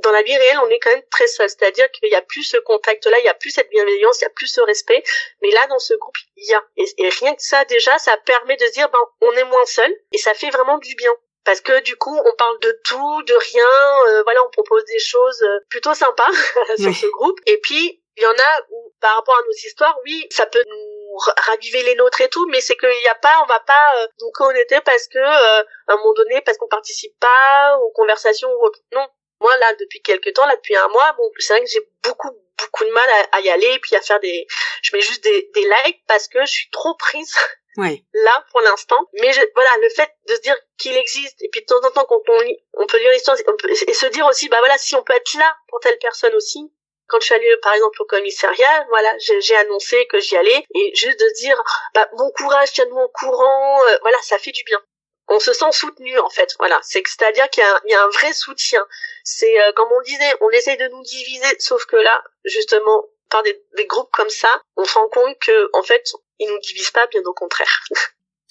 Dans 0.03 0.13
la 0.13 0.21
vie 0.21 0.37
réelle, 0.37 0.59
on 0.63 0.69
est 0.69 0.79
quand 0.79 0.91
même 0.91 1.09
très 1.11 1.27
seul, 1.27 1.49
c'est-à-dire 1.49 1.91
qu'il 1.91 2.11
y 2.11 2.15
a 2.15 2.21
plus 2.21 2.43
ce 2.43 2.59
contact-là, 2.59 3.19
il 3.21 3.25
y 3.25 3.29
a 3.29 3.35
plus 3.35 3.51
cette 3.51 3.71
bienveillance, 3.71 4.21
il 4.21 4.25
y 4.25 4.27
a 4.27 4.31
plus 4.31 4.49
ce 4.49 4.61
respect, 4.61 5.03
mais 5.41 5.51
là, 5.51 5.67
dans 5.69 5.79
ce 5.79 5.95
groupe, 5.95 6.17
il 6.37 6.51
y 6.51 6.53
a. 6.53 6.63
Et, 6.77 7.09
rien 7.09 7.35
que 7.35 7.43
ça, 7.43 7.65
déjà, 7.65 7.99
ça 7.99 8.15
permet 8.19 8.57
de 8.57 8.67
se 8.67 8.73
dire, 8.73 8.91
ben, 8.91 9.01
on 9.23 9.33
est 9.33 9.45
moins 9.45 9.65
seul, 9.65 9.91
et 10.13 10.19
ça 10.19 10.35
fait 10.35 10.51
vraiment 10.51 10.77
du 10.77 10.95
bien 10.97 11.15
parce 11.45 11.61
que 11.61 11.81
du 11.81 11.97
coup 11.97 12.17
on 12.17 12.35
parle 12.35 12.59
de 12.61 12.81
tout, 12.85 13.23
de 13.23 13.35
rien, 13.35 14.09
euh, 14.09 14.23
voilà 14.25 14.45
on 14.45 14.51
propose 14.51 14.85
des 14.85 14.99
choses 14.99 15.43
euh, 15.43 15.61
plutôt 15.69 15.95
sympas 15.95 16.31
sur 16.79 16.95
ce 16.95 17.07
groupe. 17.07 17.39
Et 17.47 17.59
puis 17.59 18.03
il 18.17 18.23
y 18.23 18.27
en 18.27 18.31
a 18.31 18.67
où 18.71 18.93
par 19.01 19.17
rapport 19.17 19.37
à 19.39 19.43
nos 19.47 19.53
histoires, 19.53 19.99
oui, 20.05 20.27
ça 20.31 20.47
peut 20.47 20.63
nous 20.69 21.17
raviver 21.49 21.83
les 21.83 21.95
nôtres 21.95 22.21
et 22.21 22.29
tout, 22.29 22.47
mais 22.49 22.61
c'est 22.61 22.77
qu'il 22.77 22.89
n'y 22.89 23.09
a 23.09 23.15
pas, 23.15 23.41
on 23.43 23.47
va 23.47 23.61
pas 23.61 23.93
euh, 23.99 24.07
nous 24.21 24.31
connecter 24.33 24.81
parce 24.83 25.09
que 25.09 25.19
à 25.19 25.65
un 25.89 25.97
moment 25.97 26.13
donné, 26.15 26.41
parce 26.43 26.59
qu'on 26.59 26.69
participe 26.69 27.19
pas 27.19 27.79
aux 27.79 27.91
conversations 27.93 28.51
ou 28.51 28.65
autre. 28.65 28.81
Non, 28.93 29.07
moi 29.41 29.57
là 29.59 29.75
depuis 29.75 30.03
quelques 30.03 30.35
temps, 30.35 30.47
là 30.47 30.57
depuis 30.57 30.77
un 30.77 30.89
mois, 30.89 31.13
bon 31.17 31.31
c'est 31.39 31.55
vrai 31.55 31.65
que 31.65 31.71
j'ai 31.71 31.89
beaucoup 32.03 32.31
beaucoup 32.59 32.85
de 32.85 32.91
mal 32.91 33.09
à, 33.09 33.37
à, 33.37 33.41
y 33.41 33.49
aller 33.49 33.73
et 33.73 33.79
puis 33.79 33.97
à 33.97 34.03
faire 34.03 34.21
des, 34.21 34.47
je 34.83 34.95
mets 34.95 35.01
juste 35.01 35.25
des, 35.25 35.51
des 35.55 35.63
likes 35.63 36.05
parce 36.07 36.29
que 36.29 36.41
je 36.41 36.51
suis 36.51 36.71
trop 36.71 36.95
prise 36.95 37.35
Là, 37.77 38.45
pour 38.51 38.61
l'instant. 38.63 38.99
Mais 39.15 39.31
voilà, 39.55 39.71
le 39.83 39.89
fait 39.91 40.11
de 40.29 40.35
se 40.35 40.41
dire 40.41 40.57
qu'il 40.79 40.97
existe, 40.97 41.41
et 41.43 41.49
puis 41.49 41.61
de 41.61 41.67
temps 41.67 41.83
en 41.85 41.91
temps, 41.91 42.05
quand 42.05 42.23
on 42.29 42.41
lit, 42.41 42.59
on 42.75 42.87
peut 42.87 42.99
lire 42.99 43.13
l'histoire, 43.13 43.37
et 43.39 43.95
se 43.95 44.07
dire 44.07 44.27
aussi, 44.27 44.49
bah 44.49 44.59
voilà, 44.59 44.77
si 44.79 44.95
on 44.97 45.03
peut 45.03 45.13
être 45.15 45.35
là 45.35 45.57
pour 45.69 45.81
telle 45.81 45.99
personne 45.99 46.35
aussi. 46.35 46.73
Quand 47.07 47.19
je 47.21 47.27
suis 47.27 47.35
allée, 47.35 47.57
par 47.63 47.75
exemple, 47.75 48.01
au 48.03 48.05
commissariat, 48.05 48.87
voilà, 48.89 49.13
j'ai 49.19 49.57
annoncé 49.57 50.07
que 50.07 50.21
j'y 50.21 50.37
allais, 50.37 50.65
et 50.75 50.95
juste 50.95 51.19
de 51.19 51.35
dire, 51.37 51.61
bah, 51.95 52.09
bon 52.17 52.31
courage, 52.37 52.73
tiens-nous 52.73 52.99
au 52.99 53.09
courant, 53.09 53.81
euh, 53.87 53.99
voilà, 54.03 54.19
ça 54.23 54.39
fait 54.39 54.53
du 54.53 54.63
bien. 54.65 54.81
On 55.27 55.41
se 55.41 55.53
sent 55.53 55.73
soutenu, 55.73 56.19
en 56.19 56.31
fait, 56.31 56.55
voilà. 56.59 56.79
C'est 56.83 57.03
c'est-à-dire 57.07 57.49
qu'il 57.51 57.65
y, 57.65 57.91
y, 57.91 57.95
a 57.95 58.03
un 58.03 58.09
vrai 58.09 58.33
soutien. 58.33 58.87
C'est, 59.25 59.61
euh, 59.61 59.73
comme 59.73 59.91
on 59.93 60.01
disait, 60.03 60.35
on 60.41 60.51
essaye 60.51 60.77
de 60.77 60.89
nous 60.89 61.03
diviser, 61.03 61.57
sauf 61.59 61.85
que 61.87 61.97
là, 61.97 62.23
justement, 62.45 63.05
par 63.29 63.43
des, 63.45 63.61
des, 63.77 63.87
groupes 63.87 64.11
comme 64.13 64.29
ça, 64.29 64.49
on 64.77 64.85
se 64.85 64.95
rend 64.95 65.09
compte 65.09 65.39
que 65.39 65.71
en 65.73 65.83
fait, 65.83 66.13
ils 66.41 66.49
nous 66.49 66.59
divisent 66.59 66.91
pas, 66.91 67.07
bien 67.07 67.21
au 67.25 67.33
contraire. 67.33 67.81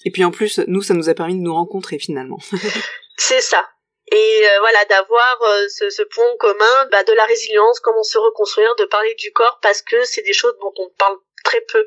Et 0.04 0.10
puis 0.10 0.24
en 0.24 0.30
plus, 0.30 0.58
nous, 0.66 0.80
ça 0.80 0.94
nous 0.94 1.10
a 1.10 1.14
permis 1.14 1.34
de 1.34 1.42
nous 1.42 1.54
rencontrer 1.54 1.98
finalement. 1.98 2.38
c'est 3.18 3.42
ça. 3.42 3.68
Et 4.10 4.16
euh, 4.16 4.58
voilà, 4.60 4.84
d'avoir 4.86 5.42
euh, 5.42 5.66
ce, 5.68 5.90
ce, 5.90 6.02
point 6.02 6.24
commun 6.38 6.86
bah, 6.90 7.04
de 7.04 7.12
la 7.12 7.26
résilience, 7.26 7.78
comment 7.80 8.02
se 8.02 8.18
reconstruire, 8.18 8.74
de 8.76 8.84
parler 8.84 9.14
du 9.16 9.30
corps, 9.32 9.58
parce 9.62 9.82
que 9.82 10.02
c'est 10.04 10.22
des 10.22 10.32
choses 10.32 10.56
dont 10.60 10.72
on 10.78 10.88
parle 10.98 11.16
très 11.44 11.60
peu. 11.60 11.86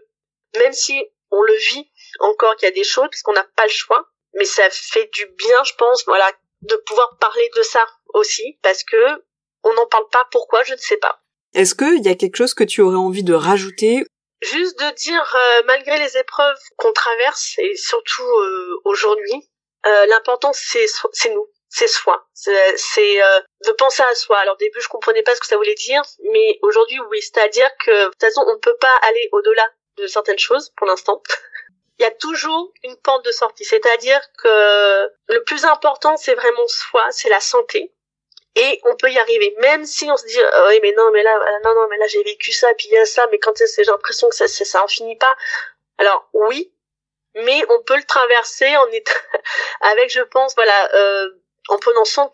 Même 0.59 0.73
si 0.73 1.03
on 1.31 1.41
le 1.41 1.55
vit 1.55 1.91
encore 2.19 2.55
qu'il 2.55 2.67
y 2.67 2.71
a 2.71 2.75
des 2.75 2.83
choses, 2.83 3.07
puisqu'on 3.09 3.33
n'a 3.33 3.47
pas 3.55 3.63
le 3.63 3.71
choix, 3.71 4.07
mais 4.35 4.45
ça 4.45 4.69
fait 4.69 5.09
du 5.13 5.25
bien, 5.25 5.63
je 5.65 5.73
pense, 5.77 6.05
voilà, 6.05 6.31
de 6.61 6.75
pouvoir 6.85 7.17
parler 7.19 7.49
de 7.57 7.61
ça 7.63 7.85
aussi, 8.13 8.57
parce 8.61 8.83
que 8.83 9.23
on 9.63 9.73
n'en 9.73 9.87
parle 9.87 10.07
pas. 10.11 10.27
Pourquoi? 10.31 10.63
Je 10.63 10.73
ne 10.73 10.77
sais 10.77 10.97
pas. 10.97 11.21
Est-ce 11.53 11.75
qu'il 11.75 12.03
y 12.03 12.09
a 12.09 12.15
quelque 12.15 12.35
chose 12.35 12.53
que 12.53 12.63
tu 12.63 12.81
aurais 12.81 12.95
envie 12.95 13.23
de 13.23 13.33
rajouter 13.33 14.05
Juste 14.43 14.77
de 14.77 14.91
dire, 14.95 15.35
euh, 15.35 15.63
malgré 15.65 15.97
les 15.99 16.17
épreuves 16.17 16.59
qu'on 16.75 16.91
traverse, 16.91 17.55
et 17.59 17.75
surtout 17.77 18.23
euh, 18.23 18.81
aujourd'hui, 18.83 19.49
euh, 19.85 20.05
l'important 20.07 20.51
c'est 20.53 20.85
c'est 21.13 21.29
nous, 21.29 21.47
c'est 21.69 21.87
soi, 21.87 22.27
c'est 22.33 22.51
de 22.51 23.71
penser 23.71 24.03
à 24.03 24.13
soi. 24.15 24.39
Alors 24.39 24.55
au 24.55 24.57
début 24.57 24.81
je 24.81 24.89
comprenais 24.89 25.23
pas 25.23 25.33
ce 25.35 25.39
que 25.39 25.47
ça 25.47 25.55
voulait 25.55 25.75
dire, 25.75 26.01
mais 26.31 26.59
aujourd'hui 26.61 26.99
oui, 27.09 27.21
c'est-à-dire 27.21 27.69
que 27.85 28.05
de 28.05 28.09
toute 28.09 28.19
façon 28.19 28.43
on 28.45 28.53
ne 28.53 28.59
peut 28.59 28.75
pas 28.81 28.95
aller 29.03 29.29
au-delà 29.31 29.65
de 29.97 30.07
certaines 30.07 30.39
choses 30.39 30.71
pour 30.75 30.87
l'instant. 30.87 31.21
Il 31.99 32.03
y 32.03 32.05
a 32.05 32.11
toujours 32.11 32.73
une 32.83 32.97
porte 32.97 33.23
de 33.23 33.31
sortie, 33.31 33.63
c'est-à-dire 33.63 34.19
que 34.39 35.09
le 35.27 35.43
plus 35.45 35.63
important 35.63 36.17
c'est 36.17 36.33
vraiment 36.33 36.67
soi, 36.67 37.07
c'est 37.11 37.29
la 37.29 37.39
santé 37.39 37.93
peut 39.03 39.11
y 39.11 39.19
arriver. 39.19 39.53
Même 39.59 39.85
si 39.85 40.09
on 40.09 40.15
se 40.15 40.25
dit 40.25 40.39
oh, 40.39 40.65
oui 40.69 40.79
mais 40.81 40.93
non 40.93 41.11
mais 41.11 41.23
là 41.23 41.35
euh, 41.35 41.59
non 41.65 41.75
non 41.75 41.87
mais 41.89 41.97
là 41.97 42.07
j'ai 42.07 42.23
vécu 42.23 42.53
ça 42.53 42.73
puis 42.75 42.87
il 42.87 42.93
y 42.93 42.97
a 42.97 43.05
ça 43.05 43.27
mais 43.31 43.37
quand 43.37 43.51
c'est 43.57 43.83
j'ai 43.83 43.91
l'impression 43.91 44.29
que 44.29 44.35
ça 44.35 44.47
ça 44.47 44.81
en 44.81 44.87
finit 44.87 45.17
pas. 45.17 45.35
Alors 45.97 46.29
oui 46.31 46.73
mais 47.35 47.61
on 47.69 47.83
peut 47.83 47.97
le 47.97 48.03
traverser 48.03 48.77
en 48.77 48.87
étant 48.87 49.11
avec 49.81 50.09
je 50.09 50.21
pense 50.21 50.55
voilà 50.55 50.95
euh, 50.95 51.29
en 51.67 51.77
prenant 51.79 52.05
soin 52.05 52.29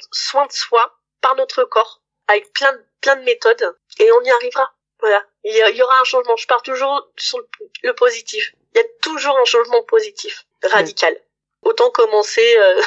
de 0.46 0.52
soi 0.52 1.00
par 1.22 1.36
notre 1.38 1.64
corps 1.64 2.04
avec 2.28 2.54
plein 2.54 2.78
plein 3.02 3.16
de 3.16 3.24
méthodes 3.24 3.76
et 3.98 4.12
on 4.12 4.22
y 4.22 4.30
arrivera. 4.30 4.72
Voilà. 5.00 5.26
Il 5.46 5.56
y, 5.56 5.82
aura 5.82 6.02
un 6.02 6.04
changement. 6.04 6.36
Je 6.36 6.46
pars 6.46 6.62
toujours 6.62 7.10
sur 7.18 7.40
le, 7.84 7.94
positif. 7.94 8.54
Il 8.76 8.80
y 8.80 8.82
a 8.82 8.88
toujours 9.02 9.40
un 9.40 9.46
changement 9.46 9.82
positif 9.84 10.46
radical. 10.62 11.18
Autant 11.62 11.90
commencer 11.90 12.58
euh, 12.58 12.82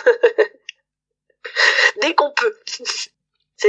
dès 2.02 2.14
qu'on 2.14 2.30
peut 2.32 2.54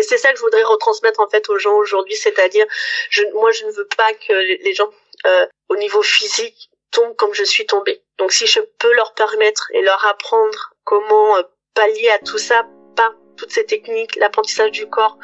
C'est 0.01 0.17
ça 0.17 0.31
que 0.31 0.37
je 0.37 0.41
voudrais 0.41 0.63
retransmettre 0.63 1.19
en 1.19 1.27
fait 1.29 1.49
aux 1.49 1.57
gens 1.57 1.75
aujourd'hui, 1.75 2.15
c'est-à-dire, 2.15 2.65
je, 3.09 3.23
moi 3.33 3.51
je 3.51 3.65
ne 3.65 3.71
veux 3.71 3.87
pas 3.95 4.13
que 4.13 4.33
les 4.33 4.73
gens 4.73 4.89
euh, 5.25 5.45
au 5.69 5.75
niveau 5.75 6.01
physique 6.01 6.69
tombent 6.91 7.15
comme 7.15 7.33
je 7.33 7.43
suis 7.43 7.65
tombée. 7.65 8.01
Donc 8.17 8.31
si 8.31 8.47
je 8.47 8.59
peux 8.79 8.93
leur 8.93 9.13
permettre 9.13 9.69
et 9.73 9.81
leur 9.81 10.03
apprendre 10.05 10.73
comment 10.83 11.37
euh, 11.37 11.43
pallier 11.73 12.09
à 12.09 12.19
tout 12.19 12.37
ça 12.37 12.65
par 12.95 13.13
toutes 13.37 13.51
ces 13.51 13.65
techniques, 13.65 14.15
l'apprentissage 14.15 14.71
du 14.71 14.87
corps, 14.87 15.17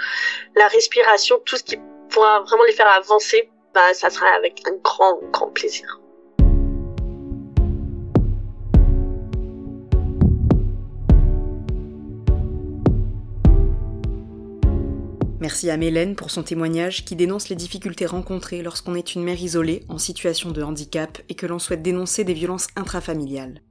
la 0.56 0.68
respiration, 0.68 1.40
tout 1.40 1.58
ce 1.58 1.64
qui 1.64 1.80
pourra 2.10 2.42
vraiment 2.42 2.64
les 2.64 2.74
faire 2.74 2.90
avancer, 2.90 3.50
bah 3.74 3.94
ça 3.94 4.10
sera 4.10 4.30
avec 4.30 4.62
un 4.68 4.74
grand 4.84 5.20
grand 5.32 5.50
plaisir. 5.50 6.00
Merci 15.41 15.69
à 15.69 15.78
Mélène 15.78 16.17
pour 16.17 16.32
son 16.32 16.43
témoignage 16.43 17.06
qui 17.06 17.15
dénonce 17.15 17.47
les 17.47 17.56
difficultés 17.56 18.06
rencontrées 18.06 18.62
lorsqu'on 18.62 18.95
est 18.95 19.15
une 19.15 19.23
mère 19.23 19.41
isolée 19.41 19.86
en 19.88 19.97
situation 19.97 20.52
de 20.52 20.62
handicap 20.62 21.17
et 21.30 21.36
que 21.36 21.45
l'on 21.45 21.60
souhaite 21.60 21.82
dénoncer 21.82 22.25
des 22.25 22.34
violences 22.34 22.67
intrafamiliales. 22.75 23.62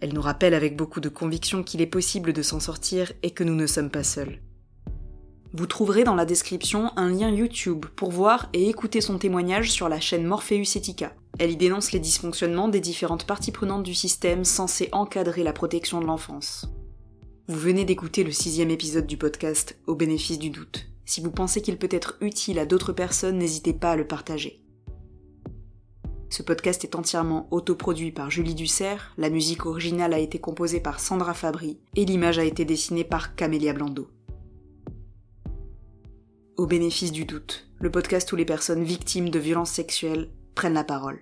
Elle 0.00 0.12
nous 0.12 0.20
rappelle 0.20 0.54
avec 0.54 0.76
beaucoup 0.76 1.00
de 1.00 1.08
conviction 1.08 1.62
qu'il 1.62 1.80
est 1.80 1.86
possible 1.86 2.32
de 2.32 2.42
s'en 2.42 2.58
sortir 2.58 3.12
et 3.22 3.30
que 3.30 3.44
nous 3.44 3.54
ne 3.54 3.68
sommes 3.68 3.90
pas 3.90 4.02
seuls. 4.02 4.40
Vous 5.52 5.66
trouverez 5.66 6.02
dans 6.02 6.16
la 6.16 6.24
description 6.24 6.90
un 6.96 7.10
lien 7.10 7.30
YouTube 7.30 7.86
pour 7.94 8.10
voir 8.10 8.48
et 8.52 8.68
écouter 8.68 9.00
son 9.00 9.18
témoignage 9.18 9.70
sur 9.70 9.88
la 9.88 10.00
chaîne 10.00 10.26
Morpheus 10.26 10.76
Etica. 10.76 11.14
Elle 11.38 11.52
y 11.52 11.56
dénonce 11.56 11.92
les 11.92 12.00
dysfonctionnements 12.00 12.66
des 12.66 12.80
différentes 12.80 13.24
parties 13.24 13.52
prenantes 13.52 13.84
du 13.84 13.94
système 13.94 14.44
censé 14.44 14.88
encadrer 14.90 15.44
la 15.44 15.52
protection 15.52 16.00
de 16.00 16.06
l'enfance. 16.06 16.73
Vous 17.46 17.58
venez 17.58 17.84
d'écouter 17.84 18.24
le 18.24 18.32
sixième 18.32 18.70
épisode 18.70 19.06
du 19.06 19.18
podcast 19.18 19.78
Au 19.86 19.94
bénéfice 19.94 20.38
du 20.38 20.48
doute. 20.48 20.86
Si 21.04 21.20
vous 21.20 21.30
pensez 21.30 21.60
qu'il 21.60 21.76
peut 21.76 21.90
être 21.90 22.16
utile 22.22 22.58
à 22.58 22.64
d'autres 22.64 22.94
personnes, 22.94 23.36
n'hésitez 23.36 23.74
pas 23.74 23.90
à 23.90 23.96
le 23.96 24.06
partager. 24.06 24.62
Ce 26.30 26.42
podcast 26.42 26.84
est 26.84 26.94
entièrement 26.94 27.46
autoproduit 27.50 28.12
par 28.12 28.30
Julie 28.30 28.54
Dussert, 28.54 29.12
la 29.18 29.28
musique 29.28 29.66
originale 29.66 30.14
a 30.14 30.20
été 30.20 30.38
composée 30.38 30.80
par 30.80 31.00
Sandra 31.00 31.34
Fabry 31.34 31.78
et 31.96 32.06
l'image 32.06 32.38
a 32.38 32.44
été 32.44 32.64
dessinée 32.64 33.04
par 33.04 33.34
Camélia 33.34 33.74
Blando. 33.74 34.08
Au 36.56 36.66
bénéfice 36.66 37.12
du 37.12 37.26
doute, 37.26 37.68
le 37.78 37.90
podcast 37.90 38.32
où 38.32 38.36
les 38.36 38.46
personnes 38.46 38.84
victimes 38.84 39.28
de 39.28 39.38
violences 39.38 39.72
sexuelles 39.72 40.30
prennent 40.54 40.72
la 40.72 40.82
parole. 40.82 41.12